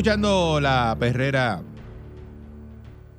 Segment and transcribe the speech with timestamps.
[0.00, 1.60] Escuchando la perrera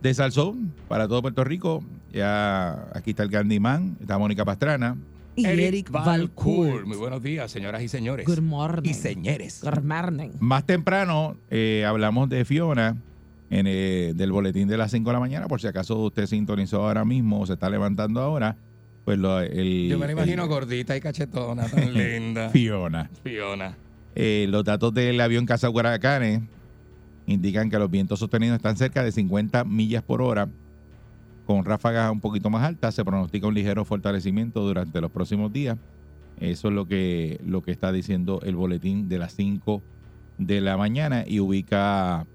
[0.01, 1.83] de Salsón para todo Puerto Rico.
[2.11, 4.97] Ya aquí está el Candyman, está Mónica Pastrana.
[5.35, 6.87] y Eric, Valcourt.
[6.87, 8.25] Muy buenos días, señoras y señores.
[8.25, 8.89] Good morning.
[8.89, 9.61] Y señores.
[9.63, 10.29] Good morning.
[10.39, 12.97] Más temprano eh, hablamos de Fiona
[13.51, 16.87] en, eh, del boletín de las 5 de la mañana, por si acaso usted sintonizó
[16.87, 18.57] ahora mismo o se está levantando ahora.
[19.05, 22.49] Pues lo, el, Yo me la imagino el- gordita y cachetona, tan linda.
[22.49, 23.07] Fiona.
[23.23, 23.77] Fiona.
[24.15, 26.41] Eh, los datos del avión Casa Huracanes
[27.31, 30.47] indican que los vientos sostenidos están cerca de 50 millas por hora,
[31.45, 32.95] con ráfagas un poquito más altas.
[32.95, 35.77] Se pronostica un ligero fortalecimiento durante los próximos días.
[36.39, 39.81] Eso es lo que, lo que está diciendo el boletín de las 5
[40.37, 42.25] de la mañana y ubica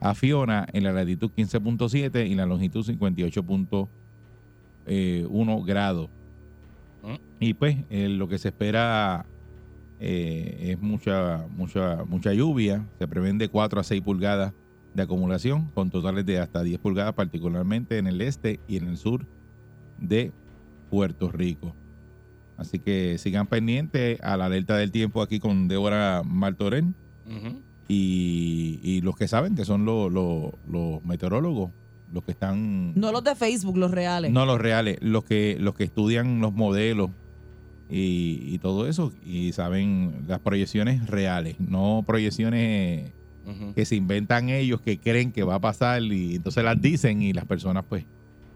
[0.00, 6.08] a Fiona en la latitud 15.7 y la longitud 58.1 grados.
[7.02, 7.14] ¿Mm?
[7.40, 9.24] Y pues eh, lo que se espera
[10.00, 12.84] eh, es mucha, mucha, mucha lluvia.
[12.98, 14.52] Se prevén de 4 a 6 pulgadas
[14.94, 18.96] de acumulación, con totales de hasta 10 pulgadas, particularmente en el este y en el
[18.96, 19.26] sur
[19.98, 20.32] de
[20.90, 21.74] Puerto Rico.
[22.56, 26.92] Así que sigan pendientes a la alerta del tiempo aquí con Débora Martorell
[27.26, 27.60] Ujú.
[27.88, 31.70] y, y los que saben que son los, los- los meteorólogos,
[32.12, 32.92] los que están...
[32.98, 34.32] No los de Facebook, los reales.
[34.32, 37.10] No los reales, los que, los que estudian los modelos
[37.90, 43.12] y, y todo eso y saben las proyecciones reales, no proyecciones
[43.74, 47.32] que se inventan ellos, que creen que va a pasar y entonces las dicen y
[47.32, 48.04] las personas pues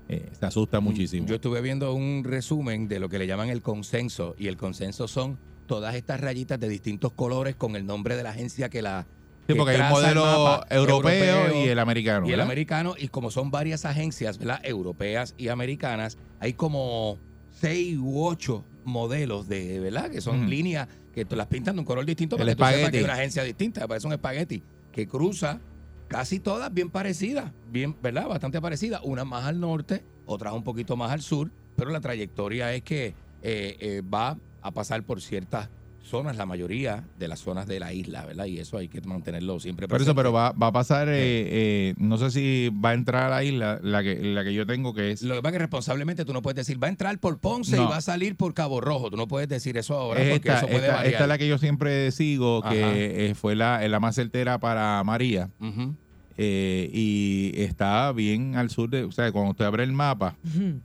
[0.09, 1.27] eh, se asustan muchísimo.
[1.27, 5.09] Yo estuve viendo un resumen de lo que le llaman el consenso y el consenso
[5.09, 9.06] son todas estas rayitas de distintos colores con el nombre de la agencia que la
[9.47, 12.27] Sí, que porque hay un modelo mapa europeo, y el americano.
[12.27, 14.61] y el americano y como son varias agencias, ¿verdad?
[14.65, 17.19] Europeas y americanas, hay como
[17.51, 20.11] seis u ocho modelos de, ¿verdad?
[20.11, 22.59] Que son líneas que tú las pintan de un color distinto El para que tú
[22.59, 22.93] sepas espagueti.
[22.93, 24.62] que hay una agencia distinta, parece un espagueti
[24.93, 25.61] que cruza
[26.09, 28.28] casi todas bien parecidas, bien, ¿verdad?
[28.28, 32.72] Bastante parecidas, unas más al norte, otras un poquito más al sur, pero la trayectoria
[32.72, 35.69] es que eh, eh, va a pasar por ciertas
[36.06, 38.44] zonas, la mayoría de las zonas de la isla, ¿verdad?
[38.47, 40.19] Y eso hay que mantenerlo siempre Por eso, presente.
[40.19, 43.44] pero va, va a pasar, eh, eh, no sé si va a entrar a la
[43.44, 45.22] isla, la que, la que yo tengo que es...
[45.22, 47.76] Lo que pasa es que responsablemente tú no puedes decir, va a entrar por Ponce
[47.76, 47.84] No.
[47.84, 49.10] y va a salir por Cabo Rojo.
[49.10, 51.12] Tú no puedes decir eso ahora Es porque esta, eso puede esta- variar.
[51.12, 55.03] esta es la que yo siempre sigo, que eh, fue la, la más certera para
[55.04, 55.50] María.
[55.60, 55.94] Ujú.
[56.37, 60.37] Eh, y está bien al sur de, o sea, cuando usted abre el mapa,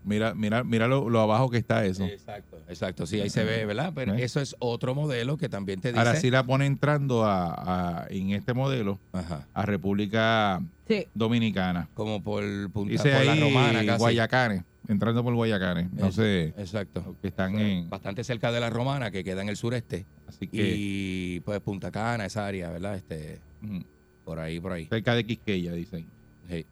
[0.03, 2.05] mira, mira, mira lo, lo abajo que está eso.
[2.05, 3.05] Exacto, exacto.
[3.07, 3.91] Sí, ahí se ve, ¿verdad?
[3.95, 4.23] Pero ¿Eh?
[4.23, 5.99] eso es otro modelo que también te dice...
[5.99, 9.47] Ahora sí la pone entrando a, a- en este modelo Ajá.
[9.53, 11.05] a República Sí.
[11.13, 11.87] Dominicana.
[11.93, 13.99] Como por, punta, Dice por la ahí romana casi.
[13.99, 15.91] Guayacanes, entrando por Guayacanes.
[15.93, 17.15] No sé, Exacto.
[17.21, 17.89] que están en...
[17.91, 20.05] Bastante cerca de la romana que queda en el sureste.
[20.27, 22.95] Así que Y pues Punta Cana, esa área, ¿verdad?
[22.95, 23.81] Este, mm,
[24.29, 24.85] por ahí, por ahí.
[24.85, 26.05] cerca de Quisqueya, dicen.
[26.47, 26.63] Sí.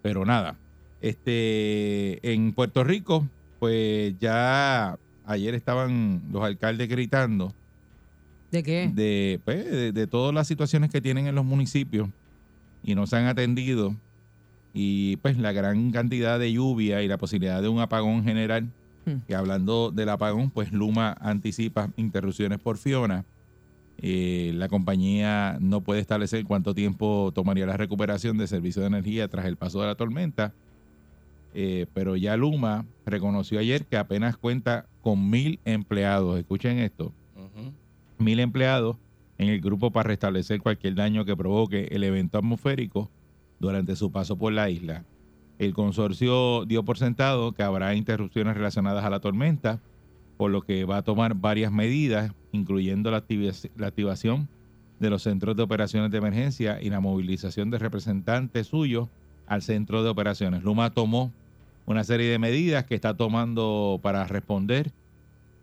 [0.00, 0.54] Pero nada,
[1.00, 3.26] este en Puerto Rico,
[3.58, 7.52] pues ya ayer estaban los alcaldes gritando
[8.52, 8.90] ¿De qué?
[8.94, 12.08] de, pues, de, de todas las situaciones que tienen en los municipios
[12.84, 13.96] y no se han atendido
[14.72, 18.68] y pues la gran cantidad de lluvia y la posibilidad de un apagón general
[19.06, 19.20] Hmm.
[19.26, 23.24] que hablando del apagón pues Luma anticipa interrupciones por Fiona
[24.02, 29.28] Eh, la compañía no puede establecer cuánto tiempo tomaría la recuperación de servicio de energía
[29.28, 30.54] tras el paso de la tormenta.
[31.52, 36.38] Eh, pero ya Luma reconoció ayer que apenas cuenta con mil empleados.
[36.38, 37.12] Escuchen esto.
[38.18, 38.96] Mil empleados
[39.38, 43.10] en el grupo para restablecer cualquier daño que provoque el evento atmosférico
[43.58, 45.04] durante su paso por la isla.
[45.58, 49.80] El consorcio dio por sentado que habrá interrupciones relacionadas a la tormenta,
[50.38, 54.48] por lo que va a tomar varias medidas, incluyendo la, activación
[54.98, 59.08] de los centros de operaciones de emergencia y la movilización de representantes suyos
[59.46, 60.62] al centro de operaciones.
[60.62, 61.32] Luma tomó
[61.86, 64.92] una serie de medidas que está tomando para responder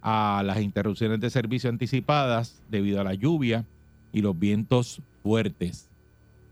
[0.01, 3.65] a las interrupciones de servicio anticipadas debido a la lluvia
[4.11, 5.89] y los vientos fuertes.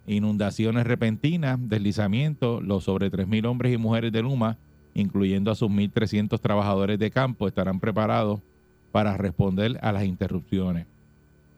[0.08, 4.58] Inundaciones repentinas, deslizamientos, los sobre 3.000 hombres y mujeres de Luma,
[4.94, 8.42] incluyendo a sus 1.300 trabajadores de campo, estarán preparados
[8.96, 10.88] para responder a las interrupciones.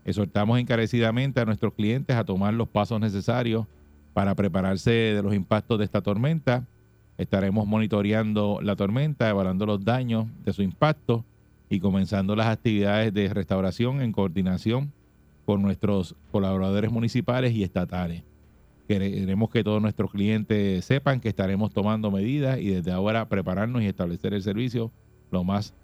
[0.06, 3.68] Exhortamos encarecidamente a nuestros clientes a tomar los pasos necesarios
[4.16, 6.66] para prepararse de los impactos de esta tormenta.
[7.16, 11.26] Estaremos monitoreando la tormenta, evaluando los daños de su impacto
[11.70, 14.92] y comenzando las actividades de restauración en coordinación
[15.46, 18.24] con nuestros colaboradores municipales y estatales.
[18.88, 23.86] Queremos que todos nuestros clientes sepan que estaremos tomando medidas y desde ahora prepararnos y
[23.86, 24.92] establecer el servicio
[25.30, 25.76] lo más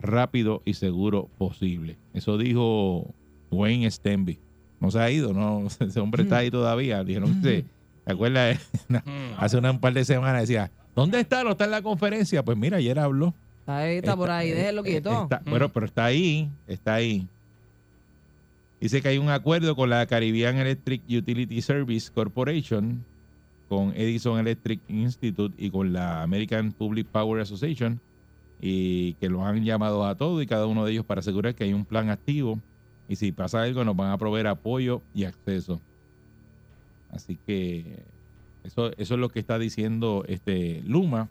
[0.00, 1.96] rápido y seguro posible.
[2.14, 3.14] Eso dijo
[3.50, 4.38] Wayne Stenby.
[4.80, 7.02] No se ha ido, no, ese hombre está ahí todavía.
[7.04, 7.64] Dijeron que,
[8.04, 8.60] ¿te acuerdas?
[9.38, 11.42] Hace una- un par de semanas decía, ¿dónde está?
[11.44, 12.44] ¿No está en la conferencia?
[12.44, 13.34] Pues mira, ayer habló.
[13.60, 15.24] Está, ahí, está por ahí, déjelo quieto.
[15.24, 17.26] Está- bueno, pero está ahí, está ahí.
[18.80, 23.04] Dice que hay un acuerdo con la Caribbean Electric Utility Service Corporation,
[23.68, 28.00] con Edison Electric Institute y con la American Public Power Association,
[28.60, 31.64] y que los han llamado a todos y cada uno de ellos para asegurar que
[31.64, 32.58] hay un plan activo
[33.08, 35.80] y si pasa algo nos van a proveer apoyo y acceso.
[37.10, 38.02] Así que
[38.64, 41.28] eso, eso es lo que está diciendo este Luma.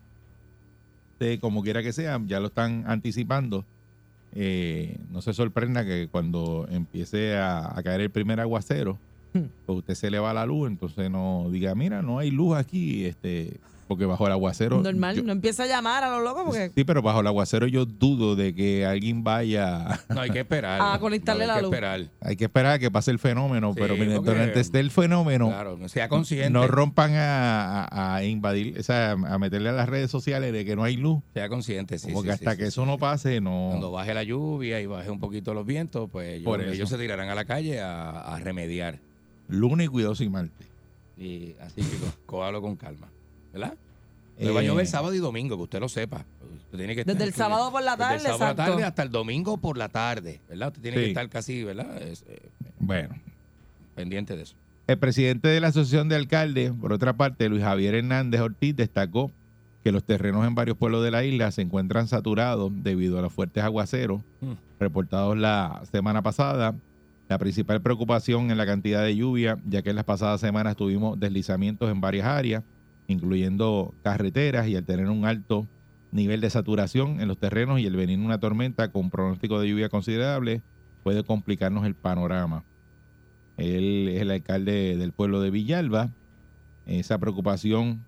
[1.12, 3.64] Este, como quiera que sea, ya lo están anticipando.
[4.34, 8.98] Eh, no se sorprenda que cuando empiece a, a caer el primer aguacero,
[9.32, 13.04] pues usted se le va la luz, entonces no diga, mira, no hay luz aquí,
[13.04, 13.58] este,
[13.88, 14.80] porque bajo el aguacero.
[14.82, 17.66] Normal, yo- no empieza a llamar a los locos porque Sí, pero bajo el aguacero
[17.66, 20.00] yo dudo de que alguien vaya.
[20.10, 20.80] No, hay que esperar.
[20.94, 21.72] A conectarle No, hay la que luz.
[21.74, 22.10] esperar.
[22.20, 24.90] Hay que esperar a que pase el fenómeno, Sí, pero mientras porque- durante esté el
[24.90, 26.50] fenómeno, Claro, sea consciente.
[26.50, 30.64] no rompan a, a- a invadir, o sea, a meterle a las redes sociales de
[30.64, 31.22] que no hay luz.
[31.34, 32.12] Sea consciente, sí.
[32.12, 32.86] porque sí, hasta sí, que sí, eso sí.
[32.90, 33.68] no pase, no.
[33.70, 36.72] Cuando baje la lluvia y baje un poquito los vientos, pues ellos, Por eso.
[36.72, 39.00] ellos se tirarán a la calle a, a remediar.
[39.48, 40.66] Lunes y cuidado sin Marte.
[41.16, 43.08] Y así, chicos, cójalo con calma.
[43.52, 43.74] ¿Verdad?
[44.38, 46.24] Le Eh, va a llover sábado y domingo, que usted lo sepa.
[46.64, 48.72] Usted tiene que Desde el sábado por la desde el tarde, sábado por la exacto.
[48.72, 50.68] tarde hasta el domingo por la tarde, ¿verdad?
[50.68, 52.00] Usted tiene que estar casi, ¿verdad?
[52.02, 52.48] Es, eh,
[52.78, 53.14] Bueno.
[53.94, 54.54] pendiente de eso.
[54.86, 59.30] El presidente de la Asociación de Alcaldes, por otra parte, Luis Javier Hernández Ortiz, destacó
[59.84, 63.32] que los terrenos en varios pueblos de la isla se encuentran saturados debido a los
[63.32, 64.52] fuertes aguaceros Mm.
[64.80, 66.74] reportados la semana pasada.
[67.28, 71.18] La principal preocupación en la cantidad de lluvia, ya que en las pasadas semanas tuvimos
[71.20, 72.62] deslizamientos en varias áreas,
[73.08, 75.66] incluyendo carreteras, y al tener un alto
[76.12, 79.88] nivel de saturación en los terrenos y el venir una tormenta con pronóstico de lluvia
[79.88, 80.62] considerable,
[81.02, 82.64] puede complicarnos el panorama.
[83.56, 86.10] Él es el alcalde del pueblo de Villalba.
[86.86, 88.00] Esa preocupación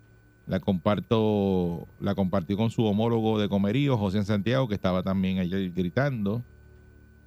[0.47, 5.71] la comparto, la compartió con su homólogo de Comerío, José Santiago, que estaba también ayer
[5.71, 6.41] gritando,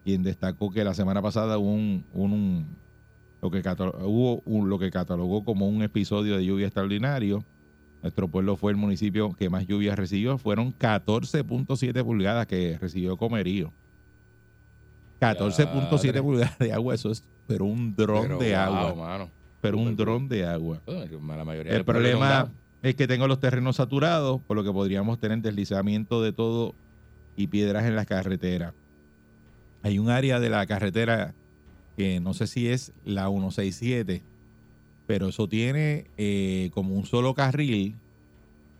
[0.05, 2.67] quien destacó que la semana pasada hubo un, un-
[3.43, 7.45] lo, que catalo- hubo un- lo que catalogó como un episodio de lluvia extraordinario.
[8.05, 10.37] Nuestro pueblo fue el municipio que más lluvias recibió.
[10.37, 13.73] Fueron 14.7 pulgadas que recibió Comerío.
[15.23, 16.23] 14.7 Diadre.
[16.23, 18.95] pulgadas de agua, eso es pero un dron Pero, de wow, agua.
[18.95, 19.31] mano.
[19.63, 20.83] Pero un dron de agua.
[20.87, 22.53] La mayoría El problema
[22.83, 26.75] es que tengo los terrenos saturados, por lo que podríamos tener deslizamiento de todo
[27.37, 28.75] y piedras en las carreteras.
[29.83, 31.33] Hay un área de la carretera
[31.97, 34.23] que no sé si es la 167,
[35.07, 37.95] pero eso tiene eh, como un solo carril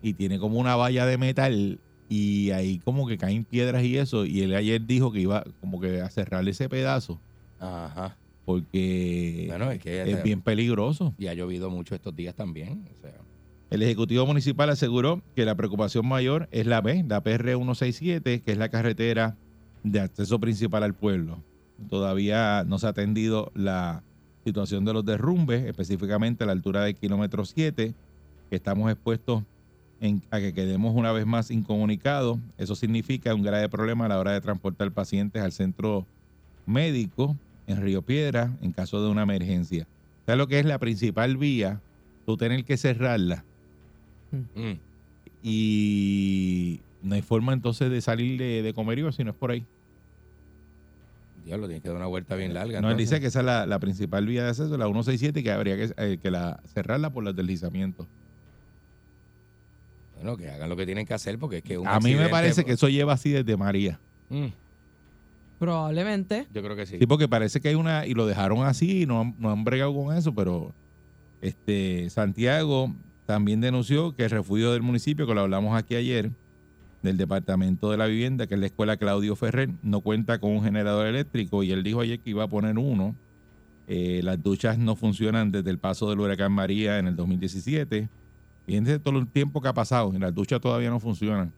[0.01, 1.79] y tiene como una valla de metal
[2.09, 4.25] y ahí como que caen piedras y eso.
[4.25, 7.19] Y él ayer dijo que iba como que a cerrar ese pedazo
[7.59, 8.15] Ajá.
[8.45, 11.13] porque Bueno, es que es bien peligroso.
[11.17, 12.85] y ha llovido mucho estos días también.
[12.95, 13.13] O sea,
[13.71, 18.51] El Ejecutivo Municipal aseguró que la preocupación mayor es la B, la PR 167, que
[18.51, 19.35] es la carretera
[19.83, 21.39] de acceso principal al pueblo.
[21.89, 24.03] Todavía no se ha atendido la
[24.45, 27.95] situación de los derrumbes, específicamente a la altura del kilómetro 7,
[28.49, 29.43] que estamos expuestos
[29.99, 32.37] en- a que quedemos una vez más incomunicados.
[32.57, 36.05] Eso significa un grave problema a la hora de transportar pacientes al centro
[36.67, 37.35] médico
[37.65, 39.87] en Río Piedra en caso de una emergencia.
[40.27, 41.81] ¿Sabes lo que es la principal vía?
[42.25, 43.45] Tú tener que cerrarla
[44.31, 44.73] mm,
[45.41, 49.65] y no hay forma entonces de salir de, de Comerío si no es por ahí.
[51.45, 52.81] Diablo, tiene que dar una vuelta bien larga.
[52.81, 55.51] No, él dice que esa es la, la principal vía de acceso, la 167, que
[55.51, 58.07] habría que, eh, que la, cerrarla por los deslizamientos.
[60.15, 62.29] Bueno, que hagan lo que tienen que hacer porque es que un A mí me
[62.29, 63.99] parece que pues, eso lleva así desde María.
[64.29, 64.47] mm,
[65.59, 66.47] Probablemente.
[66.53, 66.97] yo creo que sí.
[66.99, 69.63] Sí, porque parece que hay una, y lo dejaron así, y no han, no han
[69.63, 70.73] bregado con eso, pero
[71.41, 72.93] este Santiago
[73.25, 76.31] también denunció que el refugio del municipio, que lo hablamos aquí ayer,
[77.05, 80.63] del Departamento de la Vivienda, que es la escuela Claudio Ferrer, no cuenta con un
[80.63, 83.15] generador eléctrico y él dijo ayer que iba a poner uno.
[83.87, 88.09] Eh, las duchas no funcionan desde el paso del huracán María en el 2017.
[88.65, 91.53] Fíjense todo el tiempo que ha pasado y las duchas todavía no funcionan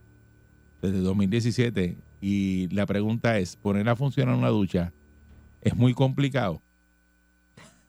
[0.81, 1.97] desde el 2017.
[2.21, 4.91] Y la pregunta es, ¿poner a funcionar una ducha
[5.61, 6.61] es muy complicado?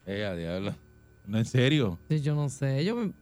[0.06, 0.74] Eh, a diablo.
[1.26, 1.98] No, en serio.
[2.08, 2.84] Sí, yo no sé.
[2.84, 3.12] Yo me-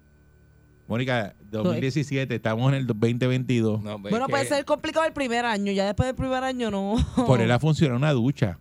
[0.88, 3.82] Mónica, 2017, estamos en el 2022.
[3.82, 5.72] No, pues, Bueno, es puede que- ser complicado el primer año.
[5.72, 6.94] Ya después del primer año no.
[7.26, 8.58] Poner a funcionar una ducha.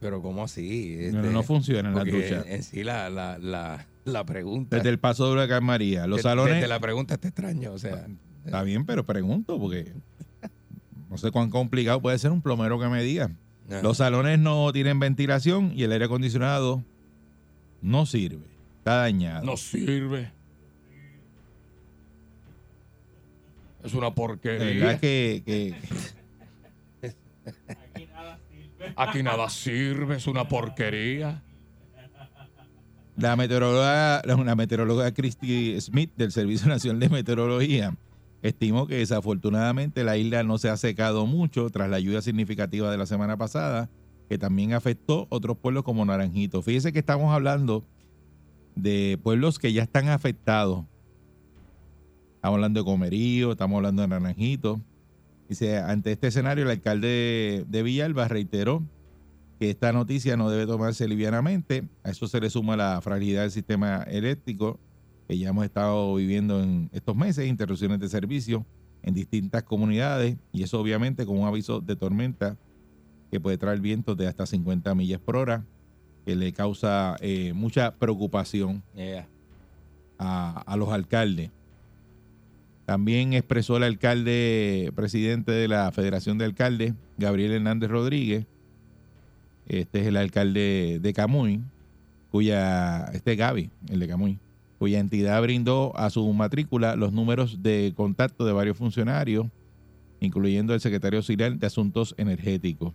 [0.00, 0.96] Pero ¿cómo así?
[1.12, 2.46] No, Este, no funcionan las porque duchas.
[2.46, 4.76] En sí la, la, la, la pregunta.
[4.76, 6.06] Desde el paso del huracán María.
[6.06, 6.54] Los de- salones...
[6.56, 8.06] Desde la pregunta está extraño, o sea.
[8.44, 9.92] Está bien, pero pregunto porque
[11.08, 13.30] no sé cuán complicado puede ser un plomero que me diga.
[13.70, 13.82] ajá.
[13.82, 16.82] Los salones no tienen ventilación y el aire acondicionado
[17.80, 18.44] no sirve.
[18.84, 19.46] Está dañado.
[19.46, 20.30] No sirve.
[23.82, 24.84] Es una porquería.
[24.84, 25.74] verdad que, que-
[28.94, 31.42] Aquí nada sirve, es una porquería.
[33.16, 37.96] la meteoróloga, la meteoróloga Christy Smith del Servicio Nacional de Meteorología
[38.42, 42.98] estimó que desafortunadamente la isla no se ha secado mucho tras la lluvia significativa de
[42.98, 43.88] la semana pasada,
[44.28, 46.60] que también afectó otros pueblos como Naranjito.
[46.60, 47.86] Fíjese que estamos hablando
[48.74, 50.84] de pueblos que ya están afectados.
[52.36, 54.80] Estamos hablando de Comerío, estamos hablando de Naranjito.
[55.48, 58.82] Dice, ante este escenario, el alcalde de Villalba reiteró
[59.58, 61.88] que esta noticia no debe tomarse livianamente.
[62.02, 64.78] A eso se le suma la fragilidad del sistema eléctrico
[65.28, 68.66] que ya hemos estado viviendo en estos meses, interrupciones de servicio
[69.02, 72.56] en distintas comunidades y eso obviamente con un aviso de tormenta
[73.30, 75.64] que puede traer vientos de hasta 50 millas por hora,
[76.24, 79.28] que le causa eh, mucha preocupación Yeah.
[80.18, 81.50] a, a los alcaldes.
[82.86, 88.46] También expresó el alcalde, presidente de la Federación de Alcaldes, Gabriel Hernández Rodríguez.
[89.66, 91.62] Este es el alcalde de Camuy,
[92.30, 94.38] cuya, este es Gaby, el de Camuy,
[94.78, 99.46] cuya entidad brindó a su matrícula los números de contacto de varios funcionarios,
[100.20, 102.92] incluyendo el secretario auxiliar de Asuntos Energéticos.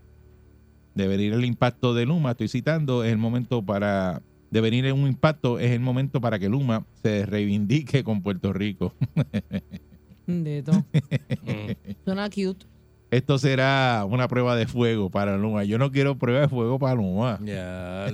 [0.99, 4.95] De venir el impacto de Luma, estoy citando, es el momento para de venir en
[4.99, 8.93] un impacto, es el momento para que Luma se reivindique con Puerto Rico.
[10.27, 10.73] Bendito.
[10.73, 11.71] Mm.
[12.05, 12.65] Suena cute.
[13.11, 15.63] Esto será una prueba de fuego para Luma.
[15.63, 17.39] Yo no quiero prueba de fuego para Luma.
[17.43, 18.07] Ya,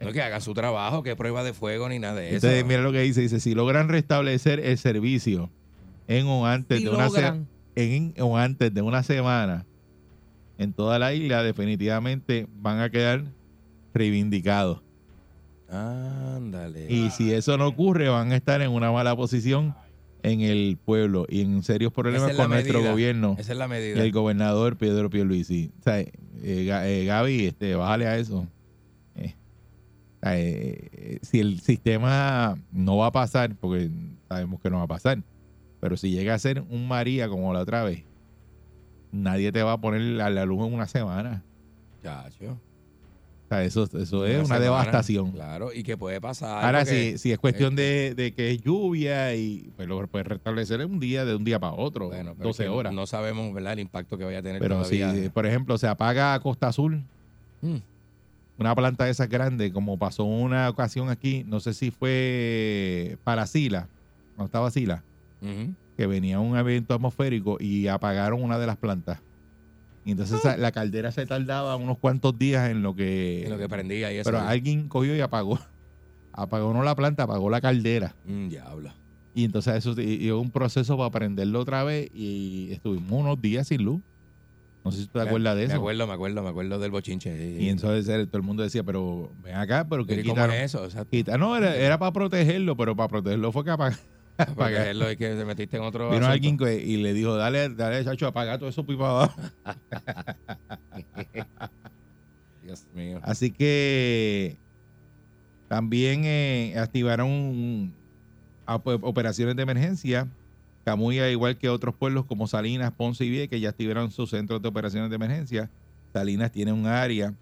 [0.00, 2.36] No que haga su trabajo, que prueba de fuego ni nada de eso.
[2.46, 5.50] Entonces, mira lo que dice, dice, si logran restablecer el servicio
[6.06, 7.48] en o antes Si de una se- logran.
[7.74, 9.66] en o antes de una semana
[10.58, 13.24] en toda la isla, definitivamente van a quedar
[13.92, 14.82] reivindicados.
[15.68, 16.86] Ándale.
[16.92, 19.74] Y si eso no ocurre, van a estar en una mala posición
[20.22, 22.90] en el pueblo y en serios problemas es con nuestro medida.
[22.92, 24.02] gobierno Esa es la y medida.
[24.02, 25.70] el gobernador Pedro Pierluisi.
[25.80, 26.10] O sea, eh,
[26.42, 28.46] Ga- eh, Gaby, este, bájale a eso.
[29.16, 29.34] Eh,
[30.22, 33.90] eh, eh, si el sistema no va a pasar, porque
[34.28, 35.22] sabemos que no va a pasar,
[35.80, 38.04] pero si llega a ser un María como la otra vez,
[39.14, 41.42] nadie te va a poner a la luz en una semana.
[42.02, 42.52] Chacho.
[42.52, 45.32] O sea, eso, eso es Una semana, devastación.
[45.32, 46.64] Claro, y que puede pasar.
[46.64, 50.26] Ahora, porque- si, si es cuestión de, de que es lluvia y pues lo puedes
[50.26, 52.94] restablecer en un día, de un día para otro, Bueno, pero 12 es que horas.
[52.94, 53.74] No sabemos, ¿verdad?
[53.74, 55.00] El impacto que vaya a tener Pero si,
[55.32, 57.04] por ejemplo, se apaga Costa Azul,
[57.60, 57.76] Mm.
[58.58, 63.46] una planta de esas grandes, como pasó una ocasión aquí, no sé si fue para
[63.46, 63.88] Sila,
[64.36, 65.02] cuando estaba Sila.
[65.96, 69.20] Que venía un evento atmosférico y apagaron una de las plantas.
[70.04, 73.44] Y entonces esa- la caldera se tardaba unos cuantos días en lo que...
[73.44, 74.30] En lo que prendía y eso.
[74.30, 75.58] pero alguien cogió y apagó.
[76.36, 78.16] Apagó no la planta, apagó la caldera.
[78.26, 78.92] Mm, diablo.
[79.36, 83.68] Y entonces eso y, y un proceso para prenderlo otra vez y estuvimos unos días
[83.68, 84.00] sin luz.
[84.84, 85.76] No sé si tú te acuerdas de Me eso.
[85.76, 87.36] acuerdo, me acuerdo, me acuerdo del bochinche.
[87.56, 87.64] sí.
[87.64, 90.34] Y entonces eh, todo el mundo decía, pero ven acá, pero que Pero ¿y cómo
[90.34, 90.56] quitaron.
[90.56, 91.06] es eso?
[91.10, 93.96] Quita- no, era, era para protegerlo, pero para protegerlo fue que apag-
[94.36, 94.86] Porque apagar.
[94.88, 96.06] es lo que te metiste en otro.
[96.10, 96.32] Vino asunto.
[96.32, 99.40] alguien que- y le dijo, dale, dale, chacho, apaga todo eso pipa abajo.
[102.62, 103.20] Dios mío.
[103.22, 104.56] Así que
[105.68, 107.94] también eh, activaron
[108.82, 110.28] pues, operaciones de emergencia.
[110.84, 114.60] Camuy, al igual que otros pueblos como Salinas, Ponce y Vieques, ya activaron sus centros
[114.60, 115.70] de operaciones de emergencia.
[116.12, 117.34] Salinas tiene un área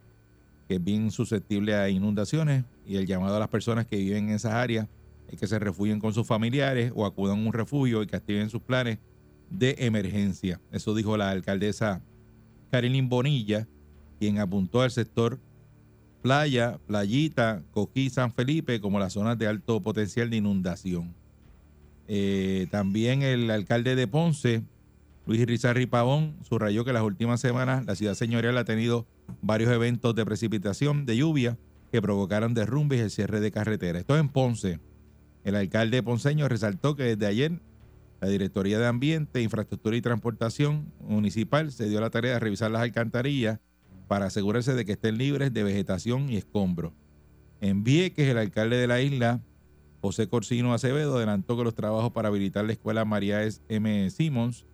[0.69, 4.35] que es bien susceptible a inundaciones y el llamado a las personas que viven en
[4.37, 4.87] esas áreas
[5.37, 8.62] que se refugien con sus familiares o acudan a un refugio y que activen sus
[8.62, 8.99] planes
[9.51, 10.61] de emergencia.
[10.71, 12.03] Eso dijo la alcaldesa
[12.71, 13.69] Carilyn Bonilla,
[14.19, 15.41] quien apuntó al sector
[16.23, 21.15] Playa, Playita, Coquí, San Felipe como las zonas de alto potencial de inundación.
[22.09, 24.62] Eh, también el alcalde de Ponce,
[25.27, 29.07] Luis Rizarri Pavón, subrayó que las últimas semanas la ciudad señorial ha tenido
[29.41, 31.59] varios eventos de precipitación, de lluvia,
[31.91, 34.01] que provocaron derrumbes y el cierre de carreteras.
[34.01, 34.81] Esto en Ponce.
[35.45, 37.61] El alcalde ponceño resaltó que desde ayer
[38.21, 42.83] la Directoría de Ambiente, Infraestructura y Transportación Municipal se dio la tarea de revisar las
[42.83, 43.59] alcantarillas
[44.07, 46.93] para asegurarse de que estén libres de vegetación y escombros.
[47.61, 49.41] En Vieques, el alcalde de la isla,
[50.01, 53.41] José Corsino Acevedo, adelantó que los trabajos para habilitar la escuela María.
[53.69, 54.11] M.
[54.11, 54.67] Simmons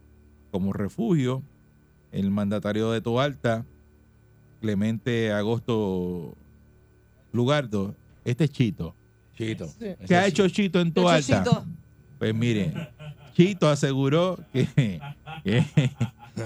[0.50, 1.42] como refugio,
[2.12, 3.64] el mandatario de Toalta,
[4.60, 6.34] Clemente Agosto
[7.32, 7.94] Lugardo,
[8.24, 8.94] este es Chito.
[9.38, 9.70] Chito.
[10.06, 11.44] ¿Qué ha hecho Chito en Toalta?
[11.44, 11.64] Chito.
[12.18, 12.72] Pues mire,
[13.36, 14.66] Chito aseguró que,
[15.44, 15.64] que,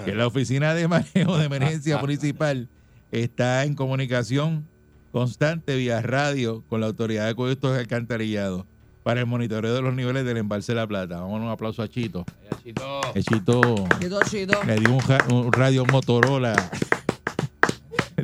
[0.04, 2.68] que la oficina de manejo de emergencia municipal
[3.10, 4.68] está en comunicación
[5.10, 8.66] constante vía radio con la autoridad de acueductos y alcantarillados
[9.02, 11.20] para el monitoreo de los niveles del embalse de la Plata.
[11.20, 12.26] Vamos a un aplauso a Chito.
[12.62, 13.00] Chito.
[13.14, 14.64] Que Chito Chito, chito.
[14.64, 14.98] le dio
[15.30, 16.54] un radio Motorola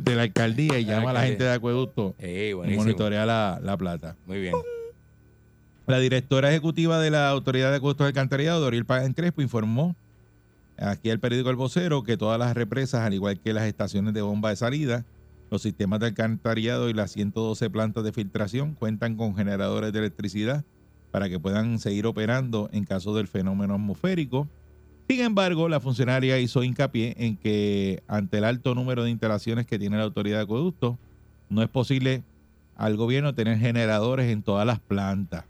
[0.03, 4.15] de la alcaldía y llama a la gente de acueducto y monitorea la, la Plata.
[4.25, 4.55] Muy bien.
[5.87, 9.95] La directora ejecutiva de la Autoridad de Acueductos y Alcantarillado, Doriel Pagan Crespo, informó
[10.77, 14.21] aquí al periódico El Vocero que todas las represas, al igual que las estaciones de
[14.21, 15.05] bomba de salida,
[15.49, 20.63] los sistemas de alcantarillado y las 112 plantas de filtración cuentan con generadores de electricidad
[21.11, 24.47] para que puedan seguir operando en caso del fenómeno atmosférico.
[25.09, 29.79] Sin embargo, la funcionaria hizo hincapié en que ante el alto número de instalaciones que
[29.79, 30.97] tiene la Autoridad de Acueductos,
[31.49, 32.23] no es posible
[32.75, 35.45] al gobierno tener generadores en todas las plantas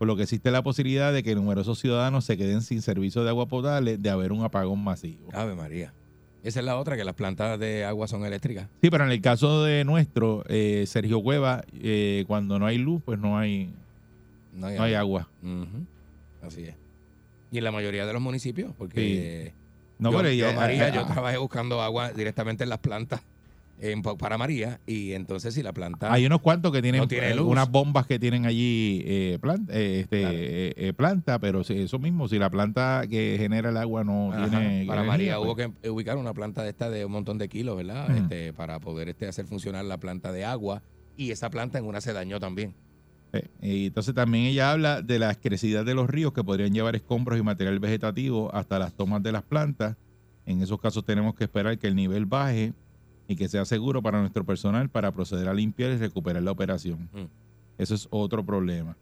[0.00, 3.28] por lo que existe la posibilidad de que numerosos ciudadanos se queden sin servicio de
[3.28, 5.28] agua potable de haber un apagón masivo.
[5.34, 5.92] Ave María.
[6.42, 8.66] Esa es la otra, que las plantas de agua son eléctricas.
[8.80, 13.02] Sí, pero en el caso de nuestro, eh, Sergio Cueva, eh, cuando no hay luz,
[13.04, 13.74] pues no hay,
[14.54, 15.28] No hay, no hay agua.
[16.40, 16.79] Así es.
[17.50, 19.54] Y en la mayoría de los municipios, porque
[19.98, 22.78] No, yo, pero yo, ya- María, ah, yo ah, trabajé buscando agua directamente en las
[22.78, 23.22] plantas
[23.78, 27.30] en- para María y entonces si la planta Hay unos cuantos que tienen No tiene
[27.30, 27.46] eh, luz.
[27.48, 30.36] unas bombas que tienen allí eh, planta, eh, este, Claro.
[30.38, 34.32] eh, eh, planta, pero si- eso mismo, si la planta que genera el agua no
[34.32, 37.38] Ajá, tiene para María pues, hubo que ubicar una planta de esta de un montón
[37.38, 38.16] de kilos, ¿verdad?
[38.16, 40.82] Este, para poder este, hacer funcionar la planta de agua
[41.16, 42.74] y esa planta en una se dañó también.
[43.32, 46.96] Eh, y entonces también ella habla de las crecidas de los ríos que podrían llevar
[46.96, 49.96] escombros y material vegetativo hasta las tomas de las plantas.
[50.46, 52.72] En esos casos tenemos que esperar que el nivel baje
[53.28, 57.08] y que sea seguro para nuestro personal para proceder a limpiar y recuperar la operación.
[57.12, 57.26] Mm.
[57.78, 58.96] Eso es otro problema.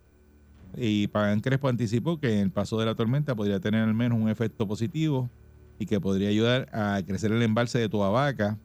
[0.77, 4.29] Y Pagan Crespo anticipó que el paso de la tormenta podría tener al menos un
[4.29, 5.31] efecto positivo
[5.79, 8.59] y que podría ayudar a crecer el embalse de Tuabaca,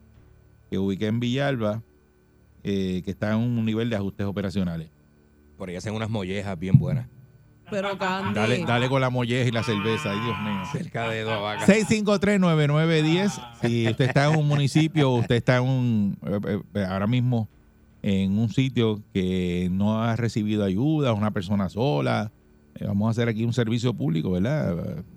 [0.70, 1.82] que ubica en Villalba,
[2.62, 4.90] eh, que está en un nivel de ajustes operacionales.
[5.56, 7.08] Por ahí hacen unas mollejas bien buenas.
[7.70, 8.34] Pero Candy.
[8.34, 10.62] Dale, dale con la molleja y la cerveza, ay Dios mío.
[10.72, 11.66] Cerca de Doavaca.
[11.66, 13.58] 653-9910.
[13.62, 17.48] Si usted está en un municipio, usted está en un, eh, eh, ahora mismo
[18.02, 22.43] en un sitio que no ha recibido ayuda, una persona sola, eh,
[22.80, 24.70] vamos a hacer aquí un servicio público, ¿verdad?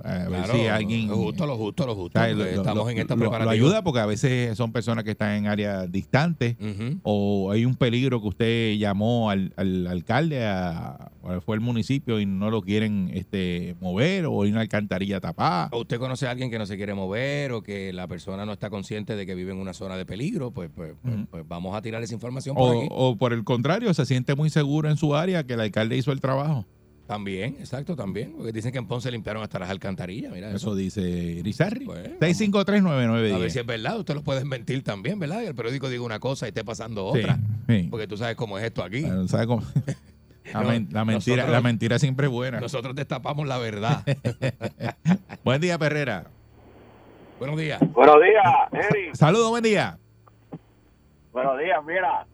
[0.04, 1.08] A ver Claro, si alguien...
[1.08, 2.24] lo justo, lo justo, lo justo.
[2.24, 5.48] estamos lo- en esta lo- lo ayuda porque a veces son personas que están en
[5.48, 6.56] áreas distantes
[7.04, 12.20] o hay un peligro que usted llamó al, al alcalde, a, o fue el municipio
[12.20, 15.70] y no lo quieren este, mover o hay una alcantarilla tapada.
[15.72, 18.54] O usted conoce a alguien que no se quiere mover o que la persona no
[18.54, 21.76] está consciente de que vive en una zona de peligro, pues, pues, pues- pues vamos
[21.76, 22.88] a tirar esa información por O, aquí.
[22.92, 26.12] o por el contrario, se siente muy seguro en su área que el alcalde hizo
[26.12, 26.66] el trabajo.
[27.08, 28.34] También, exacto, también.
[28.36, 30.58] Porque dicen que en Ponce limpiaron hasta las alcantarillas, mira eso.
[30.58, 31.86] Eso dice Rizarri.
[31.86, 33.34] Pues, Seis 6539910.
[33.34, 35.42] A ver si es verdad, usted lo puede mentir también, ¿verdad?
[35.42, 37.38] Y el periódico diga una cosa y esté pasando otra.
[37.68, 37.88] sí.
[37.90, 39.02] Porque tú sabes cómo es esto aquí.
[39.02, 39.64] Bueno, ¿sabe cómo?
[40.54, 42.60] La, No, men- la mentira, nosotros- la mentira siempre es buena.
[42.62, 44.02] Nosotros destapamos la verdad.
[45.44, 46.28] Buen día, Perrera.
[47.38, 47.80] Buenos días.
[47.92, 48.46] Buenos días,
[48.92, 49.14] Eric.
[49.16, 49.98] Saludos, buen día.
[51.34, 52.26] Buenos días, mira,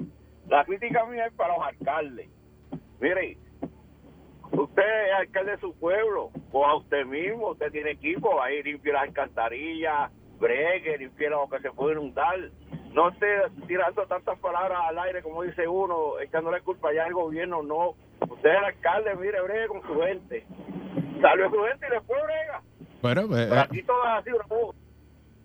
[0.48, 2.28] la crítica mía es para los alcaldes.
[3.02, 3.38] Mire,
[4.62, 8.94] usted es alcalde de su pueblo, o a usted mismo, usted tiene equipo, ahí limpie
[8.94, 12.38] las alcantarillas, bregue, limpie lo que se puede inundar.
[12.92, 13.28] No esté
[13.68, 17.96] tirando tantas palabras al aire como dice uno, echándole culpa ya al gobierno, no.
[18.22, 20.46] Usted es el alcalde, mire, bregue con su gente.
[21.22, 22.62] Salve a su gente y después brega.
[23.02, 24.30] Bueno, pues, Pero eh, aquí todo es así,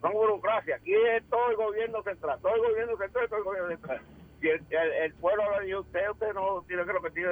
[0.01, 0.77] una burocracia.
[0.77, 4.01] Aquí es todo el gobierno central, todo el gobierno central, todo el gobierno central.
[4.41, 7.29] Si el, el, el pueblo lo dijo usted, usted no tiene que lo que tiene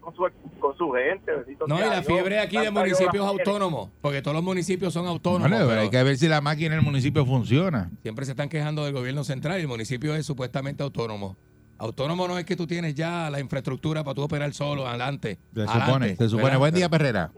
[0.00, 1.32] con su, con su gente.
[1.66, 2.06] No, y la Dios.
[2.06, 5.48] fiebre aquí de municipios autónomos, porque todos los municipios son autónomos.
[5.50, 7.90] bueno, pero hay que ver si la máquina en el municipio funciona.
[8.02, 11.36] Siempre se están quejando del gobierno central y el municipio es supuestamente autónomo.
[11.78, 15.38] Autónomo no es que tú tienes ya la infraestructura para tú operar solo, adelante.
[15.54, 16.56] Se adelante, supone, se supone.
[16.58, 17.30] Buen día, Perrera.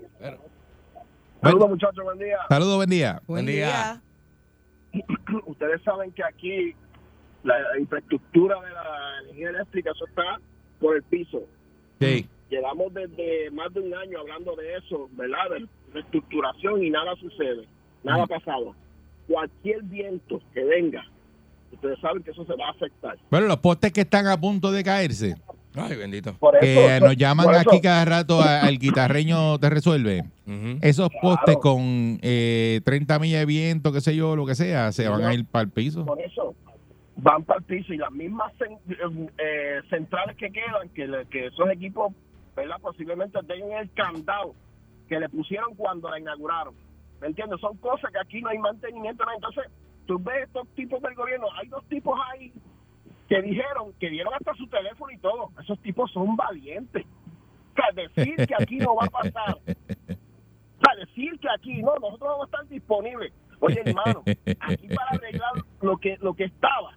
[1.41, 2.39] Saludos muchachos, buen día.
[2.49, 3.23] Saludos, buen día.
[3.27, 4.01] Buen Buen día.
[4.93, 5.03] día.
[5.47, 6.75] Ustedes saben que aquí
[7.45, 10.41] la infraestructura de la energía eléctrica eso está
[10.81, 11.43] por el piso.
[12.01, 12.27] Sí.
[12.51, 15.39] Llevamos desde más de un año hablando de eso, ¿verdad?
[15.51, 17.67] De reestructuración y nada sucede,
[18.05, 18.75] nada ha pasado.
[19.29, 21.05] Cualquier viento que venga,
[21.73, 23.17] ustedes saben que eso se va a afectar.
[23.31, 25.37] Bueno, los postes que están a punto de caerse,
[25.75, 26.35] Ay, bendito.
[26.39, 30.23] Por que eso, nos llaman por eso- aquí cada rato al guitarreño te resuelve.
[30.83, 35.09] Esos postes con eh, 30 millas de viento, qué sé yo, lo que sea, se
[35.09, 36.05] van a ir para el piso.
[36.05, 36.55] por eso
[37.17, 38.53] van para el piso y las mismas
[39.39, 42.13] eh, centrales que quedan, que, que esos equipos,
[42.57, 42.77] ¿verdad?
[42.81, 44.55] Posiblemente tengan el candado
[45.09, 46.75] que le pusieron cuando la inauguraron.
[47.21, 47.61] ¿Me entiendes?
[47.61, 49.25] Son cosas que aquí no hay mantenimiento.
[49.35, 49.65] Entonces,
[50.07, 52.53] tú ves estos tipos del gobierno, hay dos tipos ahí
[53.29, 55.51] que dijeron, que dieron hasta su teléfono y todo.
[55.63, 57.07] Esos tipos son valientes.
[57.75, 59.57] O decir que aquí no va a pasar.
[59.57, 63.33] O decir que aquí no, nosotros vamos a estar disponibles.
[63.61, 64.23] Oye, hermano,
[64.61, 66.93] aquí para arreglar lo que lo que estaba,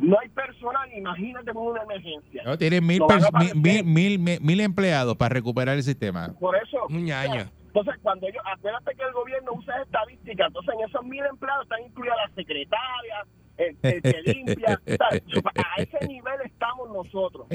[0.00, 2.42] no hay personal, imagínate con una emergencia.
[2.44, 6.34] No, tienen mil, mil, mil, mil, mil- mil empleados para recuperar el sistema.
[6.40, 7.44] Por eso, Un ñaño.
[7.66, 11.82] entonces cuando ellos, acuérdate que el gobierno usa estadística, entonces en esos mil empleados están
[11.82, 15.08] incluidas las secretarias, el, el que limpia, o sea,
[15.54, 17.46] a ese nivel estamos nosotros,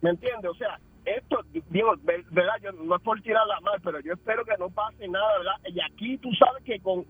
[0.00, 0.50] ¿me entiendes?
[0.50, 4.44] O sea, esto, digo, ver- verdad, yo no es por tirarla mal, pero yo espero
[4.44, 5.54] que no pase nada, ¿verdad?
[5.74, 7.04] Y aquí tú sabes que con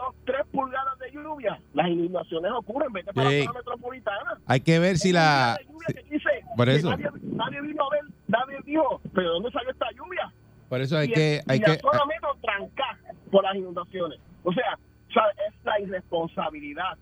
[0.00, 3.38] dos, tres pulgadas de lluvia, las inundaciones ocurren, vete para Sí.
[3.38, 4.38] la zona metropolitana.
[4.46, 5.58] Hay que ver si la...
[5.66, 6.90] Lluvia que dice Por eso.
[6.90, 10.32] Nadie, nadie vino a ver, nadie dijo, pero ¿dónde salió esta lluvia?
[10.68, 11.40] Por eso hay y, que...
[11.46, 12.98] y Hay la que zona metro tranca
[13.30, 14.20] por las inundaciones.
[14.44, 14.78] O sea,
[15.12, 16.96] sea, es la irresponsabilidad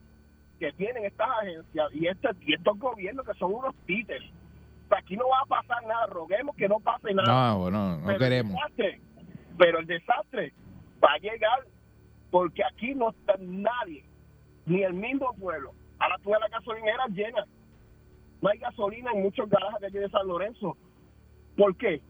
[0.59, 4.31] que tienen estas agencias y, este, y estos gobiernos que son unos títeres.
[4.85, 7.51] O sea, aquí no va a pasar nada, roguemos que no pase nada.
[7.53, 8.53] No, bueno, no Pero queremos.
[8.53, 9.01] El desastre,
[9.59, 10.53] pero el desastre
[11.03, 11.67] va a llegar
[12.31, 14.05] porque aquí no está nadie,
[14.67, 15.73] ni el mismo pueblo.
[15.99, 17.47] Ahora tú ves las gasolineras llenas.
[18.43, 20.77] No hay gasolina en muchos garajes de aquí de San Lorenzo.
[21.57, 22.03] ¿Por qué?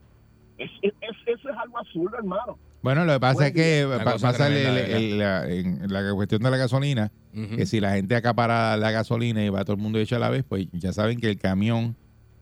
[0.58, 2.58] Es, es- es- eso es algo absurdo, hermano.
[2.82, 5.50] Bueno, lo que pasa es que pasa el- tremenda, el- ¿verdad?
[5.50, 9.44] el- la, en la cuestión de la gasolina, que si la gente acapara la gasolina
[9.44, 11.96] y va todo el mundo hecho a la vez, pues ya saben que el camión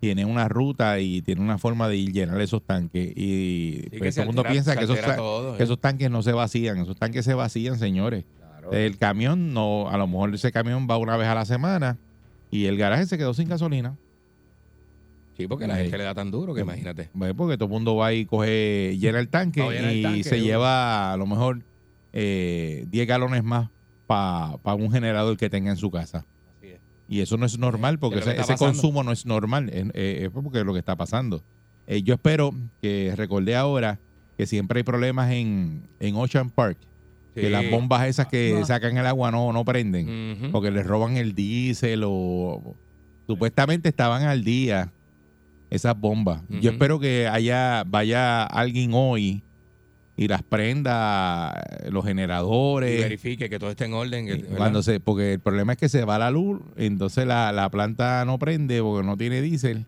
[0.04, 3.10] tiene una ruta y tiene una forma de ir llenar esos tanques.
[3.16, 5.62] Y Sí, pues, todo el mundo altera- piensa que esos, eh.
[5.62, 6.76] esos tanques no se vacían.
[6.78, 8.24] Esos tanques se vacían, señores.
[8.38, 8.70] Claro.
[8.72, 11.96] El camión no, a lo mejor ese camión va una vez a la semana
[12.50, 13.96] y el garaje se quedó sin gasolina.
[15.38, 17.08] Sí, porque la gente le da tan duro que imagínate.
[17.34, 20.40] Porque todo el mundo va y coge, llena el tanque llena el y tanque, se
[20.42, 21.62] lleva a lo mejor
[22.12, 23.70] eh, 10 galones más
[24.06, 26.26] para un generador que tenga en su casa.
[27.14, 29.70] Y eso no es normal porque ese, consumo no es normal.
[29.72, 31.44] Es, eh, es porque es lo que está pasando.
[31.86, 34.00] Eh, yo espero que recordé ahora
[34.36, 36.76] que siempre hay problemas en, en Ocean Park.
[37.32, 38.66] Que las bombas esas que No.
[38.66, 40.50] sacan el agua no, no prenden.
[40.50, 42.74] Porque les roban el diésel o
[43.28, 44.90] supuestamente estaban al día
[45.70, 46.42] esas bombas.
[46.48, 49.43] Yo espero que haya vaya alguien hoy
[50.16, 51.52] y las prenda
[51.90, 53.00] los Y generadores.
[53.02, 54.46] verifique que todo esté en orden.
[54.56, 58.24] Cuando se, porque el problema es que se va la luz, entonces la, la planta
[58.24, 59.86] no prende porque no tiene diésel.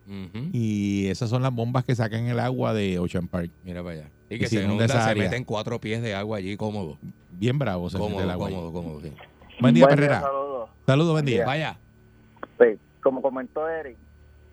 [0.53, 3.51] Y esas son las bombas que sacan el agua de Ocean Park.
[3.65, 4.11] Mira para allá.
[4.29, 6.99] Y Y que si se inunda se meten cuatro pies de agua allí cómodo.
[7.33, 9.01] Bien bravo se mete el Cómodo, agua cómodo, cómodo.
[9.03, 9.13] sí.
[9.61, 10.21] Buen día, Buen día, Perrera.
[10.21, 10.71] saludos.
[10.87, 11.47] Saludos, buen día.
[11.47, 11.79] Vaya.
[12.57, 13.97] Pues, como comentó Eric,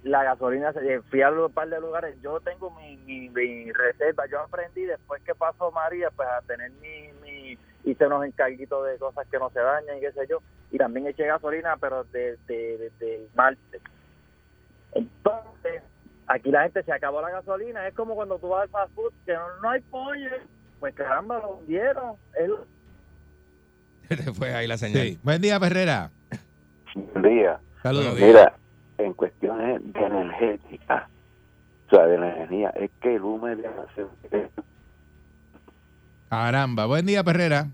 [0.03, 3.71] la gasolina, se- eh, fui a un par de lugares, yo tengo mi, mi, mi
[3.71, 8.85] reserva, yo aprendí después que pasó María, pues a tener mi, mi hice unos encarguitos
[8.85, 10.39] de cosas que no se dañan y qué sé yo,
[10.71, 13.81] y también eché gasolina, pero desde de, de- del martes.
[14.93, 15.81] Entonces,
[16.27, 19.13] aquí la gente se acabó la gasolina, es como cuando tú vas al fast food,
[19.25, 20.29] que no, no hay pollo,
[20.79, 22.15] pues caramba, lo hundieron,
[24.09, 25.01] Te fue ahí la señal.
[25.07, 25.19] Sí.
[25.23, 26.11] Buen día, Perrera.
[26.95, 27.59] Buen día.
[27.81, 28.19] Saludos.
[28.19, 28.53] Mira,
[28.97, 31.09] en cuestiones de energética,
[31.87, 34.49] o sea, de la energía, es que el humo de
[36.29, 36.85] Caramba.
[36.87, 37.67] Buen día, Perrera.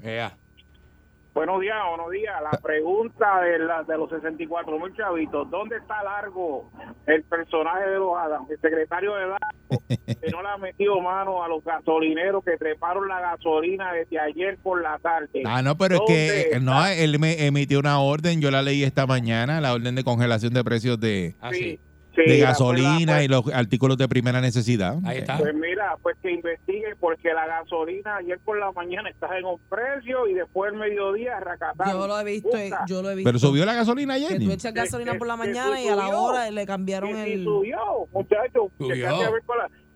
[1.34, 2.36] Buenos días, buenos días.
[2.42, 6.70] La pregunta de, la, de los 64 mil chavitos, ¿dónde está Largo,
[7.06, 11.44] el personaje de los Adams, el secretario de Largo, que no le ha metido mano
[11.44, 15.44] a los gasolineros que treparon la gasolina desde ayer por la tarde?
[15.46, 18.62] Ah, no, pero es ¿Dónde que eh, no, él me emitió una orden, yo la
[18.62, 21.36] leí esta mañana, la orden de congelación de precios de...
[21.40, 21.60] Así.
[21.60, 21.80] Sí,
[22.26, 24.98] de gasolina pues, y los artículos de primera necesidad.
[25.06, 25.38] Ahí está.
[25.38, 29.60] Pues mira, pues que investigue porque la gasolina ayer por la mañana está en un
[29.70, 31.92] precio y después el mediodía racatán.
[31.92, 33.30] Yo lo he visto, eh, yo lo he visto.
[33.30, 34.38] Pero subió la gasolina ayer.
[34.38, 36.22] Que tú echas gasolina por la Que- que mañana y a la subió.
[36.24, 37.44] hora le cambiaron Que el...
[37.44, 37.78] subió,
[38.12, 38.72] muchachos.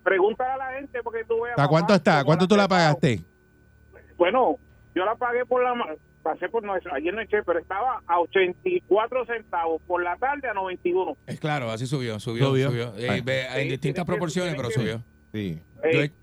[0.03, 1.57] Pregúntale a la gente porque tú veas.
[1.57, 2.23] ¿A cuánto está?
[2.25, 3.21] ¿Cuánto tú la pagaste?
[4.17, 4.57] Bueno,
[4.93, 5.85] yo la pagué por la ma-
[6.23, 10.53] pasé por no, ayer no eché, pero estaba a 84 centavos por la tarde a
[10.53, 11.17] 91.
[11.27, 12.69] Es claro, así subió, subió, Subió.
[12.69, 12.93] subió.
[12.97, 15.03] Eh, ve- en distintas proporciones, pero subió.
[15.33, 15.59] Sí.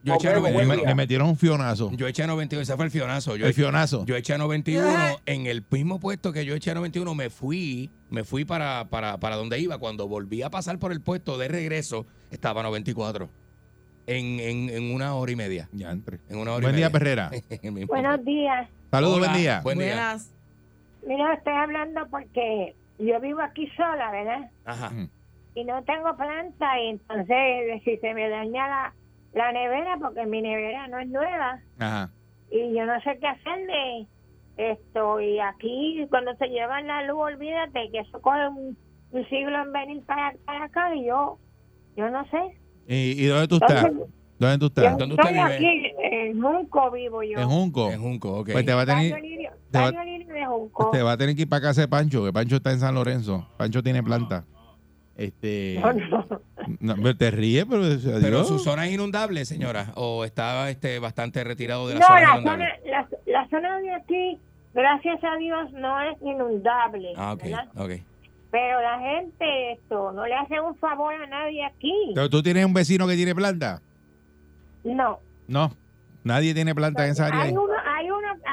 [0.02, 0.86] Yo- eché buen día.
[0.86, 1.90] le metieron un fionazo.
[1.92, 3.36] Yo eché a 91, ese fue el fionazo.
[3.36, 4.06] Yo, el fionazo.
[4.06, 4.88] yo eché a 91,
[5.26, 9.18] en el mismo puesto que yo eché a 91, me fui, me fui para, para,
[9.18, 9.76] para donde iba.
[9.78, 13.28] Cuando volví a pasar por el puesto de regreso, estaba a 94.
[14.06, 15.68] En, en, en una hora y media.
[15.72, 16.20] Ya entre.
[16.28, 16.98] En una hora Buen y día, media.
[16.98, 17.30] Perrera.
[17.86, 18.68] Buenos días.
[18.90, 19.60] Saludos, Hola, buen día.
[19.62, 19.86] Buen día.
[19.88, 20.34] Buenas.
[21.06, 24.50] Mira, estoy hablando porque yo vivo aquí sola, ¿verdad?
[24.64, 24.90] Ajá.
[25.54, 28.94] Y no tengo planta y entonces si se me daña la,
[29.32, 32.10] la nevera, porque mi nevera no es nueva, Ajá.
[32.50, 34.06] y yo no sé qué hacerle
[34.56, 38.76] esto, y aquí cuando se llevan la luz, olvídate que eso coge un,
[39.12, 41.38] un siglo en venir para, para acá y yo,
[41.96, 42.58] yo no sé.
[42.86, 43.86] ¿Y, y dónde tú estás?
[44.40, 44.96] ¿Dónde tú estás?
[44.98, 45.42] ¿Dónde usted vive?
[45.42, 47.38] aquí, en Junco vivo yo.
[47.38, 47.90] En Junco.
[47.92, 48.50] En Junco, ok.
[48.52, 50.90] Pues te va a Barrio tener, Lirio, te va- Barrio Lirio de Junco.
[50.90, 52.94] te va a tener que ir para casa de Pancho, que Pancho está en San
[52.94, 53.46] Lorenzo.
[53.56, 54.44] Pancho tiene planta.
[55.16, 55.78] Este.
[55.82, 56.26] No, no.
[56.80, 57.82] no, pero te ríes, pero.
[58.02, 58.48] Pero adiós.
[58.48, 62.26] su zona es inundable, señora, o estaba este bastante retirado de la No, zona la
[62.32, 62.64] inundable.
[62.64, 64.38] zona, la, la zona de aquí,
[64.72, 67.12] gracias a Dios, no es inundable.
[67.16, 67.68] Ah, ok, ¿verdad?
[67.76, 67.90] ok.
[68.50, 71.92] Pero la gente, esto, no le hace un favor a nadie aquí.
[72.14, 73.82] Pero ¿Tú tienes un vecino que tiene planta?
[74.84, 75.20] No.
[75.46, 75.72] No.
[76.22, 77.42] Nadie tiene planta en esa área.
[77.42, 77.54] Hay ahí.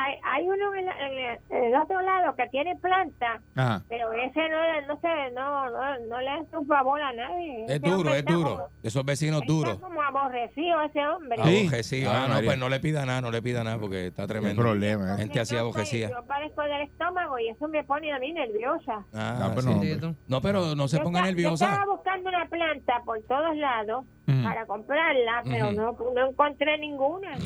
[0.08, 2.76] Hay uno, hay, hay uno en, la- en el- en el otro lado que tiene
[2.78, 3.84] planta, Ajá.
[3.90, 7.66] pero ese no, no sé, no, no, no le hace un favor a nadie.
[7.66, 8.50] Es Ese duro, es está duro.
[8.52, 9.80] como- Esos vecinos está duros.
[9.80, 11.38] como aborrecido ese hombre.
[11.44, 11.60] Sí.
[11.68, 12.12] Abojecido.
[12.12, 14.28] Ah, Ah, no, pues no le pida nada, no le pida nada porque está El
[14.30, 14.62] tremendo.
[14.62, 15.14] problema.
[15.16, 15.18] ¿eh?
[15.18, 16.10] Gente así abojecida.
[16.10, 19.06] Yo padezco del estómago y eso me pone a mí nerviosa.
[19.14, 19.72] Ah, Ah, pues sí.
[19.74, 19.80] no.
[19.80, 20.16] Bendito.
[20.28, 21.66] No, pero no se Yo ponga esta- Yo nerviosa.
[21.72, 24.06] estaba buscando una planta por todos lados
[24.44, 27.38] para comprarla, pero no, no encontré ninguna.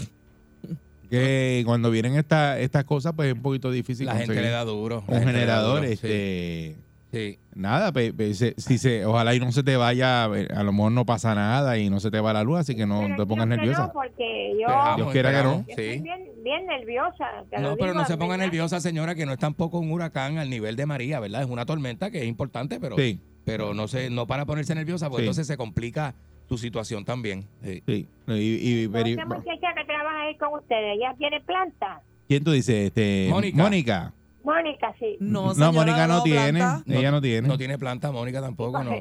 [1.11, 4.05] Que cuando vienen estas estas cosas, pues es un poquito difícil.
[4.07, 5.03] La gente le da duro.
[5.07, 5.81] un generador.
[5.81, 6.75] duro, este.
[7.11, 7.37] sí.
[7.53, 10.71] Nada, pe- pe- se- si se, ojalá y no se te vaya, eh, a lo
[10.71, 13.17] mejor no pasa nada y no se te va la luz, así que no Pero
[13.17, 13.87] te pongas nerviosa.
[13.87, 15.53] No, porque yo, Esperamos, Dios quiera que no.
[15.57, 15.99] yo estoy Sí.
[16.01, 17.25] bien, bien nerviosa.
[17.59, 18.45] No, pero no se ponga ¿verdad?
[18.45, 21.41] nerviosa, señora, que no es tampoco un huracán al nivel de María, ¿verdad?
[21.41, 25.09] Es una tormenta que es importante, pero, Sí, pero no se, no para ponerse nerviosa,
[25.09, 25.25] porque Sí.
[25.27, 26.15] entonces se complica
[26.47, 27.45] tu situación también.
[27.63, 27.83] Sí.
[27.85, 28.07] sí.
[28.27, 29.70] Y, y muchacha
[30.01, 32.01] trabaja ahí con ustedes, ¿ella tiene planta?
[32.27, 32.87] ¿Quién tú dices?
[32.87, 33.57] Este, Mónica.
[33.63, 34.13] Mónica.
[34.43, 35.17] Mónica, sí.
[35.19, 36.59] No, No, señora, Mónica no tiene.
[36.59, 36.83] planta.
[36.87, 37.47] Ella no tiene.
[37.47, 38.91] No tiene planta, Mónica tampoco, no.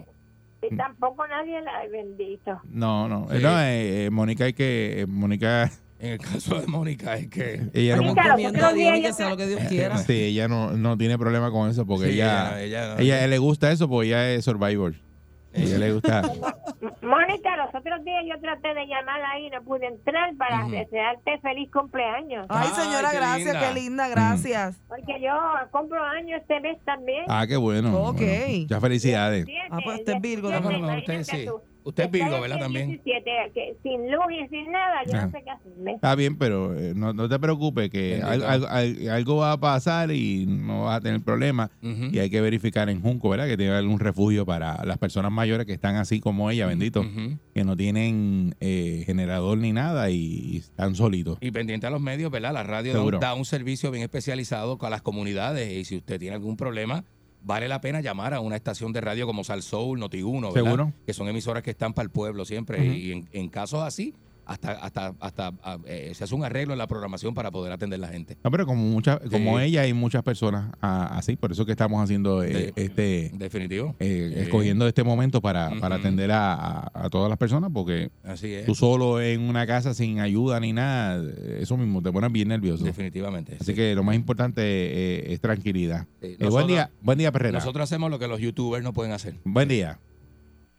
[0.63, 1.73] Y tampoco nadie la...
[1.91, 2.61] Bendito.
[2.65, 3.27] No, no.
[3.31, 3.39] Sí.
[3.43, 5.01] No, eh, eh, Mónica hay que.
[5.01, 5.71] eh, Mónica.
[5.99, 7.61] En el caso de Mónica es que...
[7.75, 9.47] Ella no, Mónica, Encomienda a los otros Dios y días que yo- sea lo que
[9.47, 9.99] Dios quiera.
[9.99, 13.37] sí, ella no, no tiene problema con eso porque Sí, ella, ella- ella, ella- le
[13.39, 14.95] gusta eso porque ella es survivor.
[15.53, 16.23] Ella le gusta.
[17.03, 21.39] Mónica, los otros días yo traté de llamar ahí y no pude entrar para desearte
[21.41, 22.47] feliz cumpleaños.
[22.49, 23.61] Ay, Ay, señora, qué gracias, linda.
[23.69, 24.81] qué linda, gracias.
[24.89, 25.33] Porque yo
[25.73, 27.25] cumplo años este mes también.
[27.29, 27.97] Ah, qué bueno.
[28.01, 28.17] Ok.
[28.19, 29.47] Bueno, muchas felicidades.
[29.71, 31.47] Ah, pues usted es Virgo, 17, Ah, bueno, usted sí.
[31.47, 31.61] tú.
[31.85, 32.59] Usted es Virgo, ¿verdad?
[32.59, 32.89] También.
[32.89, 35.27] 17, que sin luz y sin nada, yo Ah.
[35.27, 35.93] no sé qué hacerme.
[35.95, 38.27] Está bien, pero eh, no, no te preocupes que Bendito.
[38.29, 41.71] al- al- al- algo va a pasar y no vas a tener problemas.
[41.83, 42.07] Ujú.
[42.13, 43.47] Y hay que verificar en Junco, ¿verdad?
[43.47, 47.05] Que tiene algún refugio para las personas mayores que están así como ella, bendito,
[47.55, 51.39] que no tienen eh, generador ni nada y, están solitos.
[51.41, 52.53] Y pendiente a los medios, ¿verdad?
[52.53, 53.17] La radio da Seguro.
[53.19, 57.05] un, da un servicio bien especializado con las comunidades y si usted tiene algún problema,
[57.43, 60.55] vale la pena llamar a una estación de radio como Sal Soul, Noti1, ¿verdad?
[60.55, 60.93] Seguro.
[61.07, 62.85] Que son emisoras que están para el pueblo siempre.
[62.85, 64.15] Y en, en casos así,
[64.51, 67.99] hasta hasta hasta ah, eh, se hace un arreglo en la programación para poder atender
[68.01, 68.37] la gente.
[68.43, 69.65] No, pero como muchas, como Sí.
[69.67, 72.83] ella hay muchas personas ah, así, por eso que estamos haciendo eh, Sí.
[72.83, 73.95] este, Definitivo.
[74.01, 78.67] eh, escogiendo este momento para, atender a, a- a todas las personas, porque Así es.
[78.67, 81.23] tú solo en una casa sin ayuda ni nada,
[81.59, 82.85] eso mismo te pones bien nervioso.
[82.85, 83.55] Definitivamente.
[83.55, 83.75] Así sí.
[83.75, 86.07] que lo más importante eh, es tranquilidad.
[86.23, 87.59] Eh, buen día, buen día, Perrera.
[87.59, 89.35] Nosotros hacemos lo que los youtubers no pueden hacer.
[89.45, 89.99] Buen día.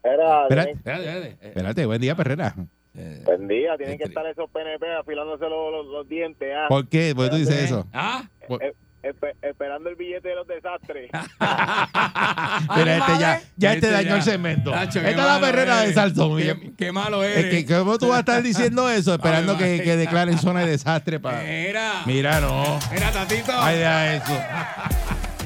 [0.04, 1.36] Era, Espérate, espérate.
[1.40, 2.54] Espérate, buen día, Perrera.
[2.96, 6.88] Eh, buen día, tienen que estar esos PNP afilándose los, los- los dientes, ah, ¿Por
[6.88, 7.14] qué?
[7.14, 7.86] ¿Por qué tú dices eh, eso?
[7.92, 8.24] Ah,
[8.60, 11.10] eh, espe- esperando el billete de los desastres.
[12.76, 14.16] Mira, este ya, ya este Este dañó ya.
[14.16, 14.70] el segmento.
[14.70, 15.92] Tacho, Esta es la Perrera de.
[15.94, 16.36] Salsón.
[16.38, 19.14] Qué, qué malo Es que, ¿cómo tú vas a estar diciendo eso?
[19.14, 21.42] Esperando que, que declaren zona de desastre para.
[21.42, 22.02] Mira.
[22.06, 22.78] Mira, no.
[22.92, 23.52] Mira, Tatito.
[23.54, 24.38] Ay, eso.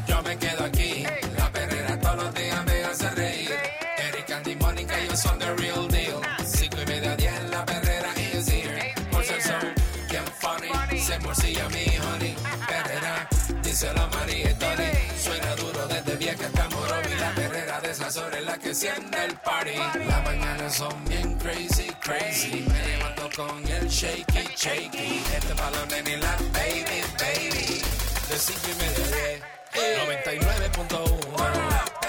[0.07, 1.05] Yo me quedo aquí,
[11.47, 12.35] decía mi honey,
[12.67, 13.29] perrera,
[13.63, 14.93] dice la María Tony.
[15.23, 19.25] Suena duro desde vieja hasta morobi, la perrera de esas horas es la que enciende
[19.25, 19.77] el party.
[20.09, 25.23] Las mañanas son bien crazy, crazy, me levanto con el shaky, shaky.
[25.35, 27.83] Este balón en la baby, baby,
[28.29, 29.43] de 5 y media de
[30.81, 32.06] 99.1.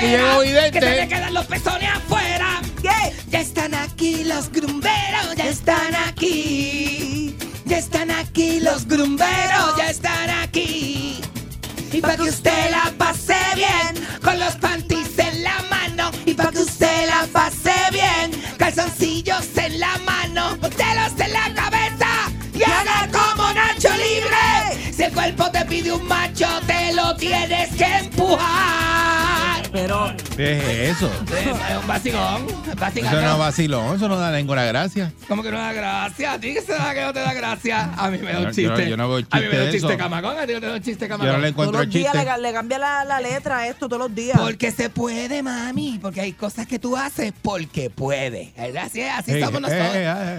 [0.00, 0.80] Aquí llegó Vidente.
[0.80, 2.62] ¡Que se me quedan los pezones afuera!
[2.80, 3.12] ¿Qué?
[3.28, 7.36] Ya están aquí los grumberos, ya están aquí.
[7.66, 11.20] Ya están aquí los grumberos, ya están aquí.
[11.92, 16.10] Y para que usted la pase bien, con los panties en la mano.
[16.24, 22.32] Y para que usted la pase bien, calzoncillos en la mano, botelos en la cabeza.
[22.54, 24.94] Y haga como Nacho Libre.
[24.96, 29.49] Si el cuerpo te pide un macho, te lo tienes que empujar.
[29.80, 30.58] Pero, ¿Qué
[30.90, 31.10] es eso?
[31.34, 31.46] Es
[31.80, 32.46] un vacilón,
[32.78, 33.08] vacilón.
[33.14, 35.10] Eso no es vacilón, eso no da ninguna gracia.
[35.26, 36.32] ¿Cómo que no da gracia?
[36.34, 37.90] ¿A ti que se da que no te da gracia?
[37.96, 38.90] A mí me da un Yo- chiste.
[38.90, 39.96] yo no veo A mí me chiste da un chiste eso.
[39.96, 40.38] camagón.
[40.38, 41.40] A ti no te da un chiste Yo no camagón.
[41.42, 42.30] le encuentro todos el los días chiste.
[42.36, 44.38] le, le cambia la, la letra a esto, todos los días.
[44.38, 45.98] Porque se puede, mami.
[46.02, 48.52] Porque hay cosas que tú haces porque puede.
[48.78, 49.96] Así, es, así somos nosotros.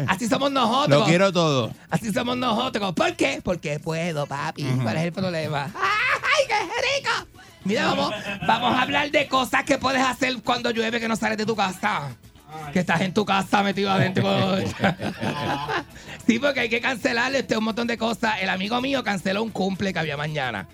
[0.08, 1.00] Así somos nosotros.
[1.00, 1.74] Lo quiero todo.
[1.90, 2.94] Así somos nosotros.
[2.94, 3.42] ¿Por qué?
[3.44, 4.66] Porque puedo, papi.
[4.84, 5.64] ¿Cuál es el problema?
[5.76, 7.28] ¡Ay, qué rico!
[7.64, 8.14] Mira, vamos,
[8.48, 11.56] vamos a hablar de cosas que puedes hacer cuando llueve que no sales de tu
[11.56, 12.16] casa.
[12.74, 14.58] Que estás en tu casa metido adentro.
[16.28, 18.42] sí, porque hay que cancelar este, un montón de cosas.
[18.42, 20.68] El amigo mío canceló un cumple que había mañana.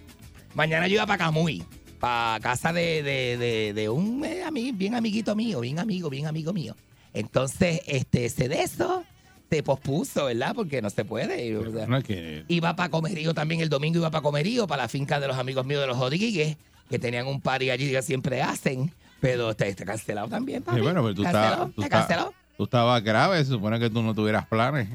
[0.55, 1.63] Mañana yo iba para Camuy,
[1.99, 6.51] para casa de, de, de, de un eh, bien amiguito mío, bien amigo, bien amigo
[6.51, 6.75] mío.
[7.13, 9.03] Entonces, este, se de eso
[9.49, 10.53] se pospuso, ¿verdad?
[10.55, 11.55] Porque no se puede.
[11.55, 12.43] o sea, No que.
[12.47, 15.65] Iba para Comerío también el domingo, iba para Comerío, para la finca de los amigos
[15.65, 16.57] míos de los Rodríguez,
[16.89, 20.77] que tenían un party allí que siempre hacen, pero está, está cancelado también, papi.
[20.77, 22.33] Sí, bueno, pero tú cancelado, estabas, tú, está estabas- cancelado.
[22.57, 24.87] tú estabas grave, se supone que tú no tuvieras planes.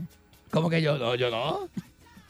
[0.50, 1.14] ¿Cómo que yo no?
[1.14, 1.68] Yo no.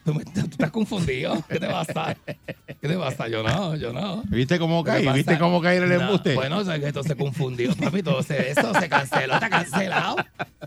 [0.04, 1.44] Tú, me- tú estás confundido.
[1.48, 2.16] ¿Qué te pasa?
[2.26, 3.28] ¿Qué te pasa?
[3.28, 4.22] Yo no, yo no.
[4.26, 5.12] ¿Viste cómo pasa?
[5.12, 6.34] ¿Viste cómo cae el No, embuste?
[6.34, 8.02] bueno, esto se confundió, papi.
[8.02, 10.16] Todo se, eso se canceló, está cancelado.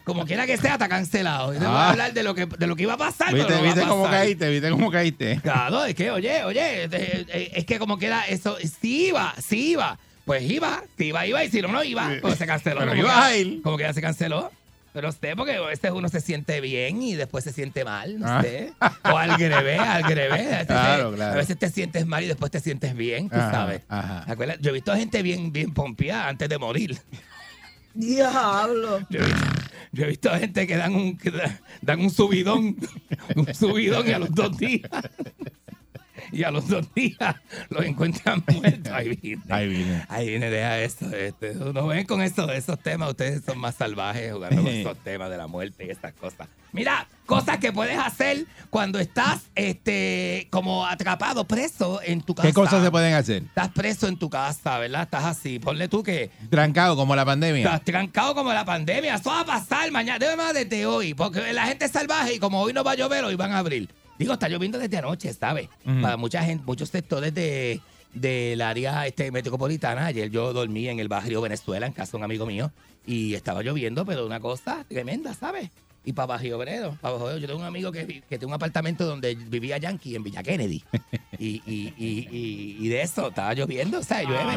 [0.05, 1.53] Como quiera que sea, está cancelado.
[1.53, 1.87] Y te voy Ah.
[1.87, 3.27] a hablar de lo que, de lo que iba a pasar.
[3.31, 4.49] pero ¿Viste, no viste cómo caíste?
[4.49, 5.39] ¿Viste cómo caíste?
[5.43, 9.97] Claro, es que, oye, oye, eh, es que como queda eso, sí iba, sí iba.
[10.23, 12.79] Pues iba, si iba, iba, y si no, no iba, pues se canceló.
[12.79, 13.61] Pero Como ibas a ir.
[13.61, 14.49] Como que ya se canceló.
[14.95, 18.25] Pero usted, porque a veces uno se siente bien y después se siente mal, no
[18.29, 18.41] Ah.
[18.41, 18.71] sé.
[19.03, 20.33] O al greve, al greve.
[20.33, 21.33] A veces, Claro, te- claro.
[21.33, 23.81] a veces te sientes mal y después te sientes bien, tú Ajá, sabes.
[23.89, 24.23] ajá.
[24.31, 24.57] ¿Acuerdas?
[24.61, 26.97] Yo he visto gente bien, bien pompeada antes de morir.
[27.93, 28.99] Diablo.
[29.09, 29.45] Yo he visto,
[29.91, 32.77] yo he visto gente que dan un, que da- dan un subidón,
[33.35, 34.89] un subidón y a los dos días.
[36.31, 37.35] Y a los dos días
[37.69, 38.91] los encuentran muertos.
[38.91, 39.41] Ahí viene.
[39.49, 40.05] Ahí vine.
[40.09, 41.05] Ahí viene, deja esto.
[41.15, 41.55] Este.
[41.55, 43.09] No ven con eso, esos temas.
[43.09, 46.47] Ustedes son más salvajes jugando con esos temas de la muerte y estas cosas.
[46.71, 52.47] Mira, cosas que puedes hacer cuando estás este, como atrapado, preso en tu casa.
[52.47, 53.43] ¿Qué cosas se pueden hacer?
[53.43, 55.03] Estás preso en tu casa, ¿verdad?
[55.03, 55.59] Estás así.
[55.59, 57.63] Ponle tú que Trancado como la pandemia.
[57.63, 59.15] Estás trancado como la pandemia.
[59.15, 60.19] Eso va a pasar mañana.
[60.19, 61.13] Debe más desde hoy.
[61.13, 63.59] Porque la gente es salvaje y como hoy no va a llover, hoy van a
[63.59, 63.89] abrir.
[64.17, 65.69] Digo, está lloviendo desde anoche, ¿sabes?
[66.01, 67.81] Para mucha gente, muchos sectores de,
[68.13, 70.07] del área este, metropolitana.
[70.07, 72.71] Ayer yo dormí en el barrio Venezuela, en casa de un amigo mío,
[73.05, 75.69] y estaba lloviendo, pero una cosa tremenda, ¿sabes?
[76.07, 79.05] Y para Barrio Obrero, para Obrero, yo tengo un amigo que, que tiene un apartamento
[79.05, 80.83] donde vivía Yankee, en Villa Kennedy.
[81.37, 84.25] Y, y, y, y, y de eso estaba lloviendo, ¿sabes?
[84.29, 84.53] Llueve.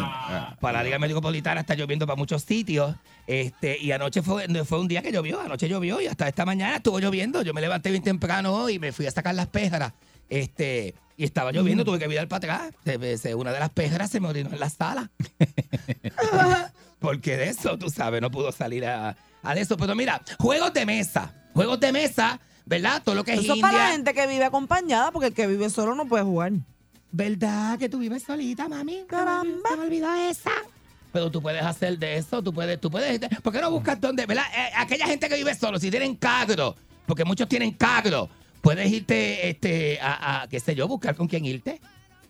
[0.60, 2.94] Para la área metropolitana está lloviendo para muchos sitios.
[3.26, 6.76] Este, y anoche fue, fue un día que llovió, anoche llovió y hasta esta mañana
[6.76, 7.42] estuvo lloviendo.
[7.42, 9.92] Yo me levanté bien temprano hoy y me fui a sacar las péjaras.
[10.28, 12.72] Este, y estaba lloviendo, tuve que mirar para atrás.
[12.84, 15.10] Se- se- Una de las péjaras se me orinó en la sala.
[16.98, 19.76] Porque de eso, tú sabes, no pudo salir a, a de eso.
[19.76, 21.32] Pero mira, juegos de mesa.
[21.54, 23.02] Juegos de mesa, ¿verdad?
[23.04, 25.46] Todo lo que es Eso es para la gente que vive acompañada, porque el que
[25.46, 26.52] vive solo no puede jugar.
[27.10, 29.04] ¿Verdad que tú vives solita, mami?
[29.08, 29.70] Caramba.
[29.70, 30.50] Se me olvidó esa.
[31.12, 33.18] Pero tú puedes hacer de eso, tú puedes, tú puedes.
[33.42, 34.44] ¿Por qué no buscas dónde, verdad?
[34.54, 36.76] Eh, aquella gente que vive solo, si tienen carro,
[37.06, 38.28] porque muchos tienen carro,
[38.60, 41.80] puedes irte, este, a, a, qué sé yo, buscar con quién irte.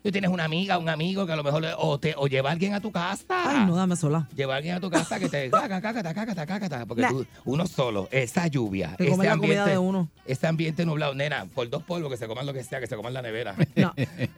[0.03, 2.51] Tú tienes una amiga, un amigo que a lo mejor le- o te o lleva
[2.51, 3.25] a alguien a tu casa.
[3.29, 4.29] Ay, no, dame sola.
[4.35, 7.09] Lleva a alguien a tu casa que te caca, cácata, cácata, cácata, porque Nah.
[7.11, 10.09] tú, uno solo, esa lluvia, Te ese comes la comida ambiente, de uno.
[10.25, 12.95] ese ambiente nublado, nena, por dos polvos que se coman lo que sea, que se
[12.97, 13.55] coman la nevera.
[13.77, 13.93] No,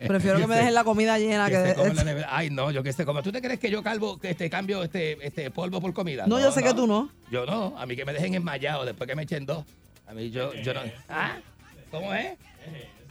[0.08, 1.68] prefiero que me dejen la comida llena que que...
[1.68, 2.28] se coman la de- nevera.
[2.30, 3.22] Ay, no, yo que se coma.
[3.22, 6.26] ¿Tú te crees que yo calvo, este, cambio este, este polvo por comida?
[6.26, 7.10] No, yo sé que tú no.
[7.30, 9.64] Yo no, a mí que me dejen enmayado después que me echen dos.
[10.08, 10.80] A mí yo, yo no.
[11.08, 11.36] ¿Ah?
[11.90, 12.36] ¿Cómo es?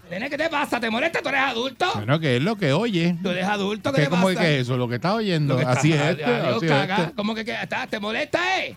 [0.09, 0.79] Nene, ¿qué te pasa?
[0.79, 1.21] ¿Te molesta?
[1.21, 1.85] ¿Tú eres adulto?
[1.95, 3.15] Bueno, que es lo que oye.
[3.21, 3.91] ¿Tú eres adulto?
[3.91, 4.47] ¿Qué ¿Qué, te ¿Cómo es pasa?
[4.47, 4.75] que es eso?
[4.77, 5.53] Lo que estás oyendo.
[5.53, 6.97] Lo que Así es está- este, adiós, así es caga.
[7.03, 7.13] este.
[7.15, 8.75] ¿Cómo que, que está- te molesta, eh?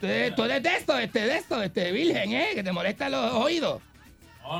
[0.00, 3.10] Tú eres, tú eres de esto, este, de esto, este virgen, eh, que te molestan
[3.12, 3.80] los oídos.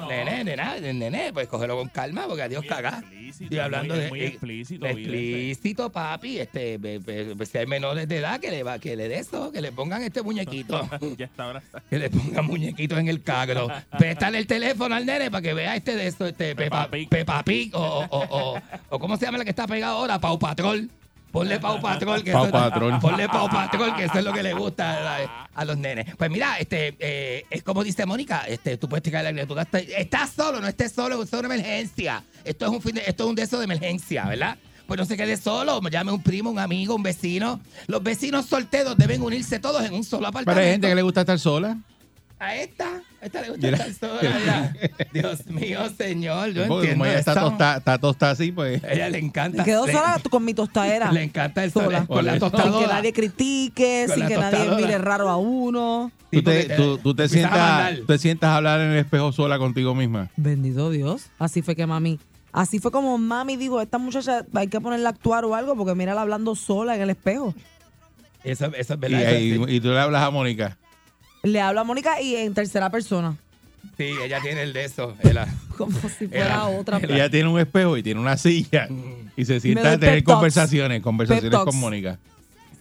[0.08, 3.02] Nene, nena, nene, pues cógelo con calma, porque adiós caga.
[3.28, 6.38] Estoy hablando muy- de muy eh, explícito, explícito, papi.
[6.38, 9.50] Este, be- be- si hay menores de edad que le va, que le dé eso,
[9.52, 10.88] que le pongan este muñequito.
[11.18, 11.62] ya está ahora.
[11.88, 13.68] Que le pongan muñequitos en el cagro.
[13.98, 17.74] Préstale el teléfono al nene para que vea este de esto, este Peppa, Peppa Pig
[17.74, 18.60] o, o, o, o-
[18.90, 20.18] o ¿cómo se llama la que está pegada ahora?
[20.18, 20.90] Pau Patrol.
[21.30, 22.22] Ponle Pau Patrol.
[22.22, 22.98] Que Pau eso- Patrol.
[23.00, 26.14] Ponle Pau Patrol, que eso es lo que le gusta a, a los nenes.
[26.16, 29.82] Pues mira, este, eh, es como dice Mónica, este, tú puedes tirar la tú estás,
[29.82, 32.24] estás solo, no estés solo, es una emergencia.
[32.44, 34.56] Esto es un fin de, esto es un de esos de emergencia, ¿verdad?
[34.86, 37.60] Pues no se quede solo, llame un primo, un amigo, un vecino.
[37.88, 40.54] Los vecinos solteros deben unirse todos en un solo apartamento.
[40.54, 41.76] Pero hay gente que le gusta estar sola.
[42.40, 43.84] A esta, a esta le gusta Mira.
[43.84, 44.22] estar sola.
[44.46, 44.72] ya.
[45.12, 48.82] Dios mío, señor, yo Porque entiendo como ella está tostada, está tostada así, pues.
[48.84, 49.58] A ella le encanta.
[49.58, 51.10] Me quedo le, sola con mi tostadera.
[51.12, 51.98] le encanta el sola.
[51.98, 52.86] sol con la que Sin que tostadora.
[52.94, 54.86] nadie critique, Con sin que nadie tostadora.
[54.86, 56.12] mire raro a uno.
[56.30, 57.54] Tú te, porque tú, tú te empiezas a
[57.88, 60.30] sientas, tú te sientas a hablar en el espejo sola contigo misma.
[60.36, 61.26] Bendito Dios.
[61.40, 62.20] Así fue que mami.
[62.52, 65.94] Así fue como mami dijo, esta muchacha hay que ponerla a actuar o algo porque
[65.96, 67.52] mírala hablando sola en el espejo.
[68.44, 69.22] Eso, eso es Y, verdad.
[69.22, 69.74] eso y- sí.
[69.76, 70.78] y tú le hablas a Mónica.
[71.52, 73.36] Le habla a Mónica y en tercera persona.
[73.96, 75.16] Sí, ella tiene el de eso.
[75.22, 75.46] ella-
[75.76, 76.98] Como si fuera Era- otra.
[76.98, 78.88] era- Ella tiene un espejo y tiene una silla.
[79.36, 82.18] Y se sienta a tener conversaciones, conversaciones con Mónica.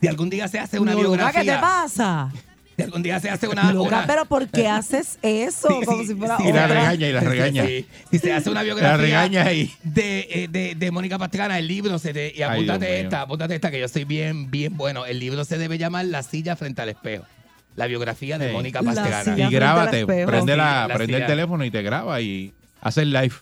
[0.01, 1.41] si algún día se hace una Loca, biografía.
[1.43, 2.31] ¿Qué te pasa?
[2.75, 3.71] Si algún día se hace una.
[3.73, 5.67] Loca, una- pero ¿por qué haces eso?
[5.69, 6.67] Sí, Como sí, si fuera sí, Y la otra.
[6.79, 7.65] regaña, y la regaña.
[7.65, 8.91] Sí, Si se hace una biografía.
[8.91, 9.71] La regaña ahí.
[9.83, 13.71] de, eh, de, de Mónica Pastrana, el libro se de, y apúntate esta, apúntate esta,
[13.71, 15.05] que yo soy bien, bien bueno.
[15.07, 17.25] El libro se debe llamar La silla frente al espejo.
[17.77, 18.53] La biografía de Sí.
[18.53, 19.37] Mónica Pastrana.
[19.39, 22.51] Y grábate, prende, la, la prende el teléfono y te graba y
[22.81, 23.33] hace el live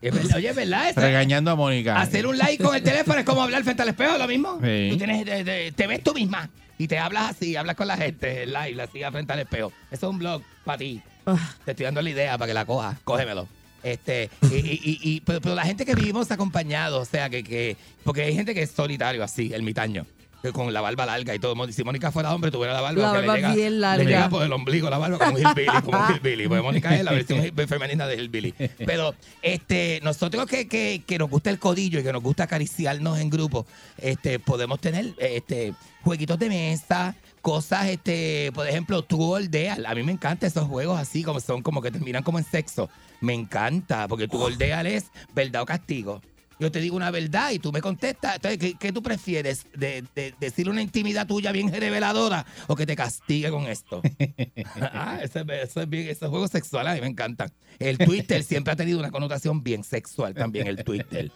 [0.00, 0.88] Es verdad, oye, es verdad.
[0.90, 2.00] Eso- regañando a Mónica.
[2.00, 4.58] Hacer un like con el teléfono es como hablar frente al espejo, lo mismo.
[4.60, 4.88] Sí.
[4.90, 7.96] Tú tienes, de- de- te ves tú misma y te hablas así, hablas con la
[7.96, 9.72] gente, el live, la silla frente al espejo.
[9.92, 11.00] Eso es un blog para ti.
[11.26, 11.36] Ah.
[11.64, 12.98] Te estoy dando la idea para que la cojas.
[13.04, 13.46] Cógemelo.
[13.84, 17.44] Este, y, y- y- y- pero, pero la gente que vivimos acompañados, o sea, que,
[17.44, 20.21] que, porque hay gente que es solitario así, el mitaño, que
[20.52, 21.54] con la barba larga y todo.
[21.72, 24.04] Si Mónica fuera hombre, tuviera la barba, La barba le llega, bien le larga.
[24.04, 26.48] llega por el ombligo la barba como un hillbilly, como un hillbilly.
[26.48, 28.54] Porque Mónica es la versión femenina de hillbilly.
[28.84, 33.18] Pero este, nosotros que, que, que nos gusta el codillo y que nos gusta acariciarnos
[33.18, 33.66] en grupo,
[33.98, 39.78] este, podemos tener este, jueguitos de mesa, cosas, este, por ejemplo, tú goldeas.
[39.86, 42.88] A mí me encantan esos juegos así, como son como que terminan como en sexo.
[43.20, 46.20] Me encanta, porque tú goldeas es verdad o castigo.
[46.62, 48.36] Yo te digo una verdad y tú me contestas.
[48.36, 49.66] Entonces, ¿qué, qué tú prefieres?
[49.76, 54.00] De, de- decir una intimidad tuya bien reveladora o que te castigue con esto?
[54.80, 57.50] ah, eso, es- eso es bien, esos juegos sexuales a mí me encantan.
[57.78, 61.30] El Twitter siempre ha tenido una connotación bien sexual también, el Twitter.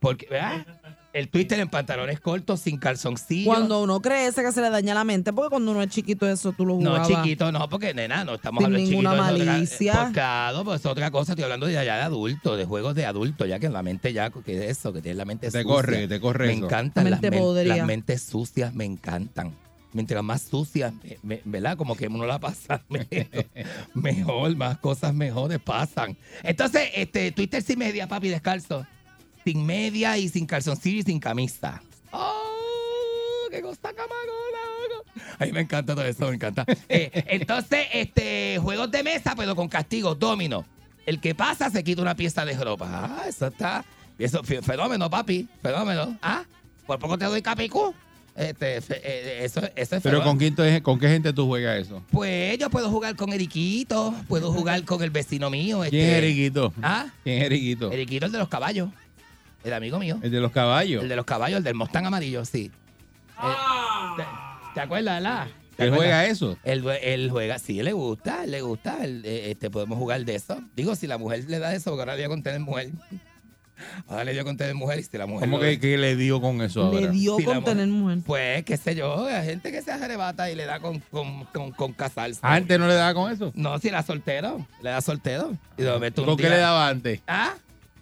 [0.00, 0.66] Porque, ¿verdad?
[1.14, 3.46] El Twitter en pantalones cortos, sin calzoncillos.
[3.52, 6.52] Cuando uno crece que se le daña la mente, porque cuando uno es chiquito eso
[6.52, 7.08] tú lo No, jugabas.
[7.08, 9.26] chiquito, no, porque nena, no estamos Sin hablando ninguna chiquito.
[9.26, 9.92] es otra- malicia.
[9.94, 13.06] Pues claro, pues es otra cosa, estoy hablando de ya de adulto, de juegos de
[13.06, 15.62] adulto, ya que en la mente ya, que es eso, que tiene la mente Te
[15.62, 15.64] sucia.
[15.64, 16.64] corre, te corre Me eso.
[16.66, 19.56] encantan La las, men- las mentes sucias, me encantan.
[19.94, 21.78] Mientras más sucias, me- me- ¿verdad?
[21.78, 23.46] Como que uno la pasa mejor,
[23.94, 26.16] mejor, más cosas mejores pasan.
[26.42, 28.86] Entonces, este, Twitter sin media, papi, descalzo.
[29.48, 31.80] Sin media y sin calzoncillo y sin camisa.
[32.12, 33.48] ¡Oh!
[33.50, 34.58] ¡Qué cosa camarona!
[34.90, 35.04] loco!
[35.38, 36.66] A mí me encanta todo eso, me encanta.
[36.90, 40.66] Eh, entonces, este, juegos de mesa, pero con castigo, domino.
[41.06, 42.90] El que pasa se quita una pieza de ropa.
[42.92, 43.86] Ah, eso está.
[44.18, 45.48] Eso, fe- fenómeno, papi.
[45.62, 46.18] Fenómeno.
[46.20, 46.44] Ah,
[46.86, 47.94] por poco te doy capicú.
[48.36, 50.22] Este, eh, eso, eso es Pero.
[50.22, 52.02] ¿con quién, te- ¿con qué gente tú juegas eso?
[52.10, 55.80] Pues yo puedo jugar con Eriquito, puedo jugar con el vecino mío.
[55.88, 56.74] ¿Quién es este- Eriquito?
[56.82, 57.06] ¿Ah?
[57.24, 57.90] ¿Quién es Eriquito?
[57.90, 58.90] Eriquito, el de los caballos.
[59.64, 60.18] El amigo mío.
[60.22, 61.02] El de los caballos.
[61.02, 62.70] El de los caballos, el del Mustang amarillo, sí.
[63.42, 63.54] Eh,
[64.16, 64.24] ¿te,
[64.74, 65.46] te acuerdas, verdad?
[65.76, 66.56] ¿Te ¿Él juega eso?
[66.64, 69.04] Él, él juega, sí, le gusta, le gusta.
[69.04, 70.60] él, eh, este, podemos jugar de eso.
[70.74, 72.90] Digo, si la mujer le da eso, porque ahora le dio con tener mujer.
[74.08, 75.48] Ahora le dio con tener mujer y si la mujer.
[75.48, 77.12] ¿Cómo que, que le dio con eso Le ahora?
[77.12, 78.18] dio Sí, la con tener mujer.
[78.26, 81.70] Pues, qué sé yo, hay gente que se arrebata y le da con, con, con,
[81.70, 82.40] con casarse.
[82.42, 83.52] ¿Antes no le daba con eso?
[83.54, 85.52] No, si era soltero, le da soltero.
[85.76, 87.20] Y de momento un ¿Con qué día- le daba antes?
[87.28, 87.54] ¿Ah?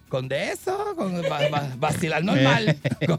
[0.09, 2.77] Con de eso, con va- va- vacilar normal.
[3.07, 3.17] con,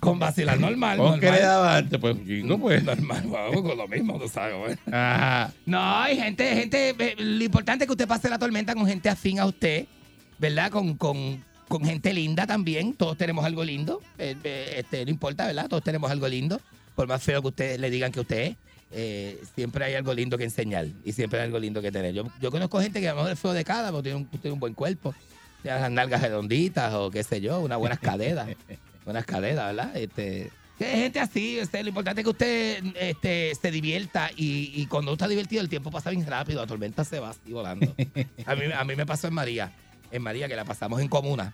[0.00, 0.98] con vacilar normal.
[0.98, 1.48] ¿Con qué le normal.
[1.48, 1.98] daba antes?
[2.00, 2.82] Pues, chico, pues.
[2.82, 4.56] Normal, vamos con lo mismo, tú sabes.
[4.56, 4.76] güey.
[4.94, 5.52] Ajá.
[5.66, 9.38] No, hay gente, gente, lo importante es que usted pase la tormenta con gente afín
[9.40, 9.86] a usted,
[10.38, 10.70] ¿verdad?
[10.70, 12.94] Con, con, con gente linda también.
[12.94, 14.00] Todos tenemos algo lindo.
[14.18, 15.68] eh, este, no importa, ¿verdad?
[15.68, 16.60] Todos tenemos algo lindo.
[16.94, 18.56] Por más feo que ustedes le digan que usted es,
[18.92, 22.12] eh, siempre hay algo lindo que enseñar y siempre hay algo lindo que tener.
[22.12, 24.26] Yo, yo conozco gente que a lo mejor es feo de cara, pero tiene un,
[24.26, 25.14] tiene un buen cuerpo.
[25.64, 28.48] Las nalgas redonditas o qué sé yo, unas buenas caderas.
[29.04, 29.96] buenas caderas, ¿verdad?
[29.96, 35.12] Este, gente así, este, lo importante es que usted este, se divierta y, y cuando
[35.12, 37.94] está divertido el tiempo pasa bien rápido, la tormenta se va así volando.
[38.46, 39.72] A mí, a mí me pasó en María,
[40.10, 41.52] en María que la pasamos en comuna,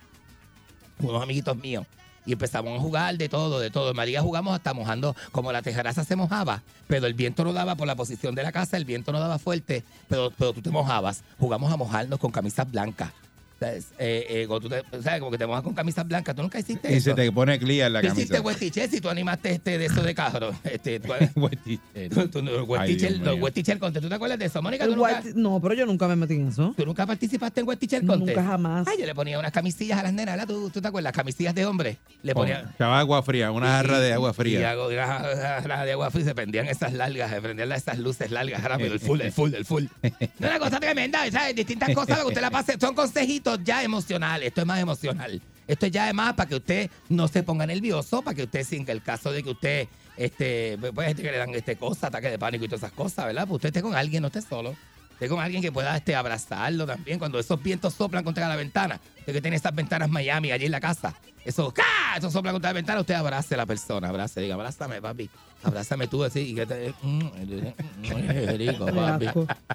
[1.01, 1.87] unos amiguitos míos.
[2.25, 3.91] Y empezamos a jugar de todo, de todo.
[3.91, 7.77] En María jugamos hasta mojando, como la tejeraza se mojaba, pero el viento no daba
[7.77, 10.71] por la posición de la casa, el viento no daba fuerte, pero, pero tú te
[10.71, 11.23] mojabas.
[11.39, 13.13] Jugamos a mojarnos con camisas blancas.
[13.59, 13.87] ¿Sabes?
[13.99, 15.19] Eh, eh, tú te- ¿sabes?
[15.21, 16.35] Como que te mojas con camisas blancas.
[16.37, 17.11] ¿Tú nunca hiciste Y eso?
[17.11, 18.43] se te pone clear la Tú hiciste camisa.
[18.47, 20.51] West Teacher si tú animaste este de eso de carro.
[20.65, 22.11] Este, tú, Buen teacher.
[22.11, 23.79] tú- tú- los Ay, los mío.
[23.81, 24.03] Contest.
[24.05, 24.85] ¿Tú te acuerdas de eso, Mónica?
[24.87, 26.75] ¿Tú nunca, no, pero yo nunca me metí en eso.
[26.77, 28.37] tú nunca participaste en Teacher Contest?
[28.37, 28.87] Nunca jamás.
[28.89, 30.49] Ay, yo le ponía unas camisillas a las nenas, ¿verdad?
[30.55, 31.13] ¿Tú, tú te acuerdas?
[31.13, 31.97] Camisillas de hombre.
[32.23, 32.71] Le ponía...
[32.75, 34.71] Echaba agua fría, una jarra de agua Y fría.
[34.73, 38.31] hago una jarra de agua fría y se prendían esas largas, se prendían esas luces
[38.31, 39.85] largas rápido, el full, el full, el full.
[40.39, 41.55] No, una cosa tremenda, ¿sabes?
[41.57, 42.77] Distintas cosas que usted la pase.
[42.79, 44.49] Son consejitos ya emocionales.
[44.49, 45.41] Esto es más emocional.
[45.67, 48.65] Esto es ya es más para que usted no se ponga nervioso, para que usted,
[48.65, 52.09] sin que el caso de que usted, este, pues gente que le dan este cosa,
[52.09, 53.45] ataque de pánico y todas esas cosas, ¿verdad?
[53.49, 54.77] Pues usted esté con alguien, no esté solo.
[55.17, 57.19] Esté con alguien que pueda este, abrazarlo también.
[57.19, 60.73] Cuando esos vientos soplan contra la ventana, de que tiene esas ventanas Miami allí en
[60.73, 61.15] la casa.
[61.43, 61.85] Eso, ¡ca!
[62.19, 65.31] Eso sopla contra la ventana, usted abrace a la persona, abrace, diga, abrázame, papi.
[65.63, 66.93] Abrázame tú así y que te.
[67.01, 69.27] Mm, mm, es rico, papi.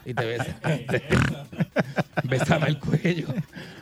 [0.05, 0.55] Y te besa.
[2.23, 3.27] Bésame el cuello.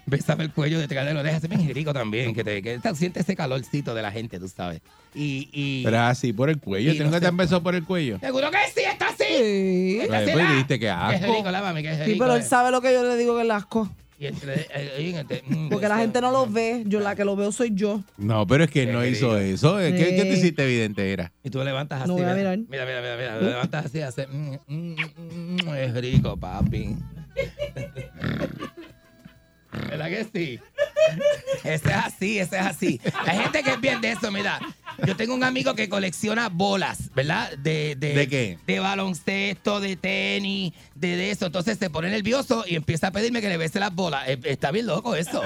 [0.10, 1.38] Bésame el cuello detrás de la oreja.
[1.38, 2.34] Es bien rico también.
[2.34, 4.82] Que te, que te siente ese calorcito de la gente, tú sabes.
[5.14, 5.50] Y.
[5.54, 6.92] y Pero así, por el cuello.
[6.92, 8.20] Y ¿Tú no nunca sé- te han besado por el cuello?
[8.20, 9.24] Seguro que sí, está así.
[9.28, 10.00] Sí.
[10.02, 11.34] Está así, Pues la- dijiste que Qué asco.
[11.36, 12.46] rico, la mami, que es Sí, rico, pero él eh.
[12.46, 13.90] sabe lo que yo le digo que es asco.
[14.22, 16.84] Y entre- eh, mm, Porque la eso- gente no lo ve.
[16.86, 18.04] Yo la que lo veo soy yo.
[18.18, 19.38] No, pero es que él no hizo rico.
[19.54, 19.78] eso.
[19.78, 21.32] ¿Qué, qué te hiciste evidente era?
[21.42, 22.08] Y tú levantas así.
[22.10, 22.58] No voy a ¿verdad?
[22.58, 22.58] mirar.
[22.70, 23.36] Mira, mira, mira, mira.
[23.42, 24.28] Lo levantas así, hace.
[24.28, 26.96] mm, mm, mm, mm, es rico, papi.
[29.72, 30.60] ¿Verdad que sí?
[31.64, 33.02] Ese es así, ese es así.
[33.26, 34.60] Hay gente que es bien de eso, mira.
[35.06, 37.52] Yo tengo un amigo que colecciona bolas, ¿verdad?
[37.58, 38.60] De, de, ¿De qué?
[38.68, 41.46] De baloncesto, de tenis, de, de eso.
[41.48, 44.28] Entonces se pone nervioso y empieza a pedirme que le bese las bolas.
[44.28, 45.42] Eh, Está bien loco eso.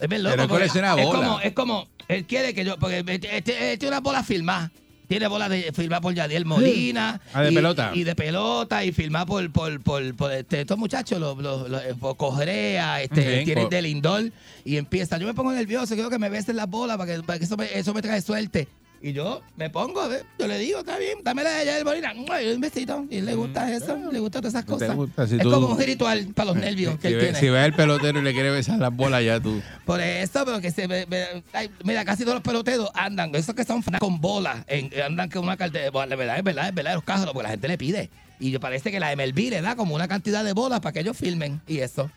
[0.00, 0.32] Es bien loco.
[0.32, 1.22] Pero él colecciona es bolas.
[1.22, 4.70] como, es como, él quiere que yo, porque este, este- este una bola filmada.
[5.08, 7.20] Tiene bola de firmada por Yadiel Molina.
[7.32, 7.90] Ah, de y- pelota.
[7.94, 11.82] Y de pelota y firmada por, por, por, por este, estos muchachos, los, los, los-
[11.84, 14.30] eh, por Correa, este, Bien, tiene co- de Lindor.
[14.64, 17.38] Y empieza, yo me pongo nervioso, quiero que me besen las bolas para que, para
[17.38, 18.66] que eso, me, eso me trae suerte.
[19.06, 20.24] Y yo me pongo, ¿ves?
[20.38, 22.14] yo le digo, está bien, dámela a Yadiel Molina.
[22.14, 22.40] ¡mua!
[22.42, 23.04] Y un besito.
[23.10, 24.66] Y le gusta eso, le gustan todas esas Mm.
[24.66, 24.96] ¿Te cosas.
[24.96, 25.26] gusta?
[25.26, 27.38] Si es tú- como un ritual para los nervios que Si él ve, tiene.
[27.38, 29.60] si ve el pelotero y le quiere besar las bolas, ya tú.
[29.84, 33.54] Por eso, pero que se ve, ve- ay, mira, casi todos los peloteros andan, esos
[33.54, 36.94] que son con bolas, en- andan con una cartera, la verdad, es verdad, es verdad,
[36.94, 38.08] los carros, porque la gente le pide.
[38.40, 41.14] Y parece que la MLB le da como una cantidad de bolas para que ellos
[41.16, 42.10] filmen y eso.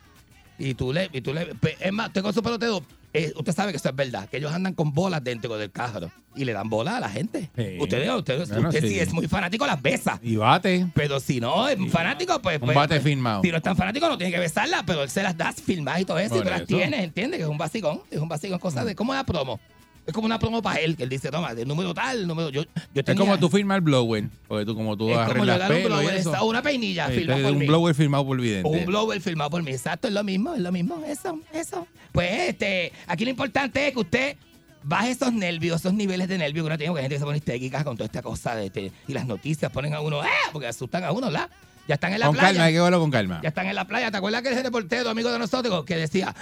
[0.57, 2.81] Y tú le, y tú le, es más, tengo su pelotero,
[3.17, 6.11] eh, usted sabe que eso es verdad, que ellos andan con bolas dentro del carro
[6.35, 7.49] y le dan bolas a la gente.
[7.55, 7.77] Sí.
[7.79, 8.89] Usted, usted, Bueno, usted sí.
[8.89, 10.19] si es muy fanático, las besa.
[10.21, 10.87] Y bate.
[10.93, 12.59] Pero si no es fanático, pues.
[12.61, 13.41] Un pues, bate pues, firmado.
[13.41, 16.01] Si no es tan fanático, no tiene que besarla, pero él se las da filmadas
[16.01, 17.37] y todo eso, Por y tú las tienes, ¿entiendes?
[17.37, 18.95] Que es un basicón, es un basicón, cosas de.
[18.95, 19.59] ¿Cómo es la promo?
[20.07, 22.49] Es como una promo para él, que él dice, toma, el número tal, el número.
[22.49, 24.29] Yo, yo Es tenía- como tú firmas el blower.
[24.47, 26.29] Porque tú, como tú es como yo dar un blower, eso.
[26.31, 27.65] esa- una peinilla firmada por un mí.
[27.67, 28.69] blower firmado por vidente.
[28.69, 29.71] Un blower firmado por mí.
[29.71, 31.03] Exacto, es lo mismo, es lo mismo.
[31.05, 31.85] Eso, eso.
[32.13, 34.37] Pues este, aquí lo importante es que usted
[34.83, 37.25] baje esos nervios, esos niveles de nervios que uno tiene, porque hay gente que se
[37.25, 40.27] pone histérica con toda esta cosa de este, y las noticias ponen a uno, ¡eh!
[40.53, 41.49] porque asustan a uno, ¿verdad?
[41.87, 42.49] Ya están en la Con playa.
[42.49, 43.39] calma, hay que verlo con calma.
[43.41, 44.11] Ya están en la playa.
[44.11, 46.35] ¿Te acuerdas que ese reportero, amigo de nosotros, que decía,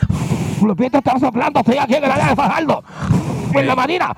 [0.64, 2.84] los vientos están soplando, estoy aquí en el área de Fajardo,
[3.54, 4.16] en la marina.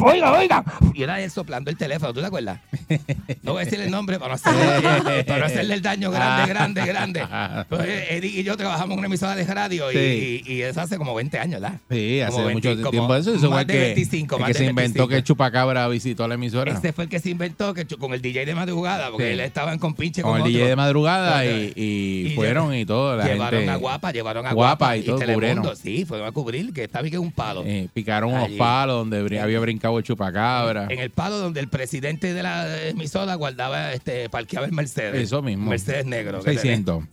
[0.00, 0.64] Oiga, oiga.
[0.94, 2.60] Y era él soplando el teléfono, ¿tú te acuerdas?
[3.42, 6.46] No voy a decir el nombre para no hacerle, para no hacerle el daño grande,
[6.52, 7.22] grande, grande.
[7.68, 10.42] Pues, Eddie y yo trabajamos en una emisora de radio y, Sí.
[10.46, 11.78] y- y eso hace como 20 años, ¿verdad?
[11.90, 13.34] Sí, hace Como 20, mucho como tiempo eso.
[13.34, 15.08] Eso más de que, 25, el más que de se inventó 25.
[15.08, 16.72] que el chupacabra visitó la emisora.
[16.72, 19.32] Ese fue el que se inventó que con el DJ de madrugada, porque Sí.
[19.32, 23.16] él estaba en compinche con, con el DJ de madrugada y, fueron y todo.
[23.16, 25.74] La llevaron gente, a Guapa, llevaron a Guapa Guapa, y todo, Telemundo.
[25.76, 27.62] Sí, fueron a cubrir, que está bien que es un palo.
[27.64, 28.56] eh, picaron unos Allí.
[28.56, 30.86] palos donde había brincado el chupacabra.
[30.90, 35.22] En el palo donde el presidente de la emisora guardaba, este, parqueaba el Mercedes.
[35.22, 35.68] Eso mismo.
[35.68, 36.42] Mercedes negro.
[36.42, 37.04] que 600.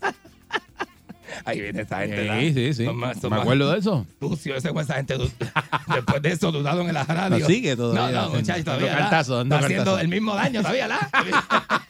[1.46, 2.22] Ahí viene esa gente.
[2.22, 2.42] Sí, ¿verdad?
[2.54, 2.86] sí, sí.
[2.86, 4.06] Son más- son Me acuerdo de eso.
[4.20, 5.18] Sucio ese con esa gente.
[5.94, 7.46] Después de eso, dudado en la radio.
[7.46, 8.88] Sigue todavía No, no, haciendo- muchachos, todavía.
[8.96, 11.10] dando Está haciendo el mismo daño todavía, ¿la?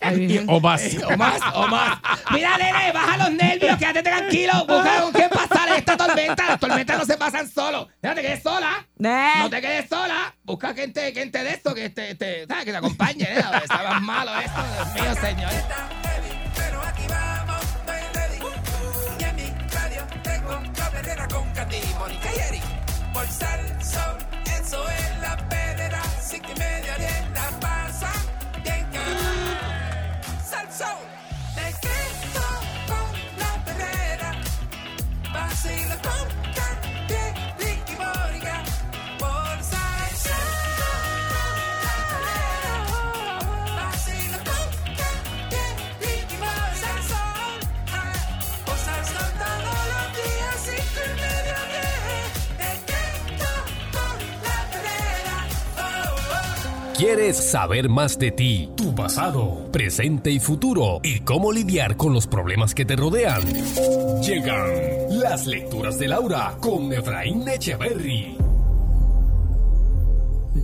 [0.48, 0.82] O más.
[1.14, 2.00] o más, o más.
[2.32, 4.54] Mira, nene, baja los nervios, quédate tranquilo.
[4.66, 6.48] Busca con quién pasar esta tormenta.
[6.48, 7.90] Las tormentas no se pasan solo.
[8.02, 8.88] No te quedes sola.
[9.04, 9.32] Eh.
[9.40, 10.34] No te quedes sola.
[10.44, 12.64] Busca gente, gente de esto que te, te, ¿sabes?
[12.66, 13.24] que te acompañe.
[13.24, 13.44] ¿eh?
[13.62, 14.62] Estaba malo esto.
[14.96, 16.07] Dios mío, señor.
[21.16, 22.64] Con Katy, Mónica y Eric.
[23.14, 24.18] Por Sal Soul,
[24.60, 26.01] eso es la perrera.
[26.22, 26.97] Cinco y media,
[27.34, 28.12] la pasa
[28.64, 29.47] bien cabrón.
[30.43, 30.68] Sal
[31.55, 32.47] te quedo
[32.88, 34.32] con la perrera.
[35.34, 35.97] Vacila
[56.98, 62.26] ¿Quieres saber más de ti, tu pasado, presente y futuro y cómo lidiar con los
[62.26, 63.41] problemas que te rodean?
[64.24, 68.36] Llegan las lecturas de Laura con Efraín Echeverry.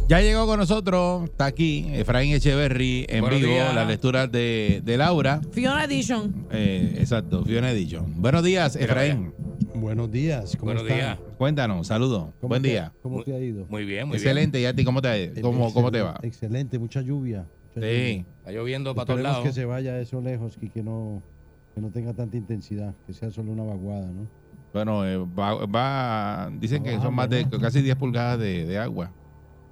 [0.10, 3.76] Ya llegó con nosotros, está aquí Efraín Echeverry en Buenos vivo, días.
[3.76, 5.40] las lecturas de, de Laura.
[5.52, 6.48] Fiona Edition.
[6.52, 8.22] Eh, exacto, Fiona Edition.
[8.22, 9.34] Buenos días, Efraín.
[9.76, 10.56] Buenos días.
[10.58, 10.98] ¿cómo Buenos están?
[10.98, 11.20] días.
[11.38, 12.34] Cuéntanos, saludos.
[12.40, 12.94] ¿Cómo Buen te- día.
[13.02, 13.66] ¿Cómo te ha ido?
[13.68, 16.20] Muy bien, muy Excelente, ¿y a ti cómo te, cómo, cómo te va?
[16.22, 17.50] Excelente, mucha lluvia.
[17.64, 17.94] mucha Sí.
[17.94, 18.28] bien.
[18.38, 19.48] Está lloviendo para todos Esperemos lados.
[19.56, 21.24] que se vaya eso lejos y que no,
[21.74, 24.30] que no tenga tanta intensidad, que sea solo una vaguada, ¿no?
[24.72, 27.60] Bueno, eh, va, va- dicen que Ah, son más de bueno.
[27.60, 29.12] casi 10 pulgadas de, de agua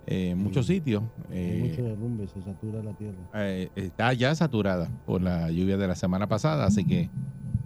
[0.08, 1.04] eh, en muchos sitios.
[1.30, 3.20] Hay Eh, mucho derrumbe, se satura la tierra.
[3.36, 7.10] eh, está ya saturada por la lluvia de la semana pasada, así que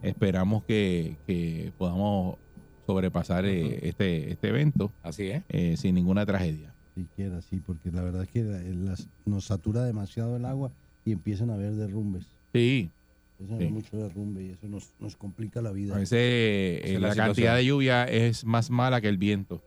[0.08, 2.38] esperamos que, que podamos
[2.86, 5.44] sobrepasar eh, este, este evento Así es.
[5.50, 6.74] eh, sin ninguna tragedia.
[6.94, 10.72] Siquiera, sí, porque la verdad es que la- las- nos satura demasiado el agua
[11.04, 12.26] y empiezan a haber derrumbes.
[12.54, 12.90] Sí,
[13.38, 13.64] Empiezan a Sí.
[13.66, 15.94] haber mucho derrumbe y eso nos, nos complica la vida.
[15.96, 17.56] a veces eh, Esa es la, la cantidad situación.
[17.58, 19.62] de lluvia es más mala que el viento.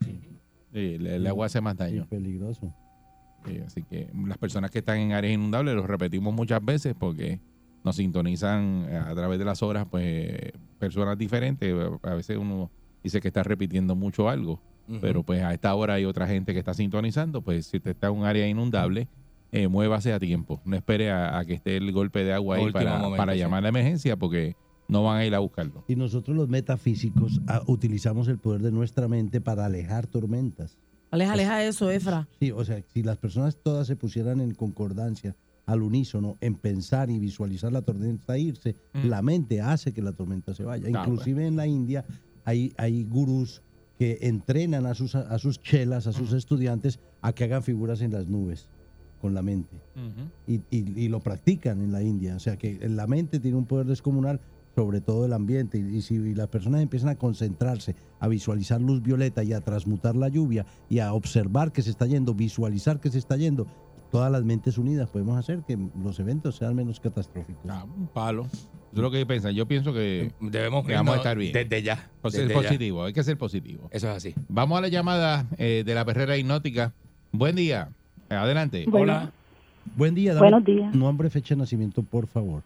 [0.00, 0.18] Sí,
[0.72, 2.06] el, el agua hace más Es daño.
[2.08, 2.74] peligroso.
[3.46, 7.38] Sí, así que las personas que están en áreas inundables, lo repetimos muchas veces porque
[7.86, 11.72] nos sintonizan a través de las horas, pues personas diferentes.
[12.02, 12.68] A veces uno
[13.02, 14.60] dice que está repitiendo mucho algo,
[15.00, 17.42] pero pues a esta hora hay otra gente que está sintonizando.
[17.42, 19.06] Pues si usted está en un área inundable,
[19.52, 20.60] eh, muévase a tiempo.
[20.64, 23.38] No espere a, a que esté el golpe de agua ahí para, momento, para sí.
[23.38, 24.56] llamar a la emergencia porque
[24.88, 25.84] no van a ir a buscarlo.
[25.86, 30.76] Y nosotros los metafísicos ah, utilizamos el poder de nuestra mente para alejar tormentas.
[31.12, 32.26] Aleja, aleja eso, Efra.
[32.40, 35.36] Sí, o sea, si las personas todas se pusieran en concordancia,
[35.66, 39.06] al unísono, en pensar y visualizar la tormenta irse, Mm.
[39.08, 40.86] la mente hace que la tormenta se vaya.
[40.86, 42.04] Ah, Inclusive en la India
[42.44, 43.62] hay, hay gurús
[43.98, 48.12] que entrenan a sus, a sus chelas, a sus estudiantes, a que hagan figuras en
[48.12, 48.68] las nubes
[49.20, 49.80] con la mente.
[50.46, 52.36] y, y- y lo practican en la India.
[52.36, 54.40] O sea que la mente tiene un poder descomunal
[54.76, 55.78] sobre todo el ambiente.
[55.78, 60.14] Y, y si las personas empiezan a concentrarse, a visualizar luz violeta y a transmutar
[60.14, 63.66] la lluvia y a observar que se está yendo, visualizar que se está yendo,
[64.16, 67.62] todas las mentes unidas podemos hacer que los eventos sean menos catastróficos.
[67.68, 68.46] Ah, un palo.
[68.46, 69.54] Eso es lo que piensan.
[69.54, 71.52] Yo pienso que Debemos que vamos a estar bien.
[71.52, 72.08] Desde ya.
[72.22, 72.54] Pues ser ya.
[72.54, 73.90] positivo, hay que ser positivo.
[73.92, 74.34] Eso es así.
[74.48, 76.94] Vamos a la llamada eh, de la perrera hipnótica.
[77.30, 77.90] Buen día.
[78.30, 78.86] Adelante.
[78.88, 79.12] Bueno.
[79.12, 79.32] Hola.
[79.96, 80.94] Buen día, dame Buenos días.
[80.94, 82.62] Nombre, fecha de nacimiento, por favor.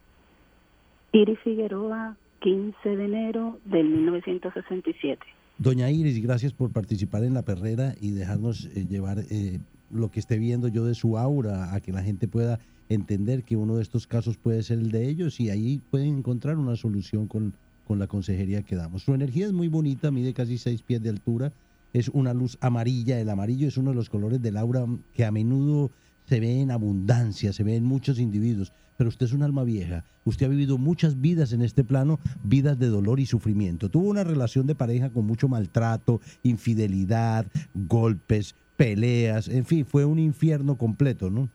[1.10, 5.20] Iris Figueroa, 15 de enero del 1967.
[5.58, 9.58] Doña Iris, gracias por participar en la perrera y dejarnos eh, llevar eh,
[9.90, 13.56] lo que esté viendo yo de su aura a que la gente pueda entender que
[13.56, 17.26] uno de estos casos puede ser el de ellos y ahí pueden encontrar una solución
[17.26, 17.54] con,
[17.86, 19.02] con la consejería que damos.
[19.02, 21.52] Su energía es muy bonita, mide casi seis pies de altura,
[21.92, 23.20] es una luz amarilla.
[23.20, 25.90] El amarillo es uno de los colores del aura que a menudo
[26.26, 30.04] se ve en abundancia, se ve en muchos individuos, pero usted es un alma vieja.
[30.24, 33.88] Usted ha vivido muchas vidas en este plano, vidas de dolor y sufrimiento.
[33.88, 38.54] Tuvo una relación de pareja con mucho maltrato, infidelidad, golpes,
[38.84, 41.50] peleas, en fin, fue un infierno completo, ¿no?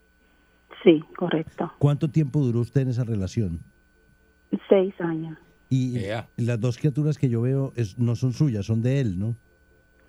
[0.84, 1.72] Sí, correcto.
[1.80, 3.62] ¿Cuánto tiempo duró usted en esa relación?
[4.70, 5.36] Seis años.
[5.68, 6.30] Y Yeah.
[6.38, 9.36] las dos criaturas que yo veo es- no son suyas, son de él, ¿no?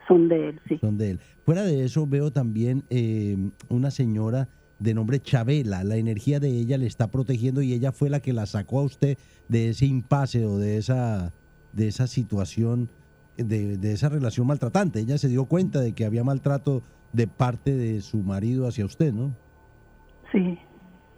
[0.07, 0.77] Son de él, sí.
[0.79, 1.21] Son de él.
[1.47, 3.37] Fuera de eso, veo también eh,
[3.71, 4.49] una señora
[4.79, 5.83] de nombre Chabela.
[5.85, 8.83] La energía de ella le está protegiendo y ella fue la que la sacó a
[8.83, 9.17] usted
[9.49, 11.33] de ese impasse o de esa,
[11.73, 12.91] de esa situación,
[13.39, 15.01] de, de esa relación maltratante.
[15.01, 16.83] Ella se dio cuenta de que había maltrato
[17.17, 19.35] de parte de su marido hacia usted, ¿no?
[20.33, 20.59] Sí,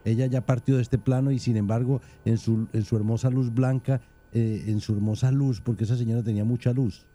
[0.04, 3.52] Ella ya partió de este plano y sin embargo en su, en su hermosa luz
[3.52, 4.00] blanca
[4.32, 7.06] eh, en su hermosa luz, porque esa señora tenía mucha luz.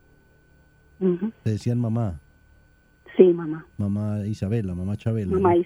[0.99, 2.19] Le decían mamá,
[3.17, 3.65] Sí, mamá.
[3.77, 5.31] mamá Isabela, mamá Chabela.
[5.33, 5.63] Mamá ¿no?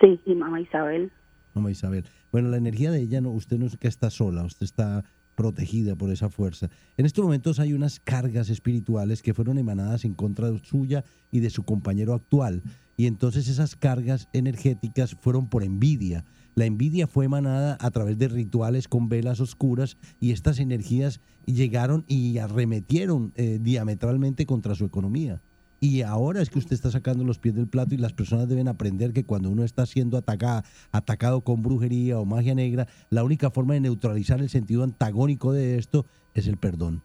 [0.00, 1.10] Sí, y mamá Isabel.
[1.54, 2.04] Mamá Isabel.
[2.30, 5.04] Bueno, la energía de ella, no, usted no es que está sola, usted está
[5.34, 6.68] protegida por esa fuerza.
[6.96, 11.40] En estos momentos hay unas cargas espirituales que fueron emanadas en contra de suya y
[11.40, 12.62] de su compañero actual.
[12.96, 16.24] Y entonces esas cargas energéticas fueron por envidia.
[16.54, 22.04] La envidia fue emanada a través de rituales con velas oscuras y estas energías llegaron
[22.06, 25.40] y arremetieron eh, diametralmente contra su economía.
[25.82, 28.68] Y ahora es que usted está sacando los pies del plato y las personas deben
[28.68, 33.50] aprender que cuando uno está siendo atacada, atacado con brujería o magia negra, la única
[33.50, 37.02] forma de neutralizar el sentido antagónico de esto es el perdón.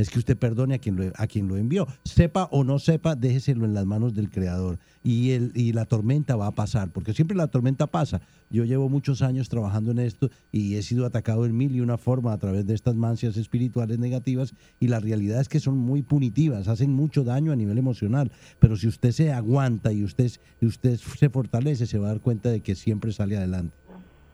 [0.00, 1.86] Es que usted perdone a quien lo, a quien lo envió.
[2.04, 4.78] Sepa o no sepa, déjeselo en las manos del Creador.
[5.04, 8.22] Y, el, y la tormenta va a pasar, porque siempre la tormenta pasa.
[8.48, 11.98] Yo llevo muchos años trabajando en esto y he sido atacado en mil y una
[11.98, 16.00] forma a través de estas mancias espirituales negativas y la realidad es que son muy
[16.00, 18.32] punitivas, hacen mucho daño a nivel emocional.
[18.58, 20.32] Pero si usted se aguanta y usted,
[20.62, 23.76] y usted se fortalece, se va a dar cuenta de que siempre sale adelante.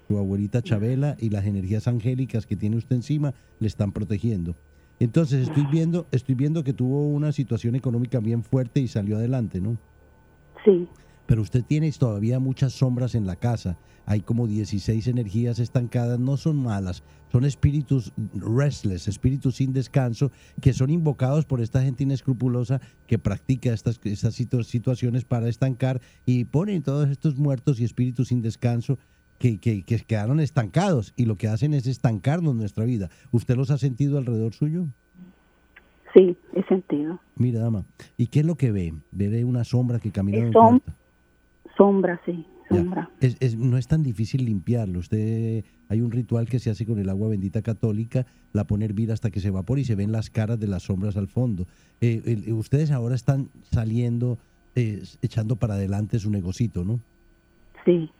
[0.06, 4.54] Su abuelita Chabela y las energías angélicas que tiene usted encima le están protegiendo.
[4.98, 9.60] Entonces estoy viendo, estoy viendo que tuvo una situación económica bien fuerte y salió adelante,
[9.60, 9.78] ¿no?
[10.64, 10.88] Sí.
[11.26, 13.76] Pero usted tiene todavía muchas sombras en la casa.
[14.08, 20.30] Hay como 16 energías estancadas, no son malas, son espíritus restless, espíritus sin descanso,
[20.60, 26.00] que son invocados por esta gente inescrupulosa que practica estas, estas situ- situaciones para estancar
[26.24, 28.96] y ponen todos estos muertos y espíritus sin descanso
[29.38, 33.10] que, que, que quedaron estancados y lo que hacen es estancarnos nuestra vida.
[33.32, 34.86] ¿Usted los ha sentido alrededor suyo?
[36.14, 37.20] Sí, he sentido.
[37.36, 37.84] Mira, dama,
[38.16, 38.94] ¿y qué es lo que ve?
[39.12, 40.80] ¿Ve una sombra que camina Som-
[41.76, 43.10] sombra, sí, sombra.
[43.20, 45.00] Es, es- no es tan difícil limpiarlo.
[45.00, 48.24] Usted hay un ritual que se hace con el agua bendita católica,
[48.54, 51.16] la pone hervir hasta que se evapore y se ven las caras de las sombras
[51.18, 51.66] al fondo.
[52.00, 54.38] Eh, el- ustedes ahora están saliendo,
[54.74, 56.98] eh, echando para adelante su negocito, ¿no?
[57.84, 58.10] Sí.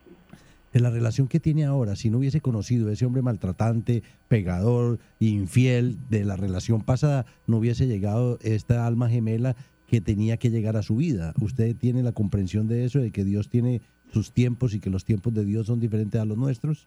[0.76, 4.98] En la relación que tiene ahora, si no hubiese conocido a ese hombre maltratante, pegador,
[5.20, 9.56] infiel de la relación pasada, no hubiese llegado esta alma gemela
[9.88, 11.32] que tenía que llegar a su vida.
[11.40, 13.80] Usted tiene la comprensión de eso, de que Dios tiene
[14.12, 16.86] sus tiempos y que los tiempos de Dios son diferentes a los nuestros.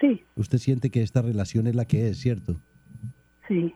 [0.00, 2.56] Sí, Usted siente que esta relación es la que es, ¿cierto?
[3.46, 3.74] sí.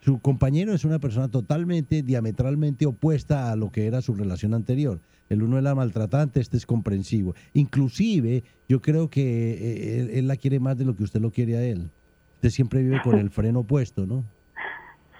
[0.00, 5.00] Su compañero es una persona totalmente, diametralmente opuesta a lo que era su relación anterior.
[5.28, 7.34] El uno era maltratante, este es comprensivo.
[7.52, 11.30] Inclusive, yo creo que eh, él, él la quiere más de lo que usted lo
[11.30, 11.90] quiere a él.
[12.36, 14.24] Usted siempre vive con el freno puesto, ¿no?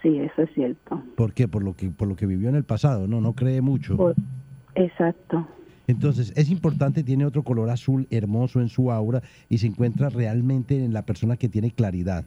[0.03, 1.03] Sí, eso es cierto.
[1.17, 1.49] ¿Por qué?
[1.49, 3.21] Por lo que, por lo que vivió en el pasado, ¿no?
[3.21, 3.97] No cree mucho.
[3.97, 4.15] Por-
[4.77, 5.49] exacto.
[5.89, 10.85] Entonces, es importante, tiene otro color azul hermoso en su aura y se encuentra realmente
[10.85, 12.25] en la persona que tiene claridad.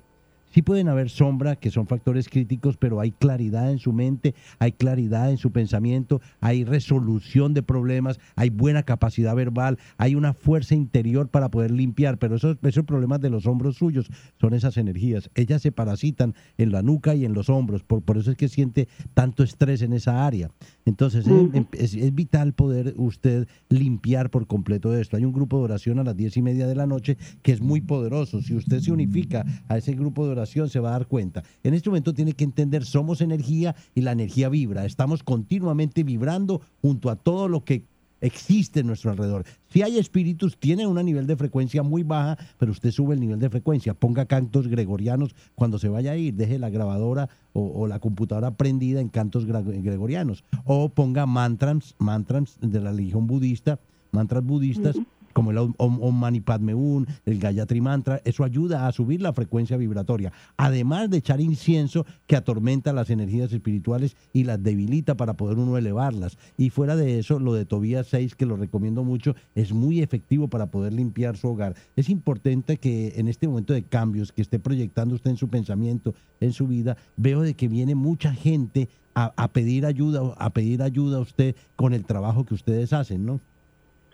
[0.52, 4.72] Sí pueden haber sombra, que son factores críticos, pero hay claridad en su mente, hay
[4.72, 10.74] claridad en su pensamiento, hay resolución de problemas, hay buena capacidad verbal, hay una fuerza
[10.76, 14.10] interior para poder limpiar, pero esos, esos problemas de los hombros suyos
[14.42, 15.30] son esas energías.
[15.36, 18.48] Ellas se parasitan en la nuca y en los hombros, por, por eso es que
[18.50, 20.50] siente tanto estrés en esa área.
[20.86, 21.68] Entonces, es- Ujú.
[21.74, 25.16] es, es vital poder usted limpiar por completo esto.
[25.16, 27.62] Hay un grupo de oración a las diez y media de la noche que es
[27.62, 28.42] muy poderoso.
[28.42, 31.44] Si usted se unifica a ese grupo de oración, se va a dar cuenta.
[31.64, 34.86] En este momento tiene que entender, somos energía y la energía vibra.
[34.86, 37.84] Estamos continuamente vibrando junto a todo lo que
[38.22, 39.46] existe en nuestro alrededor.
[39.70, 43.40] Si hay espíritus, tienen un nivel de frecuencia muy baja, pero usted sube el nivel
[43.40, 43.94] de frecuencia.
[43.94, 46.34] Ponga cantos gregorianos cuando se vaya a ir.
[46.34, 50.44] Deje la grabadora o, la computadora prendida en cantos gregorianos.
[50.66, 53.80] O ponga mantras, mantras de la religión budista,
[54.12, 54.98] mantras budistas.
[55.40, 59.32] Como el Om, Om- Mani Padme Hum, el Gayatri Mantra, eso ayuda a subir la
[59.32, 60.34] frecuencia vibratoria.
[60.58, 65.78] Además de echar incienso que atormenta las energías espirituales y las debilita para poder uno
[65.78, 66.38] elevarlas.
[66.58, 70.50] Y fuera de eso, lo de Tobías 6, que lo recomiendo mucho, es muy efectivo
[70.50, 71.74] para poder limpiar su hogar.
[71.96, 76.16] Es importante que en este momento de cambios que esté proyectando usted en su pensamiento,
[76.42, 81.18] en su vida, veo de que viene mucha gente a pedir ayuda, a pedir ayuda
[81.18, 83.40] a usted con el trabajo que ustedes hacen, ¿no?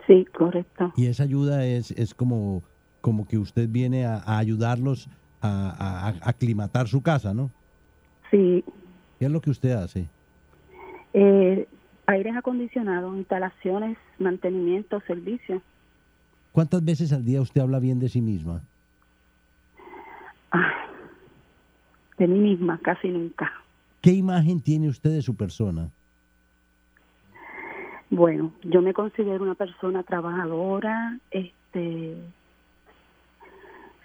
[0.06, 0.92] Sí, correcto.
[0.96, 2.62] Y esa ayuda es, es como,
[3.00, 5.08] como que usted viene a, a ayudarlos
[5.40, 7.50] a, a- a aclimatar su casa, ¿no?
[8.30, 8.64] Sí.
[9.18, 10.08] ¿Qué es lo que usted hace?
[11.12, 11.66] Eh,
[12.06, 15.62] aires acondicionados, instalaciones, mantenimiento, servicio.
[16.52, 18.62] ¿Cuántas veces al día usted habla bien de sí misma?
[22.18, 23.50] De mí misma, casi nunca.
[24.00, 25.90] ¿Qué imagen tiene usted de su persona?
[28.16, 32.16] Bueno, yo me considero una persona trabajadora, este,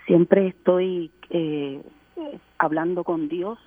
[0.05, 1.81] siempre estoy eh,
[2.57, 3.57] hablando con Dios.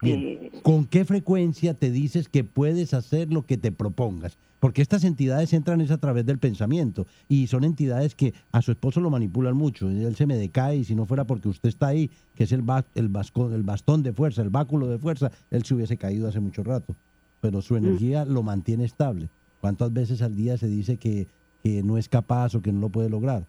[0.00, 0.20] Bien.
[0.22, 4.38] eh, ¿Con qué frecuencia te dices que puedes hacer lo que te propongas?
[4.58, 8.72] Porque estas entidades entran es a través del pensamiento y son entidades que a su
[8.72, 9.90] esposo lo manipulan mucho.
[9.90, 12.62] Él se me decae y si no fuera porque usted está ahí, que es el,
[12.62, 16.26] ba- el, basco- el bastón de fuerza, el báculo de fuerza, él se hubiese caído
[16.26, 16.94] hace mucho rato.
[17.42, 19.28] Pero su energía lo mantiene estable.
[19.60, 21.26] ¿Cuántas veces al día se dice que,
[21.62, 23.44] que no es capaz o que no lo puede lograr?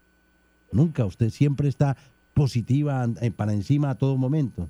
[0.72, 1.04] Nunca.
[1.04, 1.96] Usted siempre está
[2.34, 4.68] positiva eh, para encima a todo momento.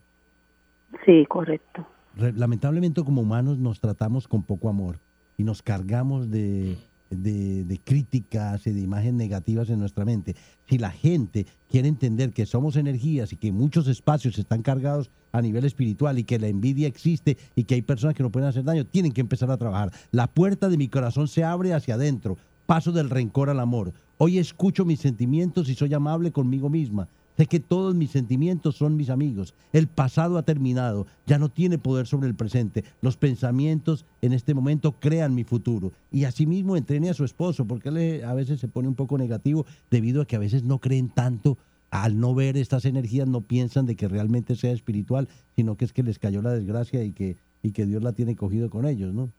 [1.04, 1.86] sí, correcto.
[2.16, 4.98] Re- lamentablemente como humanos nos tratamos con poco amor
[5.38, 6.76] y nos cargamos de,
[7.10, 10.34] de- de críticas y de imágenes negativas en nuestra mente.
[10.68, 15.42] Si la gente quiere entender que somos energías y que muchos espacios están cargados a
[15.42, 18.64] nivel espiritual y que la envidia existe y que hay personas que no pueden hacer
[18.64, 19.92] daño, tienen que empezar a trabajar.
[20.12, 22.36] La puerta de mi corazón se abre hacia adentro,
[22.66, 23.92] paso del rencor al amor.
[24.18, 27.08] Hoy escucho mis sentimientos y soy amable conmigo misma.
[27.40, 29.54] Sé que todos mis sentimientos son mis amigos.
[29.72, 32.84] El pasado ha terminado, ya no tiene poder sobre el presente.
[33.00, 35.90] Los pensamientos en este momento crean mi futuro.
[36.12, 39.16] Y asimismo entrene a su esposo, porque él eh, a veces se pone un poco
[39.16, 41.56] negativo debido a que a veces no creen tanto.
[41.90, 45.26] Al no ver estas energías no piensan de que realmente sea espiritual,
[45.56, 48.36] sino que es que les cayó la desgracia y que, y que Dios la tiene
[48.36, 49.32] cogido con ellos, ¿no?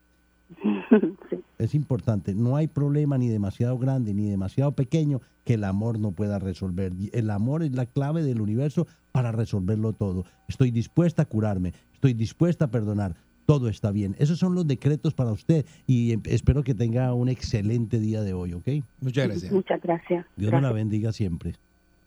[1.57, 6.11] Es importante, no hay problema ni demasiado grande ni demasiado pequeño que el amor no
[6.11, 6.91] pueda resolver.
[7.13, 10.25] El amor es la clave del universo para resolverlo todo.
[10.47, 14.15] Estoy dispuesta a curarme, estoy dispuesta a perdonar, todo está bien.
[14.19, 18.33] Esos son los decretos para usted y em- espero que tenga un excelente día de
[18.33, 18.67] hoy, ¿ok?
[18.99, 19.51] Muchas gracias.
[19.51, 20.25] Muchas gracias.
[20.35, 21.53] Dios me la bendiga siempre.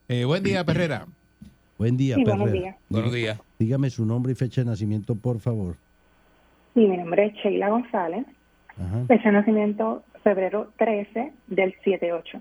[0.09, 1.07] Eh, buen día, Perrera.
[1.79, 2.61] Buen día, Sí, buenos Perrera.
[2.63, 2.77] días.
[2.89, 3.41] Buenos días.
[3.59, 5.77] Dígame su nombre y fecha de nacimiento, por favor.
[6.75, 8.27] Sí, mi nombre es Sheila González.
[8.77, 9.05] Ajá.
[9.07, 12.41] Fecha de nacimiento febrero 13 del 78.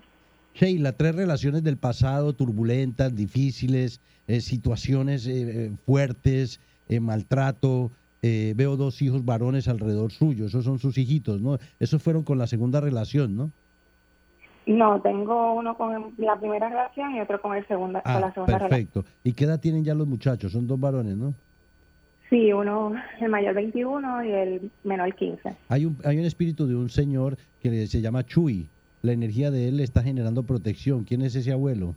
[0.54, 7.90] Sheila, tres relaciones del pasado turbulentas, difíciles, eh, situaciones eh, eh, fuertes, eh, maltrato.
[8.22, 11.58] veo dos hijos varones alrededor suyo, esos son sus hijitos, ¿no?
[11.78, 13.50] Esos fueron con la segunda relación, ¿no?
[14.66, 18.32] No, tengo uno con la primera relación y otro con, el segunda, con la Ah,
[18.32, 18.70] segunda relación.
[18.70, 19.04] perfecto.
[19.24, 20.52] ¿Y qué edad tienen ya los muchachos?
[20.52, 21.34] Son dos varones, ¿no?
[22.34, 25.54] Sí, uno, el mayor 21 y el menor 15.
[25.68, 28.66] Hay un, hay un espíritu de un señor que se llama Chuy.
[29.02, 31.04] La energía de él le está generando protección.
[31.04, 31.94] ¿Quién es ese abuelo?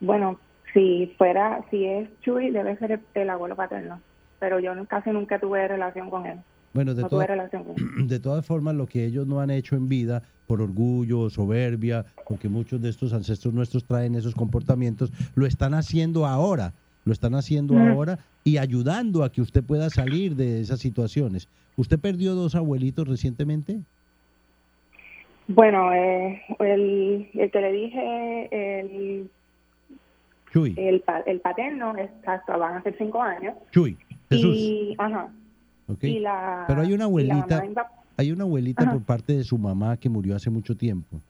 [0.00, 0.40] Bueno,
[0.74, 4.00] si fuera, si es Chuy, debe ser el, el abuelo paterno.
[4.40, 6.38] Pero yo casi nunca tuve relación con él.
[6.74, 7.24] Bueno, de no toda-
[7.98, 12.48] de todas formas, lo que ellos no han hecho en vida, por orgullo, soberbia, porque
[12.48, 16.72] muchos de estos ancestros nuestros traen esos comportamientos, lo están haciendo ahora,
[17.04, 17.90] lo están haciendo Mm.
[17.92, 21.48] ahora y ayudando a que usted pueda salir de esas situaciones.
[21.76, 23.80] ¿Usted perdió dos abuelitos recientemente?
[25.48, 29.30] Bueno, eh, el, el que le dije, el,
[30.52, 33.54] Chuy, el, pa- el paterno, exacto, van a ser cinco años.
[33.72, 33.96] Chuy,
[34.30, 34.56] Jesús.
[34.56, 35.28] Y, ajá,
[35.88, 36.04] ¿ok?
[36.04, 37.64] y la, Pero hay una la abuelita,
[38.16, 38.92] hay una abuelita Ajá.
[38.92, 41.20] por parte de su mamá que murió hace mucho tiempo.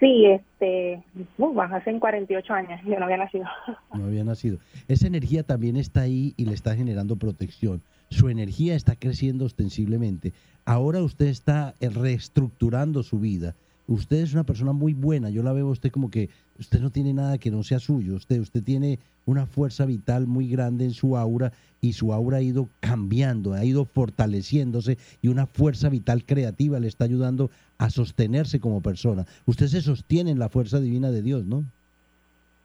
[0.00, 1.02] Sí, este,
[1.38, 3.44] uh, van a ser 48 años, yo no había nacido.
[3.94, 4.58] no había nacido.
[4.86, 7.82] Esa energía también está ahí y le está generando protección.
[8.10, 10.32] Su energía está creciendo ostensiblemente.
[10.64, 13.54] Ahora usted está eh, reestructurando su vida.
[13.88, 15.30] Usted es una persona muy buena.
[15.30, 16.28] Yo la veo a usted como que
[16.58, 18.16] usted no tiene nada que no sea suyo.
[18.16, 22.42] Usted, usted tiene una fuerza vital muy grande en su aura y su aura ha
[22.42, 28.60] ido cambiando, ha ido fortaleciéndose y una fuerza vital creativa le está ayudando a sostenerse
[28.60, 29.26] como persona.
[29.46, 31.64] Usted se sostiene en la fuerza divina de Dios, ¿no?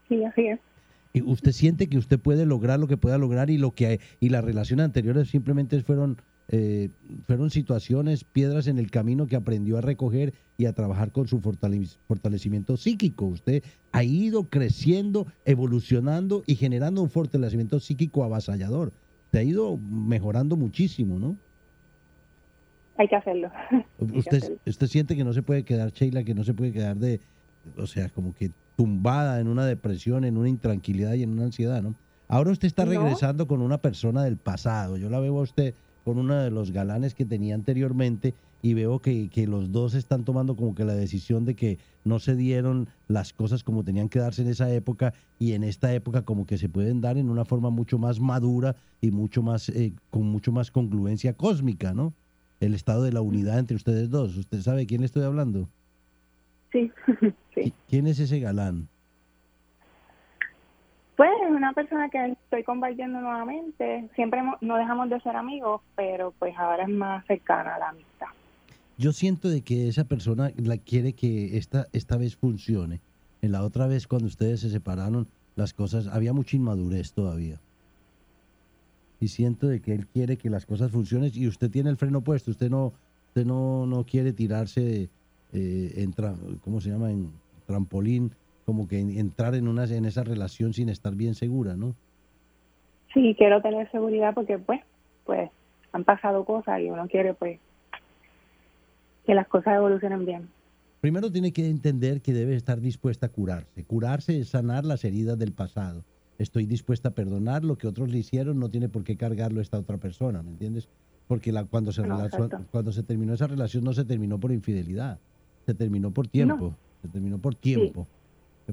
[0.09, 0.59] Sí, así es.
[1.13, 4.29] Y usted siente que usted puede lograr lo que pueda lograr y lo que y
[4.29, 6.17] las relaciones anteriores simplemente fueron
[6.49, 6.89] eh,
[7.25, 11.39] fueron situaciones, piedras en el camino que aprendió a recoger y a trabajar con su
[11.39, 13.25] fortale- fortalecimiento psíquico.
[13.25, 18.91] Usted ha ido creciendo, evolucionando y generando un fortalecimiento psíquico avasallador.
[19.25, 21.37] Usted ha ido mejorando muchísimo, ¿no?
[22.97, 23.49] Hay que hacerlo.
[23.71, 24.57] Hay que Usted, hacerlo.
[24.65, 27.21] usted siente que no se puede quedar, Sheila, que no se puede quedar de,
[27.77, 31.81] o sea, como que tumbada en una depresión, en una intranquilidad y en una ansiedad,
[31.81, 31.95] ¿no?
[32.27, 32.91] Ahora usted está No.
[32.91, 34.97] regresando con una persona del pasado.
[34.97, 38.99] Yo la veo a usted con uno de los galanes que tenía anteriormente y veo
[39.01, 42.89] que, que los dos están tomando como que la decisión de que no se dieron
[43.07, 46.57] las cosas como tenían que darse en esa época y en esta época como que
[46.57, 50.51] se pueden dar en una forma mucho más madura y mucho más eh, con mucho
[50.51, 52.15] más congruencia cósmica, ¿no?
[52.63, 54.37] El estado de la unidad entre ustedes dos.
[54.37, 55.67] ¿Usted sabe quién estoy hablando?
[56.71, 56.91] Sí,
[57.55, 58.87] ¿Qui- ¿Quién es ese galán?
[61.15, 64.09] Pues es una persona que estoy compartiendo nuevamente.
[64.15, 67.89] Siempre hemos- no dejamos de ser amigos, pero pues ahora es más cercana a la
[67.89, 68.27] amistad.
[68.97, 72.99] Yo siento de que esa persona la quiere que esta, esta vez funcione.
[73.43, 77.59] En la otra vez cuando ustedes se separaron, las cosas, había mucha inmadurez todavía.
[79.23, 82.19] Y siento de que él quiere que las cosas funcionen y usted tiene el freno
[82.19, 82.91] puesto, usted no,
[83.29, 85.07] usted no, no quiere tirarse
[85.53, 86.13] eh, en,
[86.61, 87.09] ¿cómo se llama?
[87.09, 87.31] En
[87.65, 88.31] trampolín,
[88.65, 91.95] como que en- entrar en, una, en esa relación sin estar bien segura, ¿no?
[93.13, 94.81] Sí, quiero tener seguridad porque, pues,
[95.23, 95.49] pues
[95.93, 97.61] han pasado cosas y uno quiere, pues,
[99.25, 100.49] que las cosas evolucionen bien.
[100.99, 103.85] Primero tiene que entender que debe estar dispuesta a curarse.
[103.85, 106.03] Curarse es sanar las heridas del pasado.
[106.43, 109.79] Estoy dispuesta a perdonar lo que otros le hicieron, no tiene por qué cargarlo esta
[109.79, 110.89] otra persona, ¿me entiendes?
[111.27, 114.51] Porque la, cuando, se No, relacion- cuando se terminó esa relación no se terminó por
[114.51, 115.21] infidelidad,
[115.65, 118.09] se terminó por tiempo, se terminó por tiempo.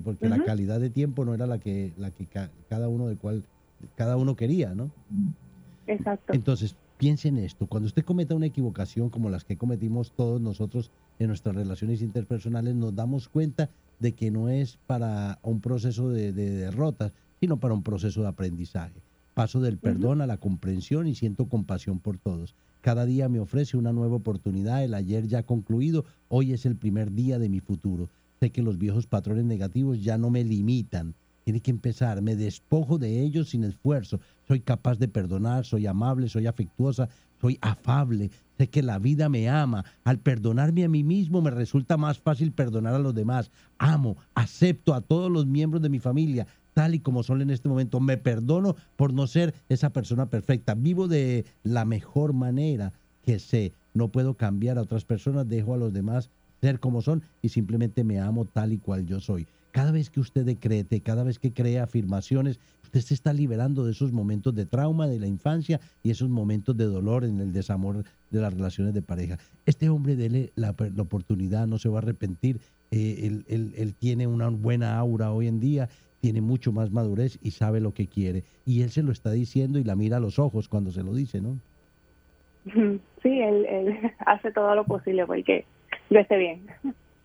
[0.04, 0.44] Porque la Ujú.
[0.46, 3.44] calidad de tiempo no era la que, la que ca- cada uno de cual,
[3.94, 4.90] cada uno quería, ¿no?
[5.86, 6.32] Exacto.
[6.34, 7.66] Entonces, piense en esto.
[7.66, 12.74] Cuando usted cometa una equivocación como las que cometimos todos nosotros en nuestras relaciones interpersonales,
[12.74, 17.74] nos damos cuenta de que no es para un proceso de, de derrota, sino para
[17.74, 19.02] un proceso de aprendizaje.
[19.34, 22.54] Paso del perdón a la comprensión y siento compasión por todos.
[22.82, 24.84] Cada día me ofrece una nueva oportunidad.
[24.84, 26.04] El ayer ya concluido.
[26.28, 28.08] Hoy es el primer día de mi futuro.
[28.40, 31.14] Sé que los viejos patrones negativos ya no me limitan.
[31.44, 32.20] Tiene que empezar.
[32.20, 34.20] Me despojo de ellos sin esfuerzo.
[34.46, 37.08] Soy capaz de perdonar, soy amable, soy afectuosa,
[37.40, 38.30] soy afable.
[38.58, 39.84] Sé que la vida me ama.
[40.04, 43.50] Al perdonarme a mí mismo me resulta más fácil perdonar a los demás.
[43.78, 46.46] Amo, acepto a todos los miembros de mi familia
[46.80, 48.00] tal y como son en este momento.
[48.00, 50.74] Me perdono por no ser esa persona perfecta.
[50.74, 53.74] Vivo de la mejor manera que sé.
[53.92, 56.30] No puedo cambiar a otras personas, dejo a los demás
[56.62, 59.46] ser como son y simplemente me amo tal y cual yo soy.
[59.72, 63.92] Cada vez que usted decrete, cada vez que cree afirmaciones, usted se está liberando de
[63.92, 68.04] esos momentos de trauma de la infancia y esos momentos de dolor en el desamor
[68.30, 69.38] de las relaciones de pareja.
[69.66, 72.58] Este hombre, dele la, la oportunidad, no se va a arrepentir.
[72.90, 75.88] Eh, él, él- él tiene una buena aura hoy en día,
[76.20, 78.44] tiene mucho más madurez y sabe lo que quiere.
[78.64, 81.14] Y él se lo está diciendo y la mira a los ojos cuando se lo
[81.14, 81.58] dice, ¿no?
[83.22, 85.66] Sí, él, él hace todo lo posible porque
[86.08, 86.66] yo esté bien.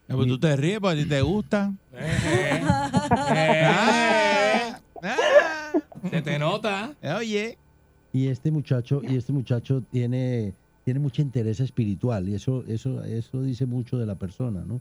[0.07, 1.73] Ah, pues tú te ríes porque a ti te gusta.
[5.07, 6.95] Eh, Se te nota.
[7.17, 7.57] Oye.
[8.11, 10.53] Y este muchacho, y este muchacho tiene,
[10.85, 14.79] tiene mucha interés espiritual, y eso, eso, eso dice mucho de la persona, ¿no?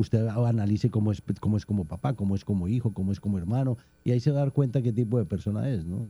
[0.00, 3.36] Usted analice cómo es, cómo es como papá, cómo es como hijo, cómo es como
[3.36, 6.08] hermano, y ahí se va a dar cuenta qué tipo de persona es, ¿no?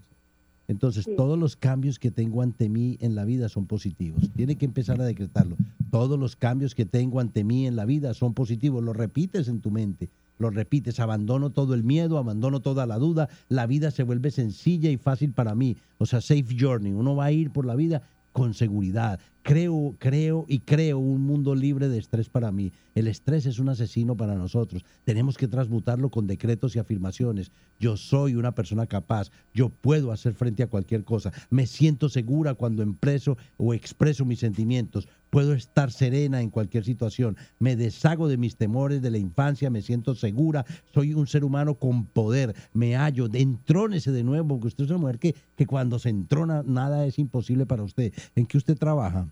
[0.68, 1.14] Entonces, Sí.
[1.16, 4.30] todos los cambios que tengo ante mí en la vida son positivos.
[4.36, 5.56] Tiene que empezar a decretarlo.
[5.90, 8.80] Todos los cambios que tengo ante mí en la vida son positivos.
[8.84, 10.08] Lo repites en tu mente.
[10.38, 11.00] Lo repites.
[11.00, 13.28] Abandono todo el miedo, abandono toda la duda.
[13.48, 15.76] La vida se vuelve sencilla y fácil para mí.
[15.98, 16.92] O sea, safe journey.
[16.92, 19.18] Uno va a ir por la vida con seguridad.
[19.42, 22.72] Creo, creo y creo un mundo libre de estrés para mí.
[22.94, 24.84] El estrés es un asesino para nosotros.
[25.04, 27.50] Tenemos que transmutarlo con decretos y afirmaciones.
[27.78, 29.30] Yo soy una persona capaz.
[29.54, 31.32] Yo puedo hacer frente a cualquier cosa.
[31.48, 35.08] Me siento segura cuando empreso o expreso mis sentimientos.
[35.30, 37.36] Puedo estar serena en cualquier situación.
[37.58, 39.70] Me deshago de mis temores de la infancia.
[39.70, 40.66] Me siento segura.
[40.92, 42.54] Soy un ser humano con poder.
[42.74, 43.28] Me hallo.
[43.32, 47.18] Entrónese de nuevo, porque usted es una mujer que, que cuando se entrona nada es
[47.18, 48.12] imposible para usted.
[48.34, 49.28] ¿En qué usted trabaja?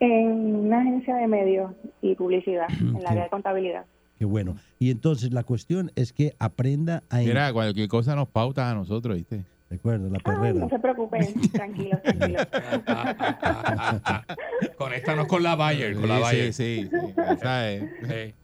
[0.00, 1.72] En una agencia de medios
[2.02, 3.06] y publicidad, en Sí.
[3.06, 3.84] área de contabilidad.
[4.18, 4.56] Qué bueno.
[4.78, 7.18] Y entonces la cuestión es que aprenda a...
[7.18, 9.44] Mira, cualquier cosa nos pautas a nosotros, ¿viste?
[9.70, 10.58] Recuerda, la Ay, perrera.
[10.60, 12.46] no se preocupen, tranquilos, tranquilos.
[14.76, 16.52] Conéctanos con la Bayer, con la Bayer.
[16.52, 17.84] sí, sí, sí, esa es.
[18.08, 18.34] Sí.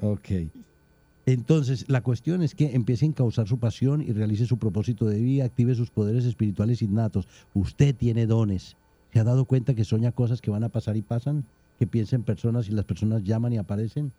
[0.00, 0.28] Ok.
[1.24, 5.20] Entonces, la cuestión es que empiece a encauzar su pasión y realice su propósito de
[5.20, 7.28] vida, active sus poderes espirituales innatos.
[7.54, 8.76] Usted tiene dones.
[9.12, 11.44] ¿Se ha dado cuenta que sueña cosas que van a pasar y pasan?
[11.78, 14.12] ¿Que piensa en personas y las personas llaman y aparecen?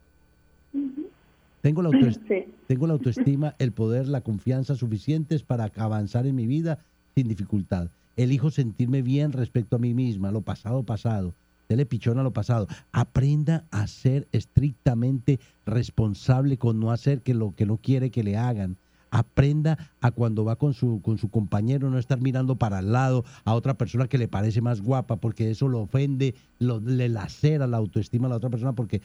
[1.61, 1.91] Tengo la,
[2.27, 2.45] Sí.
[2.67, 6.79] tengo la autoestima, el poder, la confianza suficientes para avanzar en mi vida
[7.15, 7.89] sin dificultad.
[8.17, 11.33] Elijo sentirme bien respecto a mí misma, lo pasado, pasado.
[11.69, 12.67] Dele pichón a lo pasado.
[12.91, 18.37] Aprenda a ser estrictamente responsable con no hacer que lo que no quiere que le
[18.37, 18.75] hagan.
[19.15, 23.23] Aprenda a cuando va con su, con su compañero no estar mirando para el lado
[23.45, 27.67] a otra persona que le parece más guapa porque eso lo ofende, lo, le lacera
[27.67, 29.03] la autoestima a la otra persona porque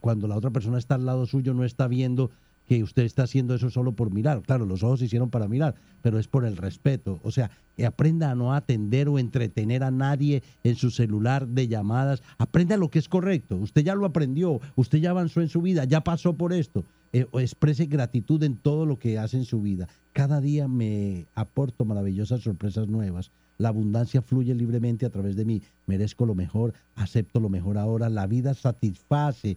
[0.00, 2.30] cuando la otra persona está al lado suyo no está viendo
[2.68, 4.42] que usted está haciendo eso solo por mirar.
[4.42, 7.18] Claro, los ojos se hicieron para mirar, pero es por el respeto.
[7.22, 7.50] O sea,
[7.84, 12.22] aprenda a no atender o entretener a nadie en su celular de llamadas.
[12.36, 13.56] Aprenda lo que es correcto.
[13.56, 16.84] Usted ya lo aprendió, usted ya avanzó en su vida, ya pasó por esto.
[17.12, 17.26] Eh,
[17.88, 19.88] gratitud en todo lo que hace en su vida.
[20.12, 23.30] Cada día me aporto maravillosas sorpresas nuevas.
[23.56, 25.62] La abundancia fluye libremente a través de mí.
[25.86, 28.08] Merezco lo mejor, acepto lo mejor ahora.
[28.08, 29.56] La vida satisface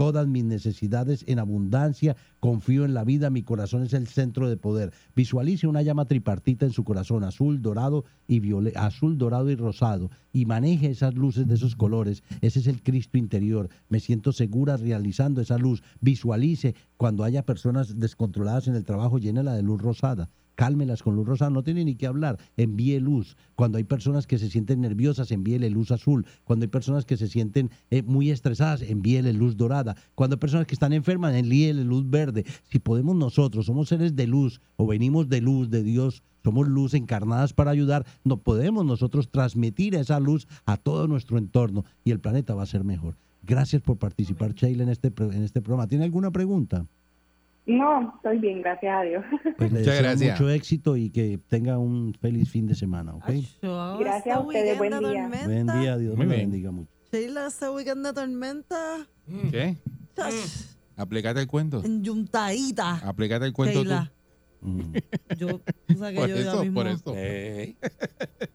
[0.00, 4.56] todas mis necesidades en abundancia, confío en la vida, mi corazón es el centro de
[4.56, 4.94] poder.
[5.14, 8.40] Visualice una llama tripartita en su corazón, azul, dorado y
[8.76, 12.22] azul, dorado y rosado, y maneje esas luces de esos colores.
[12.40, 13.68] Ese es el Cristo interior.
[13.90, 15.82] Me siento segura realizando esa luz.
[16.00, 20.30] Visualice cuando haya personas descontroladas en el trabajo, llénela de luz rosada
[20.60, 23.38] cálmelas con luz rosada, no tiene ni que hablar, envíe luz.
[23.54, 26.26] Cuando hay personas que se sienten nerviosas, envíele luz azul.
[26.44, 29.96] Cuando hay personas que se sienten eh, muy estresadas, envíele luz dorada.
[30.14, 32.44] Cuando hay personas que están enfermas, envíele luz verde.
[32.70, 36.92] Si podemos nosotros, somos seres de luz o venimos de luz de Dios, somos luz
[36.92, 42.20] encarnadas para ayudar, no podemos nosotros transmitir esa luz a todo nuestro entorno y el
[42.20, 43.16] planeta va a ser mejor.
[43.42, 45.88] Gracias por participar, Sheila, en este, en este programa.
[45.88, 46.84] ¿Tiene alguna pregunta?
[47.66, 49.24] No, estoy bien, gracias a Dios.
[49.56, 50.40] Pues le Muchas deseo gracias.
[50.40, 53.24] mucho éxito y que tenga un feliz fin de semana, ¿ok?
[54.00, 55.28] Gracias a ustedes, buen día.
[55.44, 56.50] Buen día, Dios Muy me bien.
[56.50, 56.90] bendiga mucho.
[57.12, 59.06] Sheila, ese weekend de tormenta.
[59.50, 59.76] ¿Qué?
[60.16, 60.34] chach,
[60.96, 61.82] Aplicate el cuento.
[61.84, 62.96] Enyuntadita.
[63.06, 64.12] Aplicate el cuento Sheila.
[64.62, 64.92] Mm.
[65.38, 67.14] Yo, o sea que Por yo ya eso, mismo por eso.
[67.16, 67.76] Ey.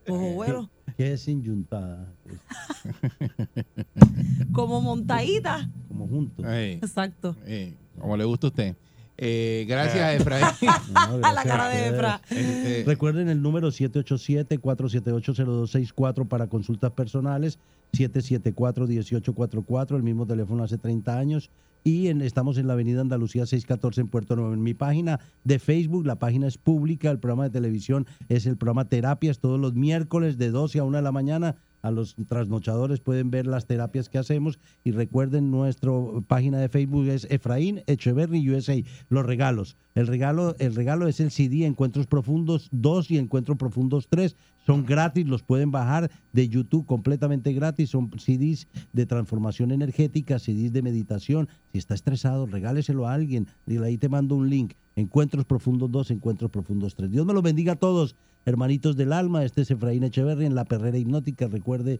[0.07, 0.69] cojo vuelo.
[0.97, 2.13] ¿Qué es inyuntada?
[4.53, 5.69] Como montadita.
[5.87, 6.45] Como juntos.
[6.45, 7.35] Ey, Exacto.
[7.45, 8.75] ey, como le gusta a usted.
[9.17, 10.45] Eh, gracias, Efraín.
[10.93, 11.87] No, A la cara de.
[11.87, 12.21] Efra.
[12.29, 17.59] Este, Recuerden el número 787-478-0264 para consultas personales,
[17.93, 21.49] 774-1844, el mismo teléfono hace 30 años.
[21.83, 24.53] Y en- estamos en la avenida Andalucía 614 en Puerto Nuevo.
[24.53, 28.57] En mi página de Facebook, la página es pública, el programa de televisión es el
[28.57, 31.55] programa Terapias todos los miércoles de 12 a 1 de la mañana.
[31.85, 35.91] A los trasnochadores pueden ver las terapias que hacemos y recuerden nuestra
[36.27, 38.81] página de Facebook es Efraín Echeverry USA.
[39.09, 39.77] Los regalos.
[39.93, 44.35] El regalo, el regalo es el CD Encuentros Profundos 2 y Encuentros Profundos 3.
[44.65, 47.91] Son gratis, los pueden bajar de YouTube completamente gratis.
[47.91, 51.49] Son CDs de transformación energética, CDs de meditación.
[51.71, 53.45] Si está estresado, regáleselo a alguien.
[53.67, 54.73] Y ahí te mando un link.
[54.95, 57.11] Encuentros Profundos 2, Encuentros Profundos 3.
[57.11, 58.15] Dios me los bendiga a todos,
[58.45, 59.43] hermanitos del alma.
[59.43, 61.47] Este es Efraín Echeverry en La Perrera Hipnótica.
[61.47, 61.99] Recuerde,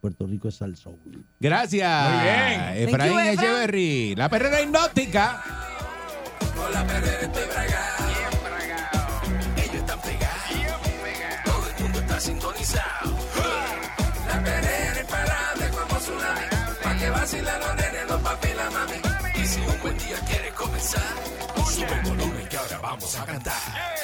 [0.00, 0.96] Puerto Rico es al soul.
[1.38, 2.10] Gracias.
[2.10, 2.88] Muy bien.
[2.88, 3.32] Efraín you, Efra.
[3.32, 4.14] Echeverry.
[4.16, 5.42] La perrera hipnótica.
[6.56, 8.04] Con la perrera estoy bragado.
[9.56, 11.44] Ellos están pegados.
[11.44, 13.18] Todo el mundo está sintonizado.
[14.26, 16.46] La perrera imparable como tsunami.
[16.82, 19.42] Pa' que vacilan los nenes, los papi y la mami.
[19.42, 21.14] Y si un buen día quieres comenzar,
[21.66, 23.99] sube el volumen que ahora vamos a cantar.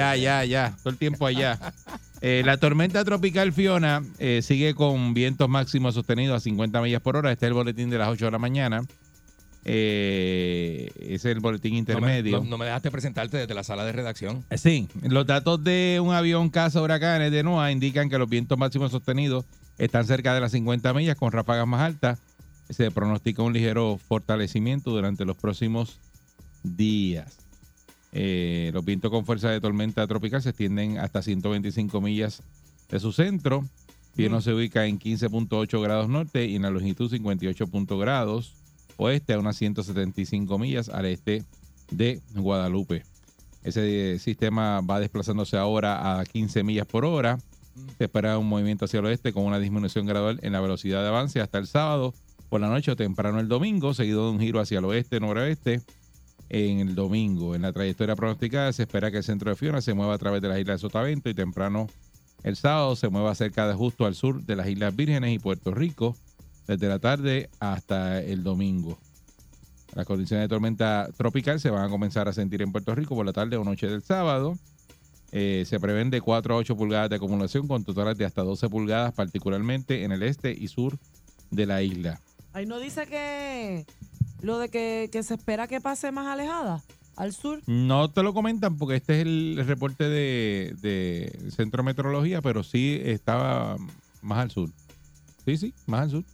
[0.00, 0.76] Allá, allá, allá.
[0.82, 1.58] Todo el tiempo allá.
[2.20, 7.16] Eh, la tormenta tropical Fiona eh, sigue con vientos máximos sostenidos a 50 millas por
[7.16, 7.30] hora.
[7.32, 8.82] Este es el boletín de las 8 de la mañana.
[9.66, 12.38] Eh, es el boletín No me, intermedio.
[12.38, 14.44] no- no me dejaste presentarte desde la sala de redacción.
[14.50, 18.58] Eh, Sí, los datos de un avión caza huracanes de NOAA indican que los vientos
[18.58, 19.44] máximos sostenidos
[19.78, 22.18] están cerca de las 50 millas con ráfagas más altas.
[22.70, 25.98] Se pronostica un ligero fortalecimiento durante los próximos
[26.62, 27.36] días.
[28.16, 32.42] Eh, los vientos con fuerza de tormenta tropical se extienden hasta 125 millas
[32.88, 33.64] de su centro.
[34.14, 37.66] Fiona se ubica en 15.8 grados norte y en la longitud 58
[37.98, 38.54] grados
[38.96, 41.42] oeste a unas 175 millas al este
[41.90, 43.02] de Guadalupe.
[43.64, 47.38] Ese eh, sistema va desplazándose ahora a 15 millas por hora.
[47.98, 51.08] Se espera un movimiento hacia el oeste con una disminución gradual en la velocidad de
[51.08, 52.14] avance hasta el sábado
[52.48, 55.82] por la noche o temprano el domingo, seguido de un giro hacia el oeste noroeste
[56.54, 57.54] en el domingo.
[57.54, 60.40] En la trayectoria pronosticada se espera que el centro de Fiona se mueva a través
[60.40, 61.88] de las islas de Sotavento y temprano
[62.44, 65.72] el sábado se mueva cerca de justo al sur de las Islas Vírgenes y Puerto
[65.72, 66.14] Rico
[66.66, 68.98] desde la tarde hasta el domingo.
[69.94, 73.24] Las condiciones de tormenta tropical se van a comenzar a sentir en Puerto Rico por
[73.24, 74.58] la tarde o noche del sábado.
[75.32, 78.68] Eh, se prevén de 4 a 8 pulgadas de acumulación con totales de hasta 12
[78.68, 80.98] pulgadas, particularmente en el este y sur
[81.50, 82.20] de la isla.
[82.52, 83.86] Ahí no dice que
[84.44, 86.82] lo de que, que se espera que pase más alejada
[87.16, 87.62] al sur.
[87.66, 93.00] No te lo comentan porque este es el reporte de, de Centro Meteorología, pero sí
[93.04, 93.76] estaba
[94.20, 94.68] más al sur.
[95.44, 96.24] Sí, sí, más al sur.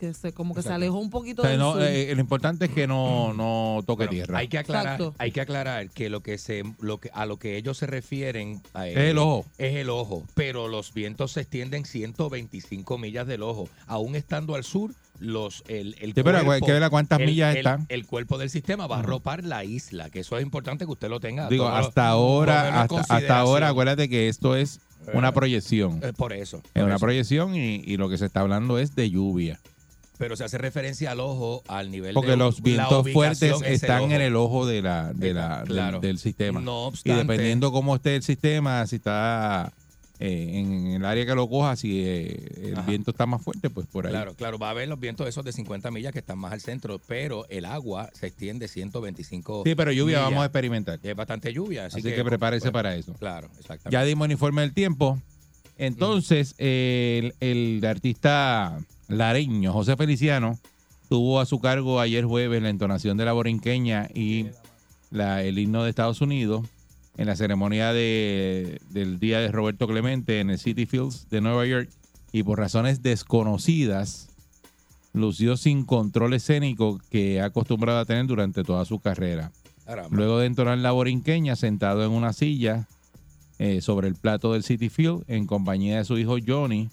[0.00, 1.82] Que se, como que se alejó un poquito O sea, del no, sur.
[1.82, 4.38] eh, lo importante es que no, no toque Bueno, tierra.
[4.38, 5.14] Hay que aclarar, Exacto.
[5.18, 8.62] hay que aclarar que lo que se, lo que a lo que ellos se refieren
[8.72, 9.44] a- Es el ojo.
[9.58, 14.64] es el ojo, pero los vientos se extienden 125 millas del ojo, aún estando al
[14.64, 14.92] sur.
[15.18, 17.84] Los, el, el Sí, pero hay cuerpo- que ver a cuántas el- millas el- están.
[17.90, 21.10] El cuerpo del sistema va a ropar la isla, que eso es importante que usted
[21.10, 21.46] lo tenga.
[21.50, 24.80] Digo, lo- hasta ahora, hasta, hasta ahora, acuérdate que esto es
[25.12, 26.00] una proyección.
[26.02, 26.62] Eh, por eso.
[26.72, 27.00] Es una eso.
[27.04, 29.60] proyección y, y lo que se está hablando es de lluvia.
[30.20, 34.02] Pero se hace referencia al ojo, al nivel Porque de los la vientos fuertes están
[34.02, 34.12] ojo.
[34.12, 35.64] en el ojo de la, de la,
[36.00, 36.60] del- sistema.
[36.60, 39.72] No y obstante- dependiendo cómo esté el sistema, si está
[40.18, 42.86] eh, en el área que lo coja, si eh, el Ajá.
[42.86, 44.12] viento está más fuerte, pues por ahí.
[44.12, 46.60] Claro, claro, va a haber los vientos esos de 50 millas que están más al
[46.60, 50.24] centro, pero el agua se extiende 125 Sí, pero lluvia millas.
[50.30, 51.00] vamos a experimentar.
[51.02, 53.14] Es bastante lluvia, así, Así, que, prepárese bueno, para eso.
[53.14, 53.90] Claro, exactamente.
[53.90, 55.18] Ya dimos el informe del tiempo.
[55.78, 58.78] Entonces, el, el artista
[59.10, 60.58] lareño, José Feliciano,
[61.08, 64.46] tuvo a su cargo ayer jueves la entonación de la borinqueña y
[65.10, 66.66] la- el himno de Estados Unidos
[67.16, 71.66] en la ceremonia de- del Día de Roberto Clemente en el City Fields de Nueva
[71.66, 71.90] York
[72.32, 74.28] y por razones desconocidas
[75.12, 79.50] lució sin control escénico que ha acostumbrado a tener durante toda su carrera.
[79.84, 80.16] Caramba.
[80.16, 82.86] Luego de entonar la borinqueña, sentado en una silla
[83.58, 86.88] eh, sobre el plato del City Field, en compañía de su hijo Johnny,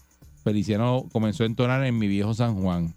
[0.48, 2.94] Feliciano comenzó a entonar en Mi Viejo San Juan,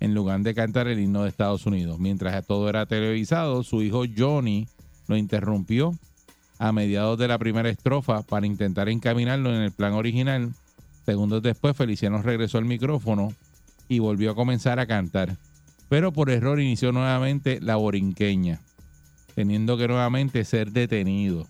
[0.00, 1.98] en lugar de cantar el himno de Estados Unidos.
[1.98, 4.66] Mientras todo era televisado, su hijo Johnny
[5.06, 5.94] lo interrumpió
[6.58, 10.54] a mediados de la primera estrofa para intentar encaminarlo en el plan original.
[11.04, 13.34] Segundos después, Feliciano regresó al micrófono
[13.86, 15.36] y volvió a comenzar a cantar.
[15.90, 18.60] Pero por error inició nuevamente la borinqueña
[19.34, 21.46] teniendo que nuevamente ser detenido.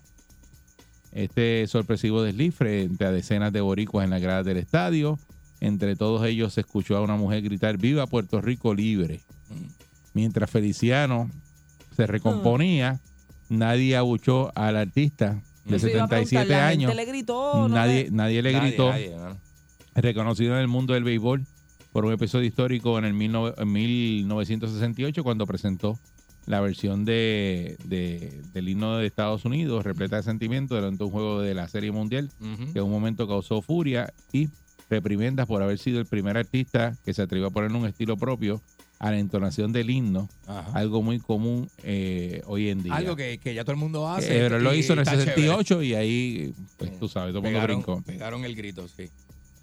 [1.13, 5.17] Este sorpresivo desliz frente a decenas de boricuas en la grada del estadio.
[5.65, 9.21] Entre todos ellos se escuchó a una mujer gritar ¡Viva Puerto Rico libre!
[10.13, 11.29] Mientras Feliciano
[11.95, 12.99] se recomponía,
[13.49, 16.95] nadie abuchó al artista de Eso iba a preguntar, 77 ¿la años.
[16.95, 17.53] le gritó?
[17.55, 19.37] ¿No nadie, le- nadie le gritó nadie, ¿no?
[19.95, 21.45] reconocido en el mundo del béisbol
[21.91, 25.97] por un episodio histórico en el 19- en 1968 cuando presentó
[26.45, 31.41] la versión de, de- del himno de Estados Unidos repleta de sentimiento durante un juego
[31.41, 32.29] de la Serie Mundial
[32.73, 34.49] que en un momento causó furia y
[34.89, 38.61] reprimendas por haber sido el primer artista que se atrevió a poner un estilo propio
[38.99, 40.71] a la entonación del himno, Ajá.
[40.73, 42.95] algo muy común eh, hoy en día.
[42.95, 44.27] Algo que, que ya todo el mundo hace.
[44.37, 45.31] Eh, pero él lo hizo en el está chévere.
[45.35, 48.01] 68 y ahí, pues tú sabes, todo el mundo brincó.
[48.03, 49.09] pegaron el grito, sí.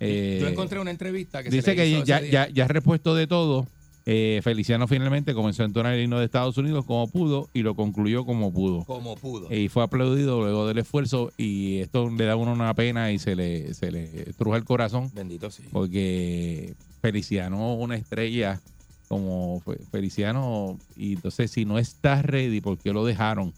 [0.01, 2.55] Eh, Yo encontré una entrevista que se Dice le que hizo ya, ese ya, día.
[2.55, 3.67] ya repuesto de todo,
[4.05, 7.75] eh, Feliciano finalmente comenzó a entonar el himno de Estados Unidos como pudo y lo
[7.77, 8.85] concluyó como pudo.
[8.85, 9.53] como pudo.
[9.55, 13.19] Y fue aplaudido luego del esfuerzo y esto le da a uno una pena y
[13.19, 14.07] se le, se le
[14.37, 15.63] truja el corazón Bendito sí.
[15.73, 18.61] porque Feliciano una estrella
[19.09, 23.53] como Fe- Feliciano y entonces si no está ready, ¿por qué lo dejaron?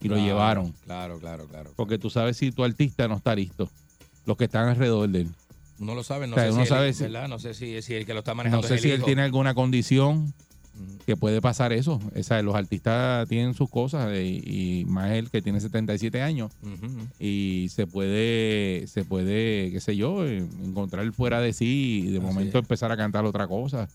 [0.00, 0.74] Y lo Claro, llevaron.
[0.84, 1.70] Claro, claro, claro.
[1.76, 3.68] Porque tú sabes si tu artista no está listo.
[4.26, 5.28] Los que están alrededor de él.
[5.78, 7.28] Uno lo sabe, no O sea, sé uno si sabe él.
[7.28, 9.04] No sé si, si el que lo está No manejando sé es si el él
[9.04, 10.32] tiene alguna condición
[10.74, 10.98] Ujú.
[11.06, 12.00] que puede pasar eso.
[12.14, 16.52] Esa, los artistas tienen sus cosas eh, y, más él que tiene 77 años
[17.18, 22.18] y se puede, se puede, qué sé yo, eh, encontrar fuera de sí y de
[22.18, 22.64] Así momento es.
[22.64, 23.88] empezar a cantar otra cosa.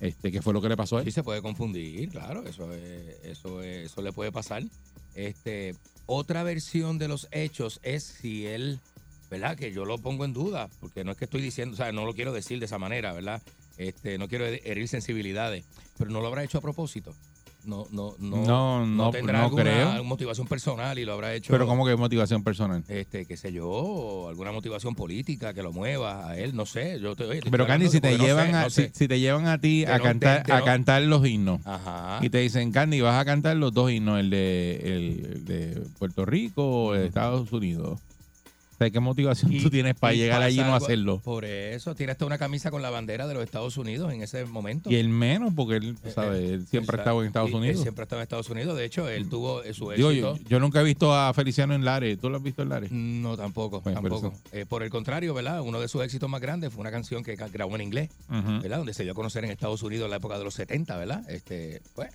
[0.00, 1.04] Este, que fue lo que le pasó a él.
[1.04, 4.64] Sí se puede confundir, claro, eso es- eso es- eso le puede pasar.
[5.14, 5.76] Este,
[6.06, 8.80] otra versión de los hechos es si él,
[9.32, 9.56] ¿verdad?
[9.56, 12.04] Que yo lo pongo en duda, porque no es que estoy diciendo, o sea, no
[12.04, 13.40] lo quiero decir de esa manera, ¿verdad?
[13.78, 15.64] Este, no quiero herir sensibilidades,
[15.96, 17.14] pero no lo habrá hecho a propósito.
[17.64, 20.04] No, no, no, No, no, tendrá no alguna creo.
[20.04, 21.50] motivación personal y lo habrá hecho.
[21.52, 22.84] Pero como que motivación personal.
[22.88, 26.98] este, qué sé yo, alguna motivación política que lo mueva a él, no sé.
[27.00, 29.46] Yo te, oye, te Pero Candy, si te llevan sé, a, si, si te llevan
[29.46, 32.18] a ti a cantar, a cantar los himnos Ajá.
[32.20, 35.82] y te dicen, Candy, vas a cantar los dos himnos, el de, el, el de
[36.00, 38.00] Puerto Rico o el de Estados Unidos.
[38.72, 41.20] O sea, ¿qué motivación Y- tú tienes para llegar allí y no hacerlo?
[41.20, 44.44] Por eso, tiene hasta una camisa con la bandera de los Estados Unidos en ese
[44.46, 44.90] momento.
[44.90, 46.40] Y él menos, porque él, Eh, ¿sabes?
[46.40, 47.78] eh, Él siempre ha estado en Estados Y él Unidos.
[47.78, 47.82] Mm.
[47.82, 48.76] siempre ha estado en Estados Unidos.
[48.76, 50.36] De hecho, él tuvo eh, su Digo, éxito.
[50.38, 52.18] yo, yo nunca he visto a Feliciano en Lares.
[52.18, 52.90] ¿Tú lo has visto en Lares?
[52.90, 54.34] No, tampoco, Bueno, tampoco.
[54.52, 55.60] Eh, por el contrario, ¿verdad?
[55.60, 58.10] Uno de sus éxitos más grandes fue una canción que grabó en inglés.
[58.28, 58.78] ¿verdad?
[58.78, 61.28] Donde se dio a conocer en Estados Unidos en la época de los 70, ¿verdad?
[61.30, 62.08] Este, fue,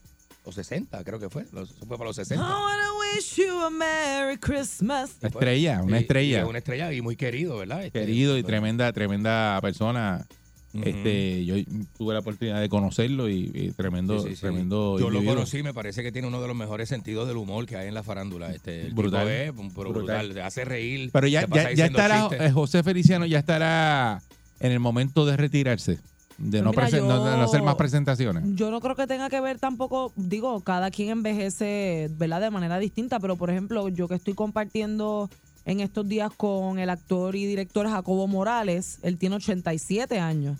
[0.45, 1.45] los 60, creo que fue.
[1.53, 2.43] Los, eso fue para los I 60.
[2.43, 2.83] wanna
[3.15, 5.11] wish you a Merry Christmas.
[5.21, 6.41] Una estrella, una estrella.
[6.41, 7.85] es una estrella y muy querido, ¿verdad?
[7.85, 10.25] Este, Querido y tremenda, tremenda persona.
[10.73, 11.55] Este, yo
[11.97, 14.41] tuve la oportunidad de conocerlo y, y tremendo, Sí, sí, sí.
[14.41, 14.99] tremendo.
[14.99, 17.77] Yo lo conocí, me parece que tiene uno de los mejores sentidos del humor que
[17.77, 18.51] hay en la farándula.
[18.53, 19.21] Este, el Brutal.
[19.27, 19.93] tipo es Brutal.
[20.27, 21.09] brutal, hace reír.
[21.11, 22.41] Pero ya, ya, ya estará, chistes.
[22.41, 24.21] eh, José Feliciano ya estará
[24.59, 25.97] en el momento de retirarse.
[26.37, 28.43] De no, mira, presen- no- hacer yo- más presentaciones.
[28.55, 32.41] Yo no creo que tenga que ver tampoco, digo, cada quien envejece, ¿verdad?
[32.41, 35.29] De manera distinta, pero por ejemplo, yo que estoy compartiendo
[35.65, 40.57] en estos días con el actor y director Jacobo Morales, él tiene 87 años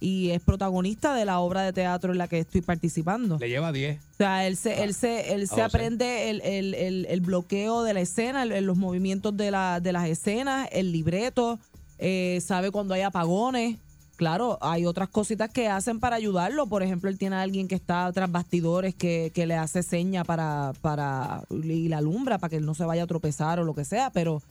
[0.00, 3.38] y es protagonista de la obra de teatro en la que estoy participando.
[3.38, 3.98] Le lleva 10.
[3.98, 7.82] O sea, él se, él se, él se Ah, aprende el, el- el- el bloqueo
[7.84, 11.58] de la escena, el- los movimientos de, la, de las escenas, el libreto,
[11.98, 13.76] eh, sabe cuando hay apagones.
[14.20, 16.66] Claro, hay otras cositas que hacen para ayudarlo.
[16.66, 20.24] Por ejemplo, él tiene a alguien que está tras bastidores que, que le hace seña
[20.24, 23.74] para, para y la alumbra para que él no se vaya a tropezar o lo
[23.74, 24.42] que sea, pero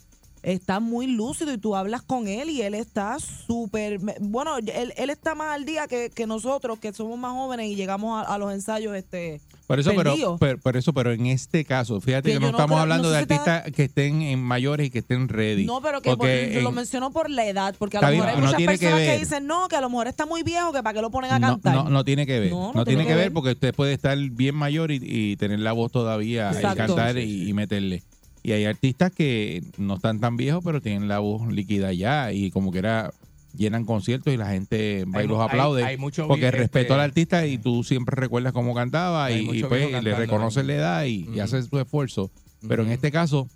[0.41, 3.99] está muy lúcido y tú hablas con él y él está súper...
[4.19, 7.75] Bueno, él, él está más al día que, que nosotros, que somos más jóvenes y
[7.75, 9.39] llegamos a, a los ensayos este
[9.69, 12.69] Por eso, pero, pero, por eso, pero en este caso, fíjate Que que, no estamos
[12.69, 15.65] creo- hablando no de si artistas que estén en mayores y que estén ready.
[15.67, 18.19] No, pero que Porque por- lo en- menciono por la edad, porque a lo bien,
[18.25, 20.41] mejor hay no muchas que personas que, dicen, no, que a lo mejor está muy
[20.41, 21.75] viejo, que para qué lo ponen a cantar.
[21.75, 22.49] no, no tiene que ver.
[22.49, 23.33] No, No, no tiene tiene que que ver ver.
[23.33, 27.47] porque usted puede estar bien mayor y, y tener la voz todavía y cantar y,
[27.47, 28.01] y meterle.
[28.41, 32.49] Y hay artistas que no están tan viejos, pero tienen la voz líquida ya y
[32.49, 33.11] como que era
[33.57, 36.51] llenan conciertos y la gente va Hay y los mu- hay- aplaude hay mucho porque
[36.51, 40.15] respeto este- al artista y tú siempre recuerdas cómo cantaba y, y pues viejo le
[40.15, 40.67] reconoces ¿eh?
[40.67, 41.41] la edad y, y Ujú.
[41.41, 42.29] hace su esfuerzo.
[42.67, 43.47] Pero en este caso,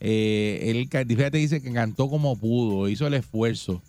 [0.00, 3.82] eh, él, fíjate, dice que cantó como pudo, hizo el esfuerzo.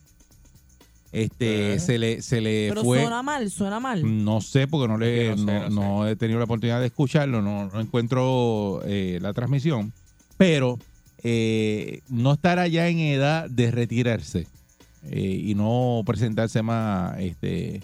[1.14, 1.80] Este, Eh.
[1.80, 3.00] se le, se le Pero fue.
[3.02, 4.26] suena mal, suena mal.
[4.26, 5.70] No sé, porque no le Sí, no sé, no, no
[6.00, 9.94] no he tenido la oportunidad de escucharlo, no, no encuentro eh, la transmisión,
[10.38, 10.78] pero
[11.24, 14.48] eh, no estará ya en edad de retirarse
[15.10, 17.82] eh, y no presentarse más este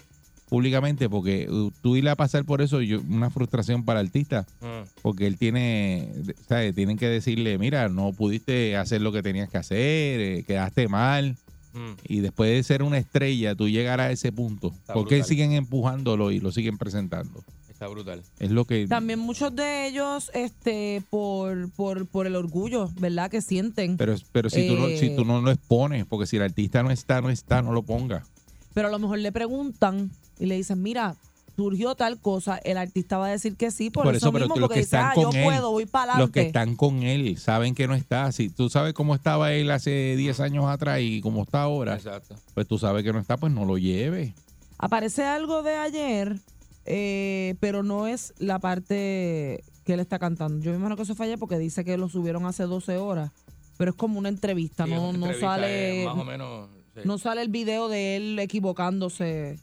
[0.48, 4.46] públicamente, porque uh, tú ir a pasar por eso, yo, una frustración para el artista,
[4.60, 4.86] Mm.
[5.02, 6.10] porque él tiene,
[6.48, 6.74] ¿sabes?
[6.74, 11.36] Tienen que decirle, mira, no pudiste hacer lo que tenías que hacer, eh, quedaste mal.
[11.72, 11.92] Mm.
[12.06, 14.70] Y después de ser una estrella, tú llegar a ese punto.
[14.86, 15.24] ¿Por qué brutal.
[15.24, 17.42] siguen empujándolo y lo siguen presentando?
[17.84, 18.22] Está brutal.
[18.38, 18.86] Es lo que...
[18.86, 23.30] También muchos de ellos, este, por, por, por el orgullo, ¿verdad?
[23.30, 23.98] Que sienten.
[23.98, 26.82] Pero, pero si, tú no, Eh, si tú no lo expones, porque si el artista
[26.82, 28.24] no está, no está, no lo ponga.
[28.72, 31.14] Pero a lo mejor le preguntan y le dicen, mira,
[31.56, 34.76] surgió tal cosa, el artista va a decir que sí, por, eso, pero mismo, porque
[34.76, 37.36] que dice, están ah, yo con él, puedo, voy para los que están con él
[37.36, 38.32] saben que no está.
[38.32, 42.34] Si tú sabes cómo estaba él hace 10 años atrás y cómo está ahora, Exacto.
[42.54, 44.32] pues tú sabes que no está, pues no lo lleves.
[44.78, 46.38] Aparece algo de ayer,
[46.86, 50.62] eh, pero no es la parte que él está cantando.
[50.64, 53.30] Yo me imagino que eso ayer porque dice que lo subieron hace 12 horas,
[53.76, 56.68] pero es como una entrevista, Sí, no, una no entrevista, sale eh, más o menos.
[56.94, 57.00] sí.
[57.04, 59.58] no sale el video de él equivocándose.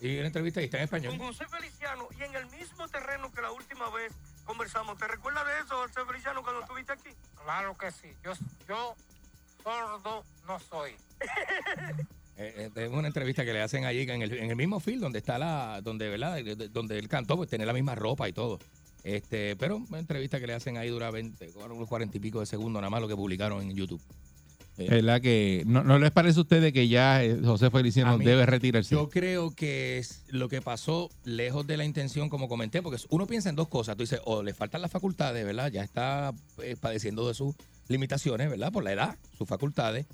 [0.00, 1.16] Y una entrevista y está en español.
[1.18, 4.12] con José Feliciano y en el mismo terreno que la última vez
[4.44, 4.98] conversamos.
[4.98, 7.10] ¿Te recuerdas de eso, José Feliciano, cuando estuviste aquí?
[7.44, 8.08] Claro que sí.
[8.24, 8.32] Yo,
[8.68, 8.94] yo
[9.62, 10.92] sordo no soy.
[12.36, 15.00] Eh, eh, es una entrevista que le hacen allí en el, en el mismo field
[15.02, 16.34] donde está la, donde, ¿verdad?
[16.36, 18.58] De- de- Donde él cantó, pues tiene la misma ropa y todo.
[19.04, 22.46] Este, pero una entrevista que le hacen ahí dura 20, unos 40 y pico de
[22.46, 24.00] segundos, nada más lo que publicaron en YouTube.
[24.76, 28.44] La que no, no les parece a ustedes que ya eh, José Feliciano mí, debe
[28.44, 28.92] retirarse.
[28.92, 33.28] Yo creo que es lo que pasó lejos de la intención, como comenté, porque uno
[33.28, 33.96] piensa en dos cosas.
[33.96, 35.70] Tú dices, o le faltan las facultades, ¿verdad?
[35.70, 37.54] Ya está eh, padeciendo de sus
[37.86, 38.72] limitaciones, ¿verdad?
[38.72, 40.06] Por la edad, sus facultades.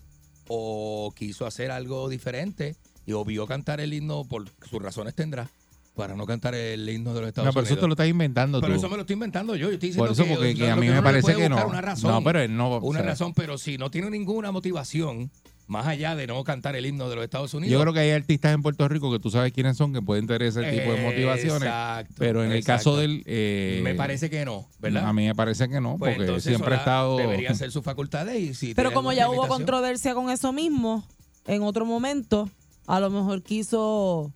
[0.52, 2.74] O quiso hacer algo diferente
[3.06, 5.48] y o vio cantar el himno, por sus razones tendrá,
[5.94, 7.82] para no cantar el himno de los Estados no, pero eso Unidos.
[7.84, 8.78] te lo estás inventando Pero tú.
[8.80, 9.68] eso me lo estoy inventando yo.
[9.68, 11.66] Yo estoy diciendo Por eso, que, porque que a mí me parece que no.
[11.66, 14.50] Una razón, No, pero él no, o Una sea, razón, pero si no tiene ninguna
[14.50, 15.30] motivación,
[15.70, 17.72] más allá de no cantar el himno de los Estados Unidos.
[17.72, 20.26] Yo creo que hay artistas en Puerto Rico que tú sabes quiénes son, que pueden
[20.26, 21.62] tener ese tipo de motivaciones.
[21.62, 22.90] Exacto, pero en el exacto.
[22.90, 23.22] caso del.
[23.24, 25.06] eh, Me parece que no, ¿verdad?
[25.06, 27.16] A mí me parece que no, Pues porque siempre ha estado.
[27.16, 31.04] Debería ser sus facultades y si Pero como ya hubo controversia con eso mismo,
[31.46, 32.50] en otro momento,
[32.86, 34.32] a lo mejor quiso,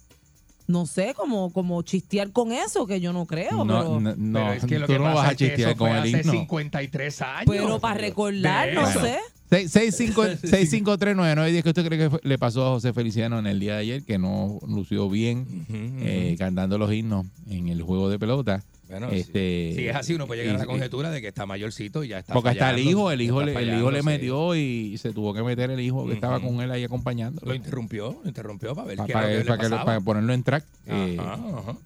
[0.69, 3.65] no sé, como, como chistear con eso, que yo no creo.
[3.65, 5.37] No, pero, no, no, Pero es que lo tú que no pasa vas a es
[5.39, 6.33] que chistear eso con fue el hace himno.
[6.33, 7.45] 53 años.
[7.49, 9.19] pero para recordar, no sé.
[9.63, 13.81] 6539910 ¿qué usted cree que fue- le pasó a José Feliciano en el día de
[13.81, 18.63] ayer que no lució bien eh, cantando los himnos en el juego de pelota?
[18.89, 22.05] Bueno, este, Si es así, uno puede llegar a la conjetura de que está mayorcito
[22.05, 24.03] y ya está Porque hasta el fallando, hijo, el hijo, le, el fallando, hijo le
[24.03, 27.41] metió y se tuvo que meter el hijo que estaba con él ahí acompañando.
[27.45, 29.69] Lo interrumpió, lo interrumpió para ver Pa- qué para, era lo que para le que
[29.71, 29.85] lo- pasaba.
[29.87, 30.65] para ponerlo en track.
[30.87, 31.17] eh,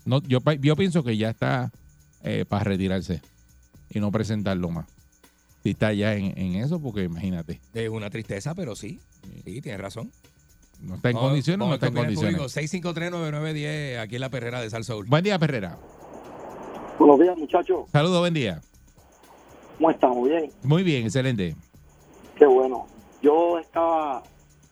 [0.04, 1.70] no, yo, yo pienso que ya está
[2.24, 3.22] eh, para retirarse
[3.90, 4.86] y no presentarlo más.
[5.68, 9.00] Si está ya en, en eso, porque imagínate, Es una tristeza, pero sí.
[9.44, 10.10] Sí, tienes razón.
[10.80, 12.36] no está en Vamos- condiciones no está en condiciones.
[12.36, 15.04] público, 6539910 aquí en la perrera de Sal Soul.
[15.06, 15.76] Buen día, Perrera.
[16.98, 17.80] Buenos días, muchachos.
[17.92, 18.62] Saludos, buen día.
[19.76, 20.26] ¿Cómo estamos?
[20.26, 20.50] Bien.
[20.62, 21.54] Muy bien, excelente.
[22.38, 22.86] Qué bueno.
[23.20, 24.22] Yo estaba,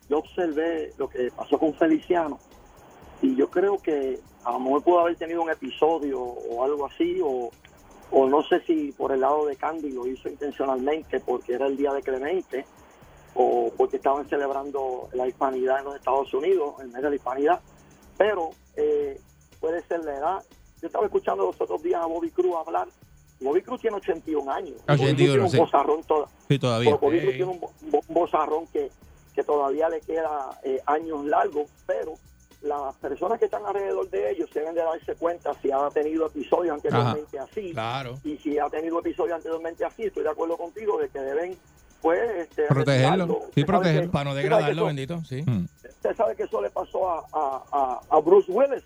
[0.09, 2.39] yo observé lo que pasó con Feliciano
[3.21, 7.19] Y yo creo que a lo mejor pudo haber tenido un episodio o algo así,
[7.23, 7.51] o,
[8.11, 11.77] o no sé si por el lado de Candy lo hizo intencionalmente porque era el
[11.77, 12.65] día de Clemente,
[13.35, 17.61] o porque estaban celebrando la hispanidad en los Estados Unidos, el mes de la hispanidad,
[18.17, 19.21] pero eh,
[19.61, 20.43] puede ser la edad.
[20.81, 22.89] Yo estaba escuchando los otros días a Bobby Cruz hablar.
[23.41, 24.77] Bobby Cruz tiene 81 años.
[24.87, 25.57] Bobby Cruz 81, tiene un sí.
[25.59, 26.01] bozarrón
[26.49, 26.95] Sí, todavía.
[26.97, 28.91] Bobby Cruz tiene un, bo- bo- un bozarrón que,
[29.35, 32.15] que todavía le queda eh, años largos, pero
[32.63, 36.75] las personas que están alrededor de ellos deben de darse cuenta si ha tenido episodios
[36.75, 37.73] anteriormente así.
[37.73, 38.19] Claro.
[38.25, 41.57] Y si ha tenido episodios anteriormente así, estoy de acuerdo contigo de que deben,
[42.03, 43.43] pues, este, Protegerlo.
[43.55, 44.11] Sí, protegerlo.
[44.11, 45.45] Para no degradarlo, bendito, sí.
[45.85, 47.25] Usted sabe que eso le pasó a,
[47.73, 48.85] a, a Bruce Willis.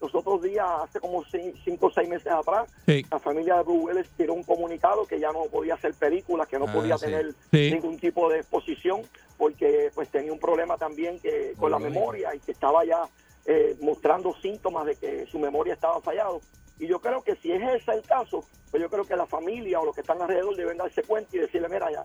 [0.00, 3.04] Los otros días, hace como cin- cinco o seis meses atrás, Sí.
[3.10, 6.58] la familia de Bruce Willis tiró un comunicado que ya no podía hacer películas, que
[6.58, 7.06] no Ah, podía sí.
[7.06, 7.70] tener Sí.
[7.72, 9.02] ningún tipo de exposición,
[9.36, 13.08] porque pues tenía un problema también que con la memoria y que estaba ya
[13.50, 16.42] eh, mostrando síntomas de que su memoria estaba fallado.
[16.78, 19.80] Y yo creo que si es ese el caso, pues yo creo que la familia
[19.80, 22.02] o los que están alrededor deben darse cuenta y decirle, mira, ya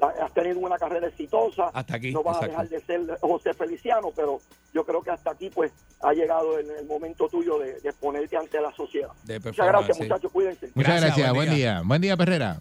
[0.00, 2.58] has tenido una carrera exitosa, Hasta aquí, no vas exacto.
[2.58, 4.40] a dejar de ser José Feliciano, pero
[4.74, 8.36] yo creo que hasta aquí pues ha llegado el, el momento tuyo de, de ponerte
[8.36, 9.08] ante la sociedad.
[9.24, 10.02] De Muchas gracias, sí.
[10.02, 10.66] muchachos, cuídense.
[10.74, 11.32] Muchas Gracias, gracias.
[11.34, 11.82] buen Buen día.
[11.84, 12.60] Buen día, Perrera.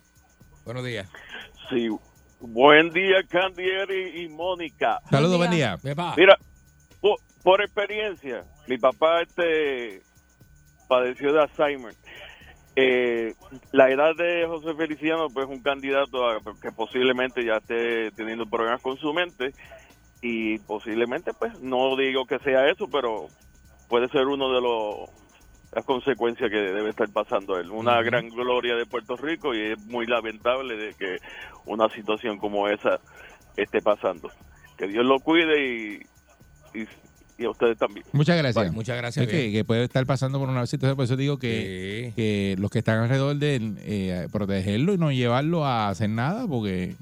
[0.63, 1.07] Buenos días.
[1.69, 1.89] Sí.
[2.39, 4.99] Buen día, Candieri y Mónica.
[5.09, 5.77] Saludos, buen día.
[5.83, 6.37] Mira,
[7.01, 10.01] por, por experiencia, mi papá este
[10.87, 11.93] padeció de Alzheimer.
[12.75, 13.33] Eh,
[13.71, 18.81] la edad de José Feliciano, pues un candidato a- que posiblemente ya esté teniendo problemas
[18.81, 19.53] con su mente
[20.21, 23.29] y posiblemente, pues, no digo que sea eso, pero
[23.87, 25.09] puede ser uno de los
[25.71, 27.69] las consecuencias que debe estar pasando él.
[27.69, 31.19] Una gran gloria de Puerto Rico y es muy lamentable de que
[31.65, 33.01] una situación como esa
[33.57, 34.31] esté pasando.
[34.77, 35.99] Que Dios lo cuide y,
[36.79, 36.87] y,
[37.37, 38.05] y a ustedes también.
[38.13, 38.71] Muchas gracias.
[38.73, 39.25] Muchas gracias.
[39.27, 42.13] Es que, puede estar pasando por una situación, por eso digo que, Sí.
[42.15, 46.47] que los que están alrededor de él, eh, protegerlo y no llevarlo a hacer nada,
[46.47, 46.95] porque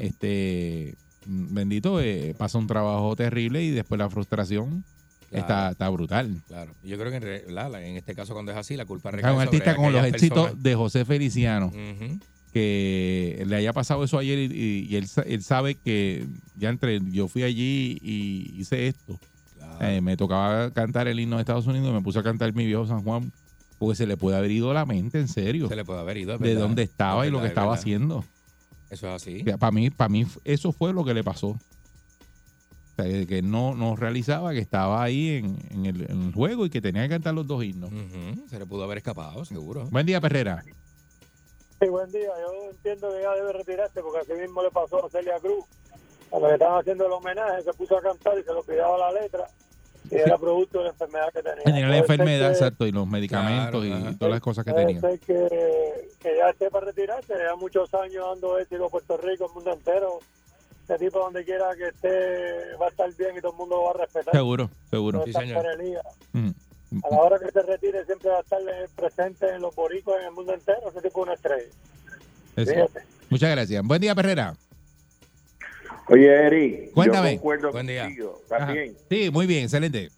[0.00, 0.94] este
[1.26, 4.84] bendito eh, pasa un trabajo terrible y después la frustración
[5.28, 5.42] Claro.
[5.42, 6.36] está, está brutal.
[6.46, 6.72] Claro.
[6.84, 9.08] Yo creo que en, re- la- la- en este caso, cuando es así, la culpa
[9.08, 11.72] Hay recae un sobre artista con los éxitos de José Feliciano
[12.52, 16.26] que le haya pasado eso ayer y, y- y él, él sabe que
[16.56, 19.18] ya entre yo fui allí y hice esto.
[19.80, 22.64] Eh, me tocaba cantar el himno de Estados Unidos y me puse a cantar mi
[22.66, 23.30] viejo San Juan
[23.78, 26.34] porque se le puede haber ido la mente, en serio, Se le puede haber ido.
[26.34, 26.62] es de verdad.
[26.62, 27.80] dónde estaba Es y lo que verdad, es estaba verdad.
[27.80, 28.24] haciendo.
[28.88, 29.42] Eso es así.
[29.58, 31.48] Para mí, para mí eso fue lo que le pasó.
[31.48, 31.58] O
[33.02, 36.70] sea, que- no, no realizaba que estaba ahí en, en el, en el juego y
[36.70, 37.90] que tenía que cantar los dos himnos.
[38.48, 39.86] Se le pudo haber escapado, seguro.
[39.90, 40.64] Buen día, Perrera.
[41.78, 42.22] Sí, buen día.
[42.40, 45.64] Yo entiendo que ya debe retirarse porque así mismo le pasó a Celia Cruz.
[46.30, 49.20] Cuando le estaban haciendo el homenaje, se puso a cantar y se lo pidaba la
[49.20, 49.46] letra.
[50.10, 51.64] Y era producto de la enfermedad que tenía.
[51.64, 54.18] Tenía la enfermedad, exacto, y los medicamentos Claro, y ajá.
[54.18, 55.00] todas las cosas que tenía.
[55.00, 57.34] que, que ya esté para retirarse.
[57.36, 60.20] Ya muchos años dando éxito a Puerto Rico, el mundo entero.
[60.82, 63.82] Este tipo, donde quiera que esté, va a estar bien y todo el mundo lo
[63.84, 64.32] va a respetar.
[64.32, 65.24] Seguro, seguro.
[65.24, 65.66] Sí, señor.
[66.32, 66.50] Mm.
[67.02, 68.60] A la hora que se retire, siempre va a estar
[68.94, 70.88] presente en los boricos en el mundo entero.
[70.88, 72.86] Ese tipo es una estrella.
[73.28, 73.82] Muchas gracias.
[73.84, 74.54] Buen día, Perrera.
[76.08, 77.32] Oye, Eri, Cuéntame.
[77.32, 78.04] yo concuerdo Buen día.
[78.04, 78.38] contigo.
[78.42, 78.96] ¿Estás bien?
[79.10, 80.08] Sí, muy bien, excelente.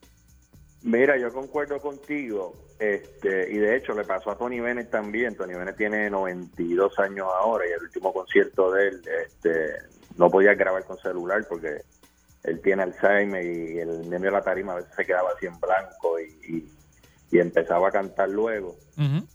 [0.82, 2.54] Mira, yo concuerdo contigo.
[2.78, 5.34] Este, y de hecho le pasó a Tony Bennett también.
[5.34, 9.66] Tony Bennett tiene 92 años ahora y el último concierto de él este,
[10.16, 11.78] no podía grabar con celular porque
[12.44, 15.58] él tiene Alzheimer y el medio de la tarima a veces se quedaba así en
[15.58, 16.72] blanco y, y-
[17.30, 18.76] y empezaba a cantar luego.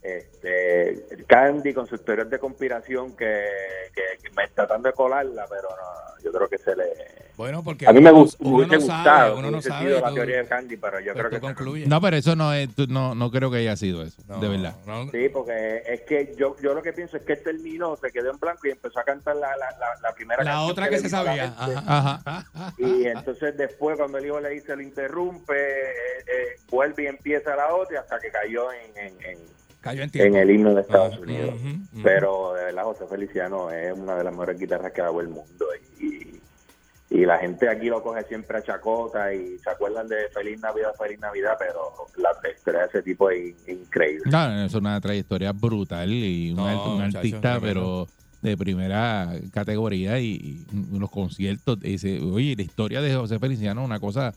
[0.02, 3.48] Este, Candy con sus teorías de conspiración que,
[3.94, 7.23] que, que me tratando de colarla, pero no, yo creo que se le...
[7.36, 9.86] Bueno, porque A mí me, uno me uno hubiese no sabe, gustado, uno no sabe,
[9.86, 11.46] sido la tú- teoría de Candy, pero yo Pero creo que...
[11.46, 11.88] concluyes.
[11.88, 14.76] No, pero eso no es, no, no creo que haya sido eso, No, de verdad.
[14.86, 18.12] no, Sí, porque es que yo yo lo que pienso es que él terminó, se
[18.12, 20.88] quedó en blanco y empezó a cantar la, la, la, la primera La canción otra
[20.88, 21.54] que se sabía.
[21.58, 22.22] Ajá.
[22.24, 22.74] Ajá.
[22.78, 25.92] Y entonces después cuando el hijo le dice lo interrumpe, eh,
[26.26, 29.38] eh, vuelve y empieza la otra hasta que cayó en, en, en,
[29.80, 30.38] Cayó en en tiempo.
[30.38, 31.54] el himno de Estados Ah, Unidos.
[32.02, 35.28] Pero de verdad José Feliciano es una de las mejores guitarras que ha dado el
[35.28, 35.66] mundo
[36.00, 36.40] y,
[37.14, 40.90] y la gente aquí lo coge siempre a chacota y se acuerdan de Feliz Navidad,
[40.98, 44.24] Feliz Navidad, pero la historia de ese tipo es in- increíble.
[44.30, 48.08] No, es una trayectoria brutal y un, No, art- un muchacho, artista, pero
[48.42, 51.78] de primera categoría y, y unos conciertos.
[51.78, 54.34] Dice, oye, la historia de José Feliciano es una cosa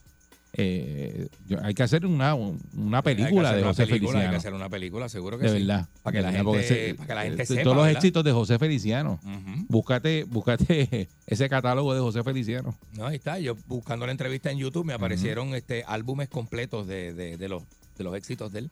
[0.53, 4.13] eh, yo- hay que hacer una, una Hay película hacer de una José película, Hay
[4.13, 4.31] Feliciano.
[4.31, 5.59] que hacer una película, seguro que de sí.
[5.65, 5.87] verdad.
[6.03, 7.63] Para que de la gente, para que la gente sepa.
[7.63, 7.97] Todos los ¿verdad?
[7.99, 9.19] éxitos de José Feliciano.
[9.23, 9.65] Ujú.
[9.69, 12.75] Búscate, búscate ese catálogo de José Feliciano.
[12.97, 13.39] No, ahí está.
[13.39, 17.63] Yo buscando la entrevista en YouTube me aparecieron este álbumes completos de, de, de los,
[17.97, 18.71] de los éxitos de él.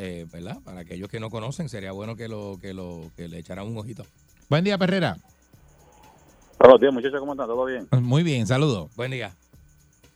[0.00, 0.58] Eh, ¿Verdad?
[0.64, 3.76] Para aquellos que no conocen, sería bueno que lo, que lo, que le echaran un
[3.76, 4.06] ojito.
[4.48, 5.18] Buen día, Perrera.
[6.60, 7.46] Buenos días, muchachos, ¿cómo están?
[7.48, 7.88] ¿Todo bien?
[8.02, 8.90] Muy bien, saludos.
[8.96, 9.32] Buen día.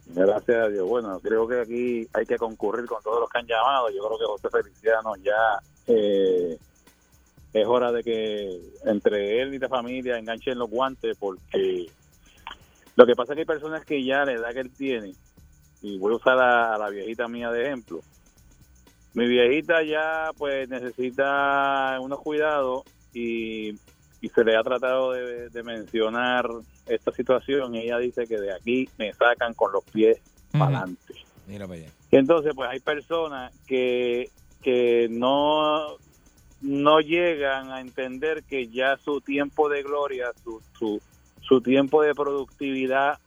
[0.06, 0.86] Gracias a Dios.
[0.86, 3.90] Bueno, creo que aquí hay que concurrir con todos los que han llamado.
[3.90, 6.58] Yo creo que José Feliciano ya eh,
[7.52, 11.86] es hora de que entre él y la familia enganchen los guantes porque
[12.96, 15.14] lo que pasa es que hay personas que ya la edad que él tiene,
[15.80, 18.00] y voy a usar a, a la viejita mía de ejemplo,
[19.14, 23.78] mi viejita ya pues necesita unos cuidados y,
[24.22, 26.48] y se le ha tratado de, de mencionar
[26.86, 30.20] esta situación y ella dice que de aquí me sacan con los pies
[30.52, 31.14] para adelante.
[31.46, 31.90] Mira para allá.
[32.10, 34.30] Y entonces, pues hay personas que,
[34.62, 35.96] que no,
[36.60, 41.02] no llegan a entender que ya su tiempo de gloria, su, su,
[41.40, 43.18] su tiempo de productividad,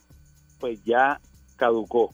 [0.61, 1.19] pues ya
[1.57, 2.13] caducó.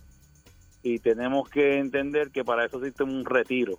[0.81, 3.77] Y tenemos que entender que para eso existe un retiro,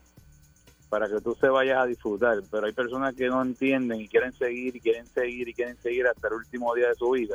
[0.92, 2.36] para que tú se vayas a disfrutar.
[2.50, 6.06] Pero hay personas que no entienden y quieren seguir y quieren seguir y quieren seguir
[6.06, 7.34] hasta el último día de su vida.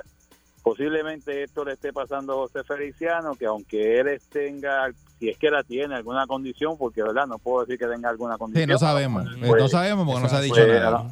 [0.62, 5.50] Posiblemente esto le esté pasando a José Feliciano, que aunque él tenga, si es que
[5.50, 8.70] la tiene, alguna condición, porque verdad no puedo decir que tenga alguna Sí, condición.
[8.70, 9.26] no sabemos.
[9.26, 10.88] a lo Eh, no pues, sabemos porque no se ha dicho pues, nada.
[10.88, 11.10] A lo,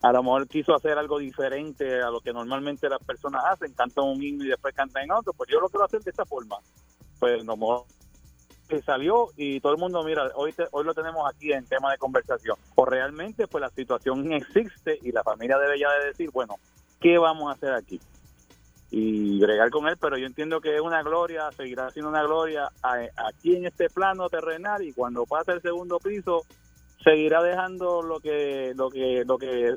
[0.00, 4.04] a lo mejor quiso hacer algo diferente a lo que normalmente las personas hacen, cantan
[4.06, 6.56] un himno y después cantan en otro, pues yo lo quiero hacer de esta forma.
[7.18, 7.84] Pues no mejor
[8.68, 11.90] que salió y todo el mundo, mira, hoy te- hoy lo tenemos aquí en tema
[11.92, 12.56] de conversación.
[12.74, 16.56] O realmente pues la situación existe y la familia debe ya de decir, bueno,
[17.00, 18.00] ¿qué vamos a hacer aquí?
[18.88, 22.70] y bregar con él, pero yo entiendo que es una gloria, seguirá siendo una gloria
[22.84, 26.42] a- aquí en este plano terrenal y cuando pase el segundo piso
[27.02, 29.74] seguirá dejando lo que lo que lo que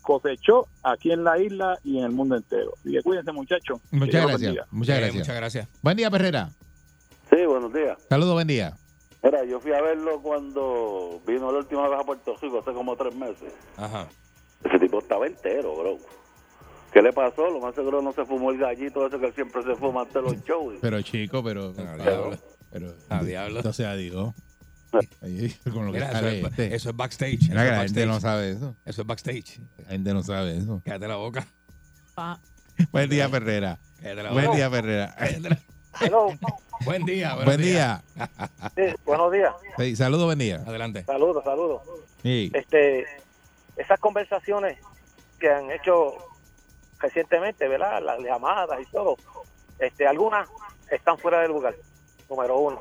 [0.00, 2.72] cosechó aquí en la isla y en el mundo entero.
[2.78, 3.80] Así que cuídense muchachos.
[3.90, 4.66] Muchas gracias.
[4.70, 5.14] Muchas Eh, gracias.
[5.26, 5.68] muchas gracias.
[5.82, 6.48] Buen día, Perrera.
[7.36, 7.98] Sí, buenos días.
[8.08, 8.74] Saludos, buen día.
[9.22, 12.96] Mira, yo fui a verlo cuando vino la última vez a Puerto Rico, hace como
[12.96, 13.52] tres meses.
[13.76, 14.08] Ajá.
[14.64, 15.98] Ese tipo estaba entero, bro.
[16.94, 17.50] ¿Qué le pasó?
[17.50, 20.22] Lo más seguro no se fumó el gallito ese que él siempre se fuma ante
[20.22, 20.76] los shows.
[20.80, 21.72] Pero chico, pero.
[21.74, 22.38] diablo.
[22.70, 23.58] pero Ah, diablo.
[23.58, 24.32] Entonces, adiós.
[25.20, 26.74] Ahí, con lo que Mira, eso, es, este.
[26.74, 27.48] eso es backstage.
[27.50, 28.06] Mira eso la gente backstage.
[28.06, 28.76] no sabe eso.
[28.86, 29.60] Eso es backstage.
[29.84, 30.80] La gente no sabe eso.
[30.86, 31.46] Cállate la boca.
[32.16, 32.38] Ah,
[32.92, 33.78] Buen día, Ferrera.
[34.32, 35.14] Buen día, Ferrera.
[36.84, 37.34] Buen día.
[37.34, 38.02] buenos Buen días.
[38.14, 38.28] día.
[38.76, 39.54] Sí, buenos días.
[39.76, 40.62] Sí, saludos, buen día.
[40.66, 41.04] Adelante.
[41.04, 41.82] Saludos, saludos.
[42.22, 42.50] Sí.
[42.54, 43.06] Este,
[43.76, 44.78] esas conversaciones
[45.38, 46.14] que han hecho
[46.98, 48.02] recientemente, ¿verdad?
[48.02, 49.16] Las llamadas y todo,
[49.78, 50.48] este, algunas
[50.90, 51.74] están fuera de lugar.
[52.28, 52.80] Número uno.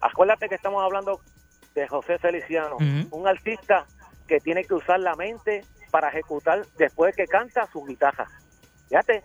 [0.00, 1.20] Acuérdate que estamos hablando
[1.74, 2.76] de José Feliciano,
[3.10, 3.86] un artista
[4.26, 8.28] que tiene que usar la mente para ejecutar después que canta su guitarra.
[8.88, 9.22] Fíjate,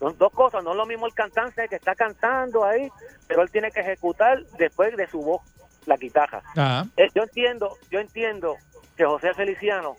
[0.00, 2.90] son dos cosas, no es lo mismo el cantante que está cantando ahí,
[3.28, 5.42] pero él tiene que ejecutar después de su voz
[5.86, 6.42] la guitarra.
[6.56, 6.86] Ajá.
[6.96, 8.56] Eh, yo entiendo, yo entiendo
[8.96, 9.96] que José Feliciano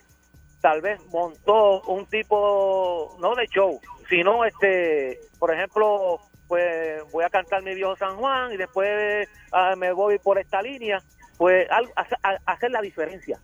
[0.59, 3.79] tal vez montó un tipo no de show,
[4.09, 9.75] sino este, por ejemplo, pues voy a cantar mi viejo San Juan y después ah,
[9.77, 11.01] me voy por esta línea,
[11.37, 13.39] pues al- hace- a- hacer la diferencia.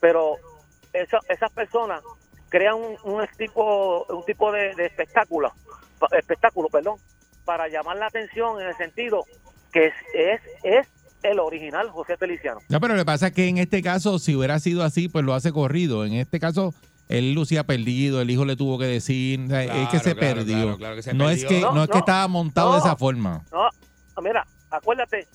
[0.00, 0.36] Pero
[0.92, 2.02] esa- esas personas
[2.48, 5.52] crean un, un tipo un tipo de, de espectáculo,
[6.16, 6.98] espectáculo, perdón,
[7.44, 9.24] para llamar la atención en el sentido
[9.72, 10.86] que es es, es
[11.22, 12.60] el original José Feliciano.
[12.68, 15.24] No, pero lo que pasa es que en este caso, si hubiera sido así, pues
[15.24, 16.04] lo hace corrido.
[16.04, 16.74] En este caso,
[17.08, 20.56] él lucía perdido, el hijo le tuvo que decir, es que se claro, perdió.
[20.56, 22.78] claro, claro que se no, es que, No, no, es que no, estaba montado de
[22.78, 23.42] esa forma.
[23.52, 23.68] No,
[24.22, 25.26] mira, acuérdate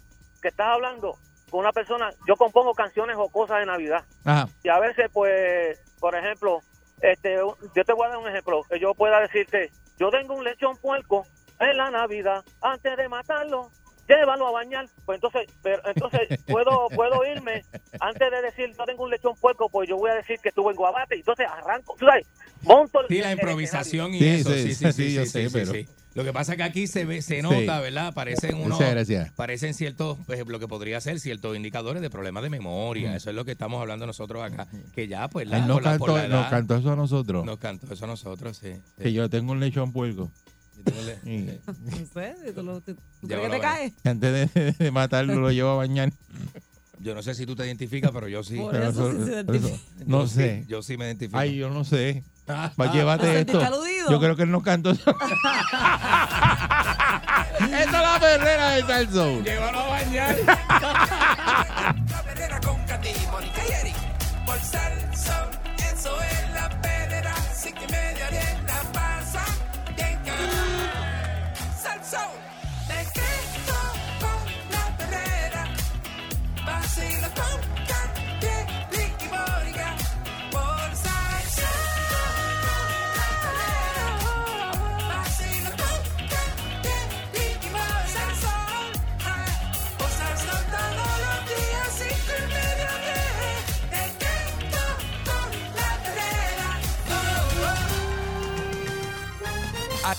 [0.42, 1.18] que estás hablando
[1.50, 4.48] con una persona, yo compongo canciones o cosas de Navidad Ajá.
[4.64, 6.60] y a veces pues, por ejemplo,
[7.02, 10.44] este, yo te voy a dar un ejemplo, que yo pueda decirte, yo tengo un
[10.44, 11.26] lechón puerco
[11.60, 13.70] en la Navidad, antes de matarlo,
[14.08, 17.64] llévalo a bañar, pues entonces, pero, entonces puedo puedo irme
[18.00, 20.72] antes de decir yo tengo un lechón puerco, pues yo voy a decir que estuve
[20.72, 22.28] en Guabate, entonces arranco, tú sabes,
[22.62, 24.50] monto el, Sí, la el- el improvisación y Sí, eso.
[24.54, 25.88] sí, Sí, sí, sí, sí, yo sí, sé, sí, pero- sí.
[26.16, 27.42] Lo que pasa es que aquí se ve, se Sí.
[27.42, 28.14] nota, ¿verdad?
[28.14, 29.34] Parecen unos, Muchas gracias.
[29.34, 33.12] parecen ciertos, pues, lo que podría ser ciertos indicadores de problemas de memoria.
[33.12, 33.16] Mm.
[33.16, 34.66] eso es lo que estamos hablando nosotros acá.
[34.94, 36.92] Que ya, pues, la, Él nos por la- por cantó, la nos edad, cantó eso
[36.94, 37.44] a nosotros.
[37.46, 38.76] nos cantó eso a nosotros, sí.
[38.96, 39.04] sí.
[39.04, 40.32] Que yo tengo un lechón puerco.
[41.24, 41.60] Sí.
[41.68, 41.74] no
[42.14, 43.94] sé, si tú, lo- tú- ¿tú Ya crees que te caes?
[44.04, 46.12] Antes de, de matarlo lo llevo a bañar.
[47.00, 48.56] Yo no sé si tú te identificas, pero yo sí.
[48.58, 50.04] Por Pero eso eso- sí se por eso- identifica.
[50.08, 50.66] no Yo sí, sé.
[50.68, 51.38] yo sí me identifico.
[51.40, 52.24] Ay, yo no sé.
[52.76, 53.54] Pues llévate ¿Te esto.
[53.54, 54.12] sentiste aludido?
[54.12, 54.92] Yo creo que él nos cantó.
[54.92, 55.16] Esta
[57.84, 59.44] es la perrera de Salzón.
[59.44, 60.36] Llévalo a bañar.
[62.24, 63.96] Perrera con Katy, Mónica y Eric.
[64.46, 64.60] Por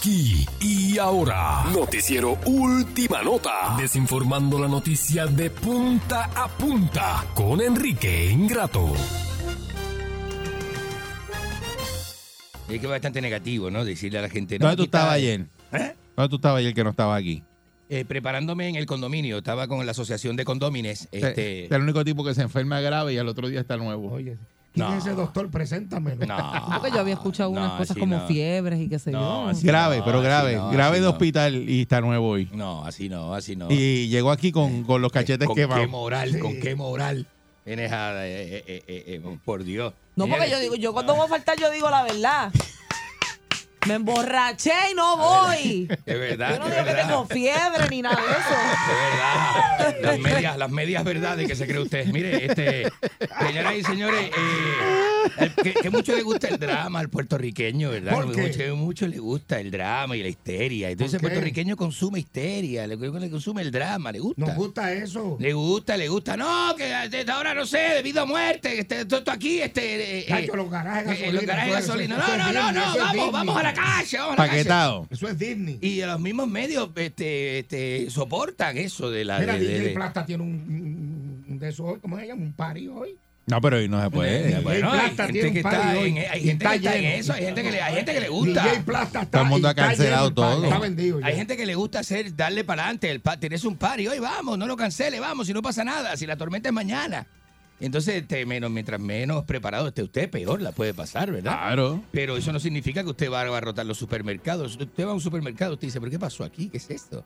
[0.06, 1.64] Aquí y ahora.
[1.74, 3.74] Noticiero Última Nota.
[3.76, 8.92] Desinformando la noticia de punta a punta con Enrique Ingrato.
[12.68, 13.84] Es que es bastante negativo, ¿no?
[13.84, 14.60] Decirle a la gente.
[14.60, 15.46] no, ¿Dónde tú estabas ayer?
[15.72, 15.94] ¿Eh?
[16.14, 17.42] ¿Dónde tú estabas ayer que no estaba aquí?
[17.88, 19.38] Eh, preparándome en el condominio.
[19.38, 21.08] Estaba con la asociación de condómines.
[21.10, 23.76] Este, Este es el único tipo que se enferma grave y al otro día está
[23.76, 24.12] nuevo.
[24.12, 24.36] Oye,
[24.76, 24.92] ¿quién No.
[24.96, 25.50] es ese doctor?
[25.50, 26.24] Preséntamelo.
[26.26, 26.64] No.
[26.74, 28.26] Porque yo había escuchado unas No, cosas como no.
[28.28, 29.48] fiebres y qué sé No, yo.
[29.48, 30.60] así grave, no, pero así grave.
[30.72, 31.10] grave de no.
[31.10, 32.48] hospital y está nuevo hoy.
[32.52, 33.66] No, así no, así no.
[33.70, 35.88] Y llegó aquí con, con los cachetes ¿Con qué quemados.
[35.90, 36.38] moral?
[36.38, 37.26] ¿Con qué moral?
[37.64, 38.26] Vienes a...
[38.26, 39.92] eh, eh, eh, eh, por Dios.
[40.14, 42.52] No, porque yo digo, yo cuando voy a faltar, yo digo la verdad.
[43.86, 45.88] Me emborraché y no voy.
[46.06, 46.50] Es verdad.
[46.54, 48.56] Yo no digo que tengo fiebre ni nada de eso.
[48.88, 49.96] Es verdad.
[50.02, 52.06] Las medias, las medias verdades que se cree usted.
[52.06, 52.90] Mire, este,
[53.46, 58.12] señoras y señores, eh, el- que, que mucho le gusta el drama al puertorriqueño, ¿verdad?
[58.12, 58.72] ¿Por qué?
[58.72, 60.90] Mucho, le gusta el drama y la histeria.
[60.90, 64.40] Entonces el puertorriqueño consume histeria, le, le consume el drama, le gusta.
[64.46, 65.36] Nos gusta eso.
[65.40, 66.36] Le gusta, le gusta.
[66.36, 70.20] No, que desde ahora no sé, debido a muerte, este, todo esto aquí, este.
[70.20, 72.16] eh, Chacho, los garajes de eh, los gasolina, garajes de gasolina.
[72.16, 74.36] No, no, no, no, vamos, vamos a la calle.
[74.36, 75.06] Paquetado.
[75.10, 75.78] Eso es Disney.
[75.80, 79.38] Y los mismos medios este, este, soportan eso de la.
[79.38, 82.42] Mira, de- DJ de- Plata tiene un, un- un de esos hoy, ¿cómo se llama?
[82.42, 83.16] Un party hoy.
[83.48, 84.58] No, pero hoy no se puede.
[84.58, 87.62] Bueno, hay Plata gente tiene que está hoy en, hay que está eso, hay gente
[87.62, 88.62] que le, hay gente que le gusta.
[88.64, 90.64] DJ Plata está Todo el mundo ha está cancelado todo.
[90.64, 91.26] Está vendido ya.
[91.26, 94.18] Hay gente que le gusta hacer, darle para adelante, el pa- tienes un party, hoy
[94.18, 97.24] vamos, no lo cancele, vamos, si no pasa nada, si la tormenta es mañana.
[97.78, 101.52] Entonces, este, menos, mientras menos preparado esté usted, peor la puede pasar, ¿verdad?
[101.52, 102.02] Claro.
[102.10, 104.76] Pero eso no significa que usted va a abarrotar los supermercados.
[104.76, 106.68] Usted va a un supermercado, usted dice, ¿pero qué pasó aquí?
[106.70, 107.24] ¿Qué es esto?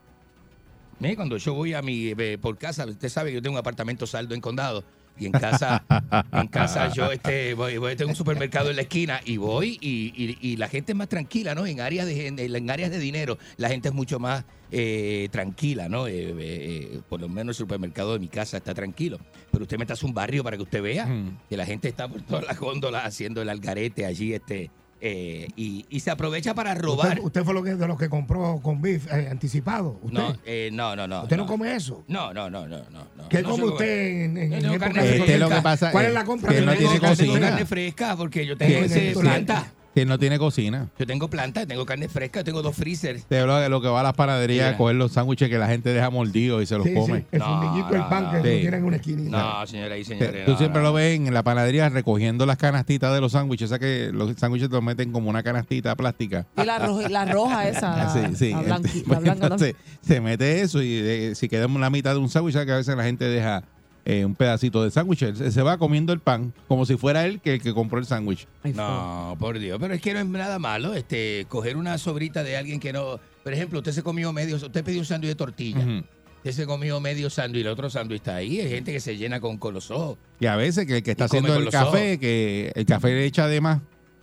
[0.99, 3.59] Mire, Cuando yo voy a mi, eh, por casa, usted sabe que yo tengo un
[3.59, 4.83] apartamento saldo en condado.
[5.19, 5.83] Y en casa,
[6.31, 10.13] en casa yo este, voy, voy, tengo un supermercado en la esquina y voy y,
[10.15, 11.65] y- y la gente es más tranquila, ¿no?
[11.67, 15.89] En áreas de, en, en áreas de dinero la gente es mucho más eh, tranquila,
[15.89, 16.07] ¿no?
[16.07, 19.19] Eh, eh, eh, por lo menos el supermercado de mi casa está tranquilo.
[19.51, 21.07] Pero usted mete a un barrio para que usted vea
[21.49, 24.71] que la gente está por todas las góndolas haciendo el algarete allí este
[25.01, 27.09] eh, y, y se aprovecha para robar.
[27.09, 29.99] Usted, usted fue lo que, de los que compró con beef eh, anticipado.
[30.03, 30.19] ¿Usted?
[30.19, 31.23] No, eh, no, no, no.
[31.23, 32.03] ¿Usted no come eso?
[32.07, 33.29] No, no, no, no, no.
[33.29, 35.55] ¿Qué No come usted en, en, en carne Este lo fresca?
[35.55, 36.93] que pasa ¿Cuál es es la compra que no tiene?
[36.99, 37.39] Tengo cocina.
[37.49, 39.71] carne fresca porque yo tengo ese planta.
[39.93, 40.87] Que no tiene cocina.
[40.97, 43.25] Yo tengo planta, tengo carne fresca, tengo dos freezers.
[43.25, 45.67] Te hablo de lo que va a las panaderías a coger los sándwiches que la
[45.67, 47.19] gente deja mordidos y se los Sí, come.
[47.19, 48.59] sí, el fundillito del pan que Sí.
[48.61, 49.37] tienen en una esquinita.
[49.59, 50.45] No, señora y señores.
[50.45, 53.65] Tú no, siempre no, lo ves en la panadería recogiendo las canastitas de los sándwiches.
[53.65, 56.47] O sea que los sándwiches te los meten como una canastita plástica.
[56.55, 57.97] Y la, roja, la roja esa.
[57.97, 58.51] La, Sí, sí.
[58.51, 62.11] la blanqui- la Pues blanca entonces, se mete eso y eh, si queda la mitad
[62.13, 63.63] de un sándwich, ¿sabes que a veces la gente deja
[64.05, 65.21] eh, un pedacito de sándwich.
[65.23, 67.99] Él Se, se va comiendo el pan como si fuera él que el que compró
[67.99, 68.47] el sándwich.
[68.75, 72.57] No, por Dios, pero es que no es nada malo este coger una sobrita de
[72.57, 76.03] alguien que no, por ejemplo, usted se comió medio, usted pidió un sándwich de tortilla.
[76.37, 78.59] Usted se comió medio sándwich y el otro sándwich está ahí.
[78.59, 80.17] Hay gente que se llena con, con los ojos.
[80.39, 82.19] Y a veces que el que está haciendo el café, ojos.
[82.19, 83.79] que el café le echa de más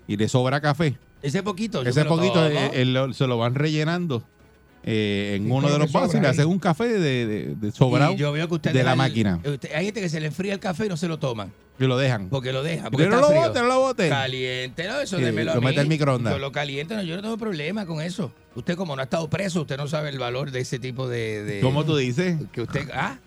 [0.09, 0.97] y le sobra café.
[1.23, 1.83] Ese poquito.
[1.83, 2.71] Ese poquito tomo.
[2.75, 4.25] él lo- se lo van rellenando
[4.85, 6.33] eh, en uno de lo los vasos y le ahí.
[6.33, 9.41] hacen un café de, de, de sobrado yo veo que usted de la el- máquina.
[9.45, 11.53] usted- hay gente que se le enfría el café y no se lo toman.
[11.81, 12.29] Y lo dejan.
[12.29, 12.91] Porque lo deja.
[12.91, 14.09] Pero Porque no está lo boten, no lo boten.
[14.11, 16.33] Caliente, no, eso a lo mete al microondas.
[16.33, 18.33] Yo lo caliente, no, yo no tengo problema con eso.
[18.57, 21.45] Usted como no ha estado preso, usted no sabe el valor de ese tipo de...
[21.45, 22.37] de- ¿Cómo tú dices?
[22.53, 22.89] Que usted...
[22.93, 23.19] ¿Ah?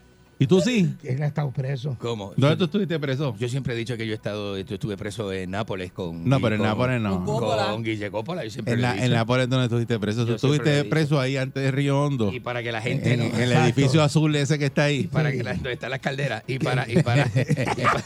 [0.42, 0.94] ¿Y tú sí?
[1.04, 1.96] Él ha estado preso.
[2.00, 2.32] ¿Cómo?
[2.36, 3.34] ¿Dónde tú estuviste preso?
[3.38, 6.28] Yo siempre he dicho que yo he estado, yo estuve preso en Nápoles con...
[6.28, 7.24] No, pero en con- Nápoles no.
[7.24, 9.06] Con Guille Coppola, yo siempre En, lo he la, dicho.
[9.06, 10.26] en Nápoles donde estuviste preso.
[10.26, 12.32] Tú estuviste preso ahí antes de Río Hondo.
[12.32, 13.64] Y para que la gente en, no- en el Exacto.
[13.64, 15.04] edificio azul ese que está ahí.
[15.04, 18.02] para que la, donde están las calderas y para y para, y para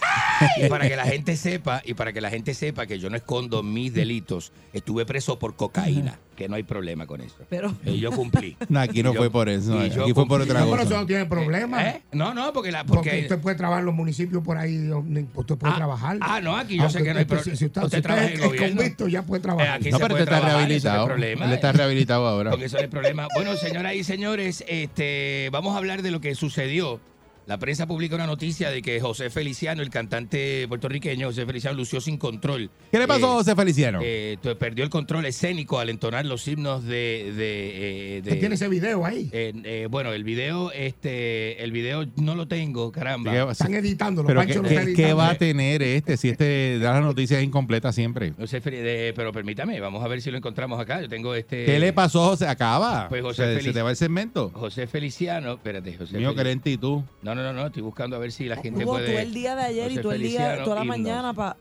[0.58, 3.16] y para que la gente sepa y para que la gente sepa que yo no
[3.16, 7.98] escondo mis delitos estuve preso por cocaína que no hay problema con eso Pero y
[7.98, 9.78] yo cumplí No, aquí no yo- fue por eso.
[9.78, 10.88] Aquí fue por otra No, pero cosa.
[10.90, 11.88] eso no tiene problema.
[11.88, 12.02] ¿Eh?
[12.12, 12.84] no No, porque la.
[12.84, 15.04] Porque, Porque, usted puede trabajar en los municipios por ahí, no,
[15.34, 16.18] usted puede trabajar.
[16.20, 17.56] ah, no, aquí yo sé que no hay problema.
[17.56, 18.76] Si usted, Usted trabaja es en el gobierno.
[18.76, 19.66] convicto, ya puede trabajar.
[19.68, 21.06] Eh, aquí No, se pero usted está trabajar, eso no hay rehabilitado.
[21.06, 21.44] problema.
[21.46, 22.50] Él está rehabilitado ahora.
[22.50, 23.28] Porque eso no es problema.
[23.34, 27.00] Bueno, señoras y señores, este, vamos a hablar de lo que sucedió.
[27.46, 32.00] La prensa publica una noticia de que José Feliciano, el cantante puertorriqueño José Feliciano, lució
[32.00, 32.70] sin control.
[32.90, 34.00] ¿Qué le pasó a Eh, José Feliciano?
[34.02, 37.32] eh, perdió el control escénico al entonar los himnos de...
[37.36, 39.30] de, eh, de- tiene ese video ahí.
[39.32, 43.30] eh, eh, bueno, el video, este, el video no lo tengo, caramba.
[43.32, 44.26] ¿Qué va- Están editándolo.
[44.26, 45.06] Pero Pancho ¿qué, está qué- editando.
[45.08, 48.32] qué va a tener este si este da las noticias incompletas siempre?
[48.36, 51.00] No sé, Feli- de- pero permítame, vamos a ver si lo encontramos acá.
[51.00, 51.64] Yo tengo este.
[51.64, 52.48] ¿Qué le pasó José?
[52.48, 53.08] Acaba.
[53.08, 54.50] Pues José se, te va el segmento.
[54.52, 57.04] José Feliciano, espérate, José Mío, Felic- que lente y tú.
[57.22, 59.12] No, no, no, no, estoy buscando a ver si la gente Hugo, puede.
[59.12, 60.98] tú el día de ayer y tú el día, Feliciano, toda la himnos.
[60.98, 61.56] mañana para...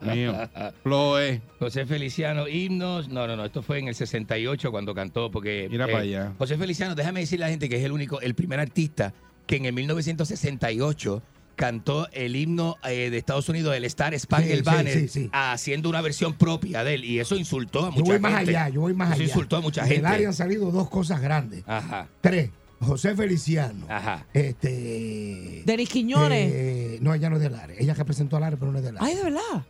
[0.00, 0.34] Mío.
[0.82, 1.40] Chloe.
[1.58, 3.08] José Feliciano, himnos.
[3.08, 5.68] No, no, no, esto fue en el 68 cuando cantó, porque.
[5.70, 6.32] Mira para allá.
[6.38, 9.12] José Feliciano, déjame decirle a la gente que es el único, el primer artista
[9.46, 11.22] que en el 1968
[11.56, 15.30] cantó el himno eh, de Estados Unidos, el Star Spangled Sí, Banner, sí, sí.
[15.32, 17.04] haciendo una versión propia de él.
[17.04, 18.28] Y eso insultó a mucha Yo voy gente.
[18.30, 19.24] más allá, yo voy más Eso allá.
[19.24, 20.06] insultó a mucha Del gente.
[20.08, 21.62] área han salido dos cosas grandes.
[21.66, 22.08] Ajá.
[22.20, 22.50] Tres.
[22.82, 23.86] José Feliciano.
[23.88, 24.26] Ajá.
[24.32, 25.62] Este.
[25.64, 26.50] Denis Quiñones.
[26.52, 27.76] eh, no, ella no es del área.
[27.78, 29.08] Ella representó al área, pero no es del área.
[29.08, 29.62] Ay, de verdad.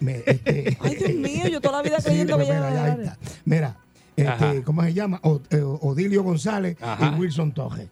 [0.00, 2.80] Me- este- Ay, Dios mío, yo toda la vida Sí, creyendo que pero ella mira,
[2.82, 3.18] era ya del está.
[3.44, 3.76] Mira,
[4.16, 4.62] este.
[4.62, 5.20] ¿cómo se llama?
[5.22, 7.12] O- eh, Odilio González Ajá.
[7.14, 7.88] y Wilson Torres.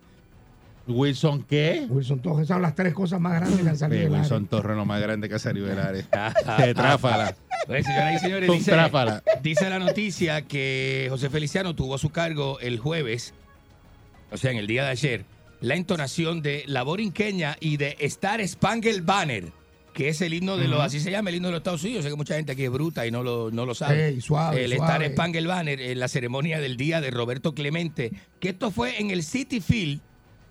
[0.89, 1.86] ¿Wilson qué?
[1.89, 4.09] Wilson Torres son las tres cosas más grandes que han salido Sí.
[4.12, 6.03] Wilson Torres, lo más grande que ha salido del área.
[6.59, 7.36] De tráfala.
[7.69, 9.23] Pues, señoras y señores, dice, tráfala.
[9.43, 13.32] dice la noticia que José Feliciano tuvo a su cargo el jueves,
[14.33, 15.25] o sea, en el día de ayer,
[15.61, 19.53] la entonación de La Borinqueña y de Star Spangled Banner,
[19.95, 22.03] que es el himno de los, así se llama, el himno de los Estados Unidos.
[22.05, 24.21] Sé que mucha gente aquí es bruta y no lo, no lo sabe.
[24.21, 24.93] Suave, el suave.
[25.07, 28.11] Star Spangled Banner en la ceremonia del día de Roberto Clemente,
[28.41, 30.01] que esto fue en el City Field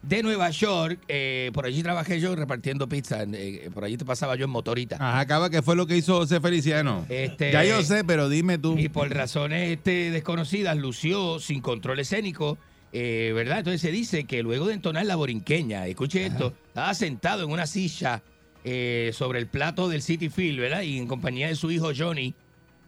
[0.03, 0.99] de Nueva York.
[1.07, 3.23] eh, por allí trabajé yo repartiendo pizza.
[3.33, 4.95] eh, por allí te pasaba yo en motorita.
[4.95, 7.05] Ajá, acaba que fue lo que hizo José Feliciano.
[7.09, 8.77] Este- ya yo sé, pero dime tú.
[8.77, 12.57] Y por razones este, desconocidas, lució sin control escénico,
[12.93, 13.59] eh, ¿verdad?
[13.59, 17.65] Entonces se dice que luego de entonar la borinqueña, escuche esto, estaba sentado en una
[17.67, 18.21] silla
[18.63, 20.81] eh, sobre el plato del City Field, ¿verdad?
[20.81, 22.35] Y en compañía de su hijo Johnny,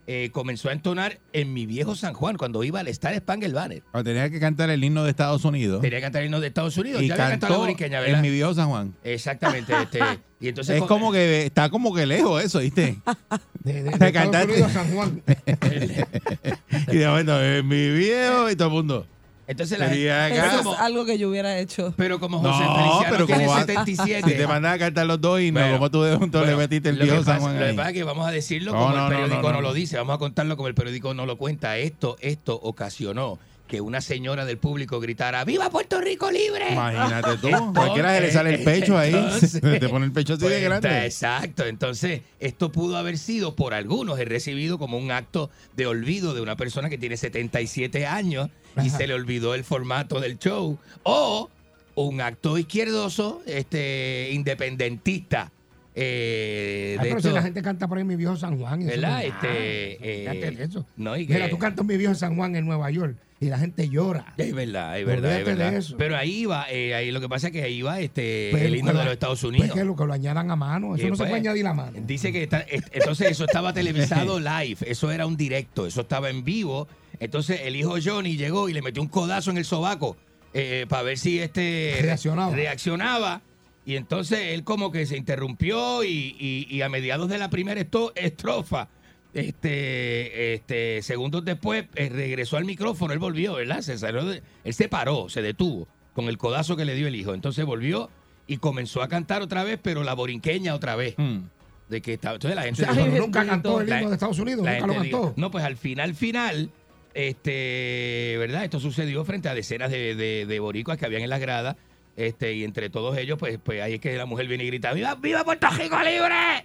[0.06, 3.82] eh, comenzó a entonar en mi viejo San Juan, cuando iba al Star Spangled Banner.
[4.04, 5.80] Tenía que cantar el himno de Estados Unidos.
[5.80, 7.00] Tenía que cantar el himno de Estados Unidos.
[7.02, 8.16] Y ya había cantado la cantó borinqueña, ¿verdad?
[8.16, 8.94] en mi viejo San Juan.
[9.02, 9.72] Exactamente.
[9.82, 10.00] Este,
[10.40, 12.98] y entonces es co- como que está como que lejos eso, ¿viste?
[13.64, 15.22] De, de- de Estados a San Juan.
[16.92, 19.06] y de momento, en mi viejo y todo el mundo.
[19.46, 20.46] Entonces la Sería gente-.
[20.46, 21.92] Eso como- es algo que yo hubiera hecho.
[21.96, 24.30] Pero como José No, Feliciano pero tiene como va- 77.
[24.30, 26.58] Si te mandan a cantar los dos himnos, Bueno, como tú de junto le Bueno,
[26.58, 27.76] metiste el lo que viejo San pasa- Juan Lo que ahí.
[27.76, 29.60] pasa es que vamos a decirlo No, como no, el no, periódico no, no, no.
[29.60, 31.76] lo dice, vamos a contarlo como el periódico no lo cuenta.
[31.76, 33.38] Esto, esto ocasionó
[33.68, 36.72] que una señora del público gritara ¡Viva Puerto Rico libre!
[36.72, 37.48] Imagínate tú.
[37.48, 39.14] Entonces- Cualquiera se le sale el pecho ahí.
[39.14, 41.06] entonces- te pone el pecho así de Pues, grande.
[41.06, 41.64] Exacto.
[41.64, 46.40] Entonces, esto pudo haber sido por algunos he recibido como un acto de olvido de
[46.42, 48.98] una persona que tiene 77 años y Ajá.
[48.98, 50.78] se le olvidó el formato del show.
[51.04, 51.48] O
[51.96, 55.50] un acto izquierdoso, este, independentista.
[55.94, 58.82] eh, Ay, de pero si la gente canta por ahí mi viejo San Juan.
[58.82, 59.12] eso ¿Verdad?
[59.12, 60.34] no es Este, nada.
[60.50, 60.86] eh, eso.
[60.96, 63.58] no, y que- Mira, tú cantas mi viejo San Juan en Nueva York y la
[63.58, 64.34] gente llora.
[64.36, 65.74] Es verdad, es verdad, es verdad.
[65.74, 65.96] eso.
[65.96, 68.76] Pero ahí va, eh, ahí lo que pasa es que ahí va este, Pero el
[68.76, 69.68] himno de lo- los Estados Unidos.
[69.68, 70.96] Pues que lo que lo añadan a mano.
[70.96, 71.92] Eso Y no se pues, puede añadir a mano.
[72.06, 76.44] Dice que está- entonces eso estaba televisado live, eso era un directo, eso estaba en
[76.44, 76.88] vivo.
[77.20, 80.16] Entonces el hijo Johnny llegó y le metió un codazo en el sobaco
[80.52, 82.54] eh, para ver si este Reaccionaba.
[82.54, 83.42] reaccionaba.
[83.86, 87.80] Y entonces él como que se interrumpió y, y- y a mediados de la primera
[88.14, 88.88] estrofa,
[89.34, 93.80] este, este, segundos después eh, regresó al micrófono, él volvió, ¿verdad?
[93.82, 97.14] Se salió de- él se paró, se detuvo con el codazo que le dio el
[97.16, 97.34] hijo.
[97.34, 98.10] Entonces volvió
[98.46, 101.14] y comenzó a cantar otra vez, pero la borinqueña otra vez.
[101.16, 101.40] Hmm.
[101.88, 104.86] De que entonces la O gente dijo- nunca cantó el himno de Estados Unidos, nunca
[104.86, 105.34] lo dijo- cantó.
[105.36, 106.70] no, pues al final, final,
[107.12, 108.64] este, ¿verdad?
[108.64, 111.76] Esto sucedió frente a decenas de, de, de boricuas que habían en las gradas.
[112.16, 114.92] Este, y entre todos ellos, pues, pues ahí es que la mujer viene y grita,
[114.92, 116.64] ¡Viva, viva Puerto Rico libre!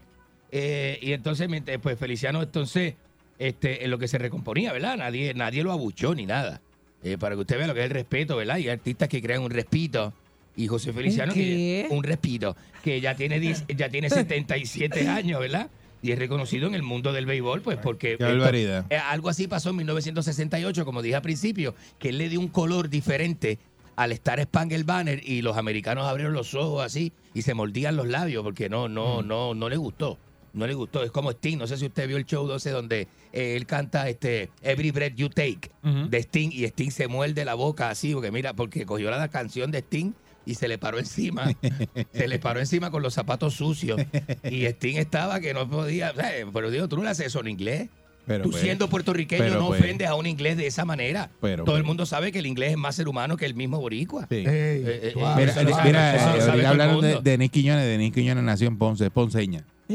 [0.51, 1.47] Eh, y entonces,
[1.81, 2.95] pues Feliciano, entonces,
[3.38, 4.97] este, en lo que se recomponía, ¿verdad?
[4.97, 6.61] Nadie, nadie lo abuchó ni nada.
[7.03, 8.57] Eh, para que usted vea lo que es el respeto, ¿verdad?
[8.57, 10.13] Y hay artistas que crean un respito.
[10.55, 15.69] Y José Feliciano, que un respito, que ya tiene, 10 ya tiene 77 años, ¿verdad?
[16.01, 18.17] Y es reconocido en el mundo del béisbol, pues porque...
[18.17, 18.85] Qué barbaridad.
[18.89, 22.47] eh, algo así pasó en 1968, como dije al principio, que él le dio un
[22.47, 23.59] color diferente
[23.95, 28.07] al Star Spangled Banner y los americanos abrieron los ojos así y se mordían los
[28.07, 30.17] labios porque no, no, no, no le gustó.
[30.53, 31.03] No le gustó.
[31.03, 31.57] Es como Sting.
[31.57, 35.15] No sé si usted vio el show 12 donde eh, él canta este Every Breath
[35.15, 39.09] You Take de Sting y Sting se muerde la boca así porque mira, porque cogió
[39.11, 40.13] la canción de Sting
[40.45, 41.51] y se le paró encima.
[42.13, 44.01] se le paró encima con los zapatos sucios.
[44.49, 46.13] Y Sting estaba que no podía.
[46.53, 47.89] Pero digo, tú no le haces eso en inglés.
[48.26, 49.80] Pero, tú pues, siendo puertorriqueño pero, no pues.
[49.80, 51.31] ofendes a un inglés de esa manera.
[51.41, 51.88] Pero, todo el pues.
[51.88, 54.27] mundo sabe que el inglés es más ser humano que el mismo boricua.
[54.30, 54.35] Sí.
[54.35, 57.85] Eh, eh, eh, Mira, hablaron de, de Denis Quiñones.
[57.85, 59.11] Denis Quiñones nació en Ponce, es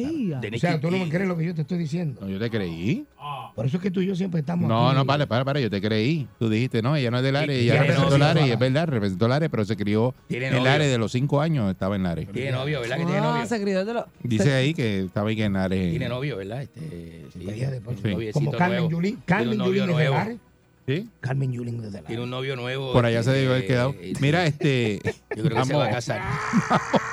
[0.03, 0.41] ponceña.
[0.55, 2.21] O sea, tú no me crees lo que yo te estoy diciendo.
[2.23, 3.07] No, yo te creí.
[3.55, 4.97] Por eso es que tú y yo siempre estamos No, aquí.
[4.99, 6.27] no, vale, para, para, yo te creí.
[6.39, 8.59] Tú dijiste, no, ella no es de Lares, Y- ella representó novio, Lares, y es
[8.59, 10.65] verdad, representó Lares, pero se crió Tiene en novio.
[10.65, 12.29] Lares de los cinco años, estaba en Lares.
[12.33, 12.97] Tiene novio, ¿verdad?
[12.99, 13.47] Que tiene Ah, novio.
[13.47, 15.91] se crió de lo- Dice ahí que estaba ahí que en Lares.
[15.91, 16.63] Tiene novio, ¿verdad?
[16.63, 18.09] Este, sí, Sí.
[18.11, 18.89] noviecito Como Carmen.
[18.89, 19.19] Yulín.
[19.25, 20.15] Carmen Yulín de nuevo.
[20.17, 20.37] Lares.
[20.87, 21.09] ¿Sí?
[21.21, 22.07] Carmen Yulín de Lares.
[22.07, 22.93] Tiene un novio nuevo.
[22.93, 23.95] Por allá se debe haber quedado.
[23.99, 25.01] eh, Mira, este.
[25.35, 26.23] Yo creo que se va a casar.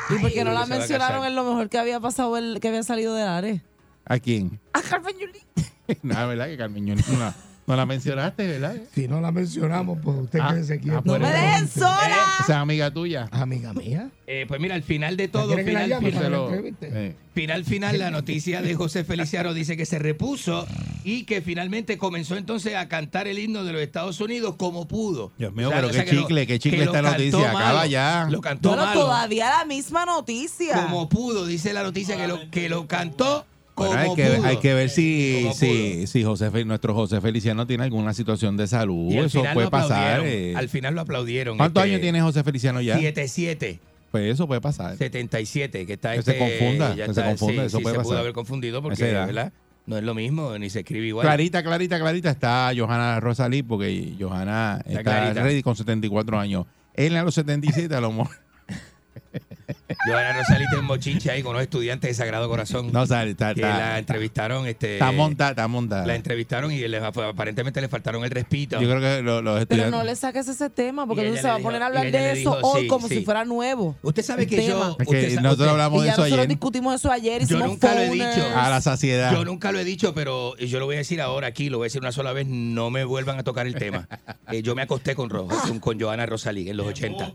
[0.10, 2.84] ¿Y por qué no la mencionaron en lo mejor que había pasado, el, que había
[2.84, 3.62] salido de Lares?
[4.06, 4.60] ¿A quién?
[4.74, 5.42] A Carmen Yulín.
[6.04, 6.48] Nada, ¿verdad?
[6.48, 7.36] Que Carmen Yulín no la,
[7.72, 8.76] no la mencionaste, ¿verdad?
[8.94, 10.98] Si no la mencionamos, pues usted Ah, quédese quieto.
[10.98, 11.42] ah, por ¡No me eso.
[11.46, 12.18] dejen sola!
[12.42, 13.30] Esa es amiga tuya.
[13.32, 14.10] Amiga mía.
[14.28, 16.76] Eh, pues mira, al final de todo, ¿Quiere que la final, llame final?
[16.82, 20.68] Eh, final, final, la noticia de José Feliciano dice que se repuso
[21.04, 25.32] y que finalmente comenzó entonces a cantar el himno de los Estados Unidos como pudo.
[25.38, 27.50] Dios mío, O sea, pero o qué sea, chicle, qué chicle esta noticia.
[27.52, 28.28] Acaba ya.
[28.30, 29.02] Lo cantó Bueno, malo.
[29.02, 30.74] todavía la misma noticia.
[30.84, 33.46] Como pudo, dice la noticia que lo, que lo cantó
[33.76, 34.46] Bueno, hay que, pudo.
[34.46, 39.12] hay que ver si, si, si José, nuestro José Feliciano tiene alguna situación de salud.
[39.18, 40.20] Al Eso puede pasar.
[40.20, 40.26] aplaudieron.
[40.28, 40.54] eh.
[40.56, 41.58] Al final lo aplaudieron.
[41.58, 43.00] ¿Cuántos este, años tiene José Feliciano ya?
[43.00, 43.80] 7-7.
[44.12, 44.98] Pues eso puede pasar.
[44.98, 47.96] 77, que está Que se este, confunda, ya que se confunda, sí, eso sí, puede
[47.96, 48.20] se pudo pasar.
[48.22, 49.52] haber confundido porque.
[49.88, 51.26] No es lo mismo, ni se escribe igual.
[51.26, 56.66] Clarita, clarita, clarita está Johanna Rosalí, porque Johanna Está está ready con 74 años.
[56.94, 58.36] Él a los 77 a lo mejor.
[60.08, 62.92] Johanna Rosalí tiene un mochinche ahí con unos estudiantes de Sagrado Corazón.
[62.92, 64.68] No, está, está, que está- la entrevistaron.
[64.68, 66.06] Este, está montada, está montada.
[66.06, 68.80] La entrevistaron y les- aparentemente le faltaron el respito.
[68.82, 69.92] Yo creo que lo- los Pero estudiantes.
[69.92, 72.56] no le saques ese tema, porque ella se va a poner a hablar de eso
[72.56, 73.18] dijo, hoy sí, como sí.
[73.20, 73.96] si fuera nuevo.
[74.02, 74.68] Usted sabe que tema.
[74.70, 74.98] yo.
[75.00, 77.94] Es que nosotros usted- hablamos Y de eso nosotros ayer discutimos eso ayer, Yo nunca
[77.96, 78.48] lo he dicho.
[78.56, 79.32] a la saciedad.
[79.34, 81.86] Yo nunca lo he dicho, pero yo lo voy a decir ahora aquí, lo voy
[81.86, 84.08] a decir una sola vez, no me vuelvan a tocar el tema.
[84.52, 87.34] Eh, yo me acosté con, Ro- con, con Johanna Rosalí en los 80.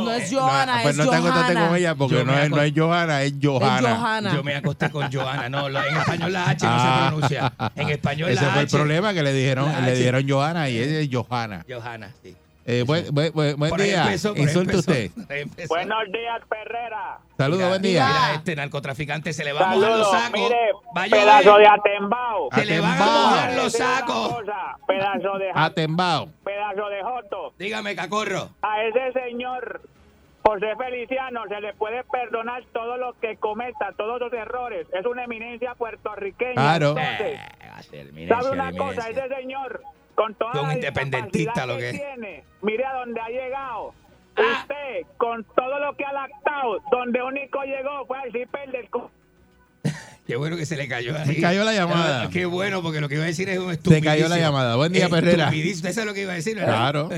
[0.00, 1.22] No es Johanna, No, pues es no Johanna.
[1.80, 3.94] Ella porque no es, no es Johanna, es Johanna.
[3.96, 4.34] Johanna.
[4.34, 5.48] Yo me acosté con Johanna.
[5.48, 7.02] No, lo- en español la H no Ah.
[7.04, 7.52] se pronuncia.
[7.76, 11.00] En español Ese la fue el problema que le dijeron, le dijeron Johanna y ella
[11.00, 11.64] es Johanna.
[11.68, 12.36] Johanna, sí.
[12.66, 14.04] Eh, buen buen, buen- día.
[14.04, 15.10] empezó, Insulte usted.
[15.68, 17.18] Buenos días, Perrera.
[17.36, 18.06] Saludos, buen día.
[18.06, 20.30] Mira, este narcotraficante se le va a mojar los sacos.
[20.40, 20.56] mire,
[20.96, 22.48] Va a pedazo de atembao.
[22.54, 24.28] Se le van a mojar los sacos.
[24.34, 26.28] Cosa, pedazo de Atembao.
[26.44, 27.54] pedazo de joto.
[27.58, 28.50] Dígame, Cacorro.
[28.62, 29.80] A ese señor
[30.52, 34.84] José Feliciano se le puede perdonar todo lo que cometa, todos los errores.
[34.92, 36.54] Es una eminencia puertorriqueña.
[36.54, 36.88] Claro.
[36.98, 37.38] Entonces,
[37.92, 39.08] Eh, ¿sabe una cosa?
[39.10, 39.80] Ese señor,
[40.16, 43.94] con toda la independentista lo que tiene, mire a dónde ha llegado.
[44.36, 44.42] Ah.
[44.62, 48.90] Usted, con todo lo que ha lactado, donde único llegó fue al zipper del...
[48.90, 49.10] co-
[50.26, 51.26] Qué bueno que se le cayó ahí.
[51.36, 52.22] Se cayó la llamada.
[52.24, 54.10] Ah, Qué bueno, porque lo que iba a decir es un Se estupidísimo.
[54.10, 54.74] cayó la llamada.
[54.74, 55.44] Buen día, Perrera.
[55.44, 55.88] Estupidísimo.
[55.90, 56.72] Eso es lo que iba a decir, ¿verdad?
[56.90, 57.08] Claro.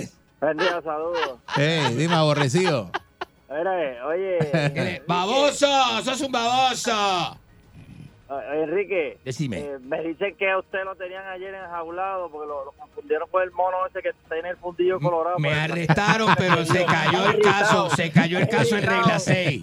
[0.41, 1.39] Buen día, saludos.
[1.57, 2.91] Eh, dime, aborrecido.
[4.07, 5.67] Oye, ¡Baboso!
[6.03, 7.42] ¡Sos un baboso!
[8.41, 9.59] Eh, Enrique, Decime.
[9.59, 13.43] eh, me dicen que a usted lo tenían ayer enjaulado porque lo, lo confundieron con
[13.43, 15.39] el mono ese que tiene el fundillo colorado.
[15.39, 17.91] Me el- arrestaron, pero se cayó el caso.
[17.91, 19.61] Se cayó el caso en regla 6.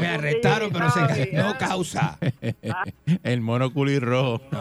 [0.00, 1.42] Me arrestaron, pero se cayó.
[1.42, 2.18] No causa.
[3.22, 4.40] El mono culirrojo.
[4.50, 4.60] No,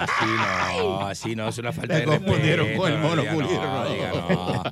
[0.00, 2.24] así no, así no, es una falta de respeto.
[2.24, 3.62] confundieron con el no mono diga, culirro.
[3.62, 4.62] No, diga, no,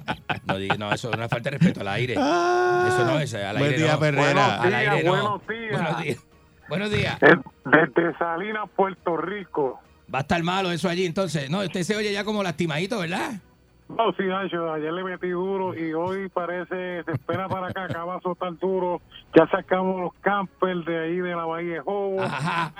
[0.47, 2.15] no, diga, no, eso es una falta de respeto al aire.
[2.15, 3.99] Eso no es, al Buen aire día, no.
[4.01, 4.63] Perrera.
[4.63, 5.11] Al aire no.
[5.11, 5.71] buenos días.
[5.73, 6.19] Buenos días.
[6.69, 7.19] Buenos días.
[7.21, 9.81] Desde Salinas, Puerto Rico.
[10.13, 11.51] Va a estar malo eso allí entonces.
[11.51, 13.41] No, usted se oye ya como lastimadito, ¿verdad?
[13.87, 18.05] No, sí, Nacho, ayer le metí duro y hoy parece, se espera para acá, acá
[18.05, 19.01] va a soltar duro.
[19.37, 22.23] Ya sacamos los campers de ahí de la Bahía de Jobo.
[22.23, 22.73] Ajá.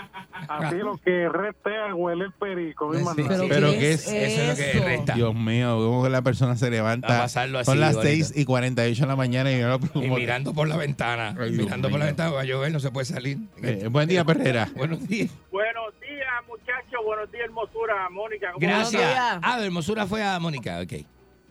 [0.49, 2.89] Así lo que resta es huele el perico.
[2.89, 3.29] mi Sí, hermano.
[3.29, 4.07] Pero, ¿Pero ¿qué qué es?
[4.09, 5.15] es Eso es lo que resta.
[5.15, 7.07] Dios mío, cómo que la persona se A levanta.
[7.09, 8.25] pasarlo así, Son las igualito.
[8.27, 11.37] 6 y 48 de la mañana y yo mirando por la ventana.
[11.39, 13.39] Ay, mirando por la ventana, va a llover, no se puede salir.
[13.63, 14.69] Eh, buen día, Perrera.
[14.77, 15.31] Buenos días.
[15.53, 17.01] Buenos días, muchachos.
[17.05, 18.09] Buenos días, hermosura.
[18.11, 19.39] Mónica, ¿cómo Gracias.
[19.43, 20.94] Ah, de hermosura fue a Mónica, ok.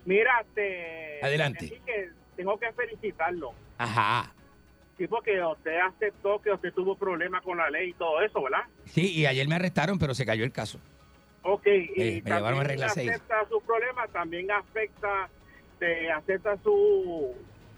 [0.06, 1.66] Mira, este, Adelante.
[1.66, 3.54] Enrique, tengo que felicitarlo.
[3.78, 4.34] Ajá.
[4.98, 8.64] Sí, porque usted aceptó que usted tuvo problemas con la ley y todo eso, ¿verdad?
[8.86, 10.80] Sí, y ayer me arrestaron, pero se cayó el caso.
[11.42, 15.30] Ok, y Eh, me llevaron a regla acepta su problema, también afecta,
[15.80, 17.34] te acepta su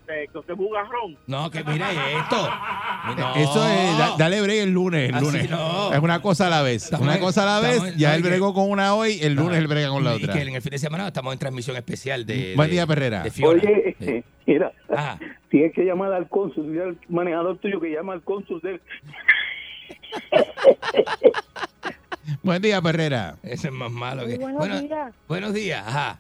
[0.08, 1.18] este, que usted es bugarrón.
[1.28, 2.50] No, que mira esto.
[3.18, 3.36] No.
[3.36, 5.50] Eso es, da- dale break el lunes, el Así lunes.
[5.50, 5.94] no.
[5.94, 6.84] Es una cosa a la vez.
[6.86, 7.72] Estamos una en- cosa a la vez.
[7.74, 10.24] estamos en- ya él bregó con una hoy, el lunes él brega con la Y
[10.24, 10.34] otra.
[10.34, 12.54] que en el fin de semana estamos en transmisión especial de.
[12.56, 13.24] Buen de- día, Perrera.
[13.24, 13.62] de Fiona.
[13.62, 14.24] Oye, Sí.
[14.48, 15.18] mira, Ah.
[15.50, 18.80] tienes que llamar al cónsul, dile al manejador tuyo que llama al cónsul de
[22.42, 23.36] Buen día, Perrera.
[23.44, 24.38] Ese es más malo que.
[24.38, 25.14] buenos Bueno, días.
[25.28, 26.20] buenos días, ajá.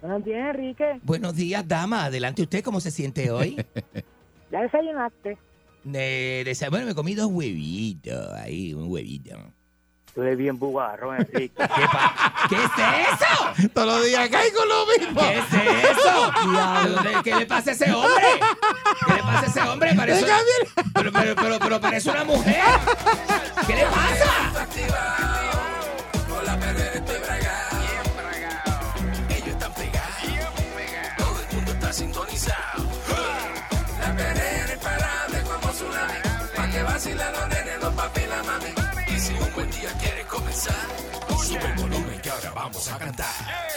[0.00, 1.00] Buenos días, Enrique.
[1.02, 2.04] Buenos días, dama.
[2.06, 3.56] Adelante usted, ¿cómo se siente hoy?
[4.50, 5.36] ¿Ya desayunaste?
[5.92, 9.36] Eh, desa- bueno, me comí dos huevitos ahí, un huevito.
[10.14, 11.54] Tú eres bien bugarrón, Enrique.
[11.56, 12.62] ¿Qué, pa- ¿Qué es
[13.12, 13.68] eso?
[13.72, 15.20] Todos los días caigo lo mismo.
[15.20, 15.44] ¿Qué es
[15.90, 17.22] eso?
[17.22, 18.24] ¿Qué le pasa a ese hombre?
[19.06, 19.94] ¿Qué le pasa a ese hombre?
[19.94, 20.26] Parece,
[20.94, 22.56] pero, pero, pero, pero parece una mujer.
[23.66, 24.66] ¿Qué le pasa?
[32.00, 32.82] Sintonizado.
[34.00, 36.18] La perrera imparable como tsunami.
[36.56, 38.72] Pa' que vacilan los nenes, los papi y la mami.
[39.14, 40.86] Y si un buen día quieres comenzar,
[41.46, 43.69] sube el volumen que ahora vamos a cantar.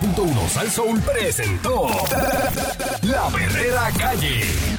[0.00, 0.48] 99.1
[1.02, 1.86] presentó
[3.02, 4.73] La Verdadera Calle.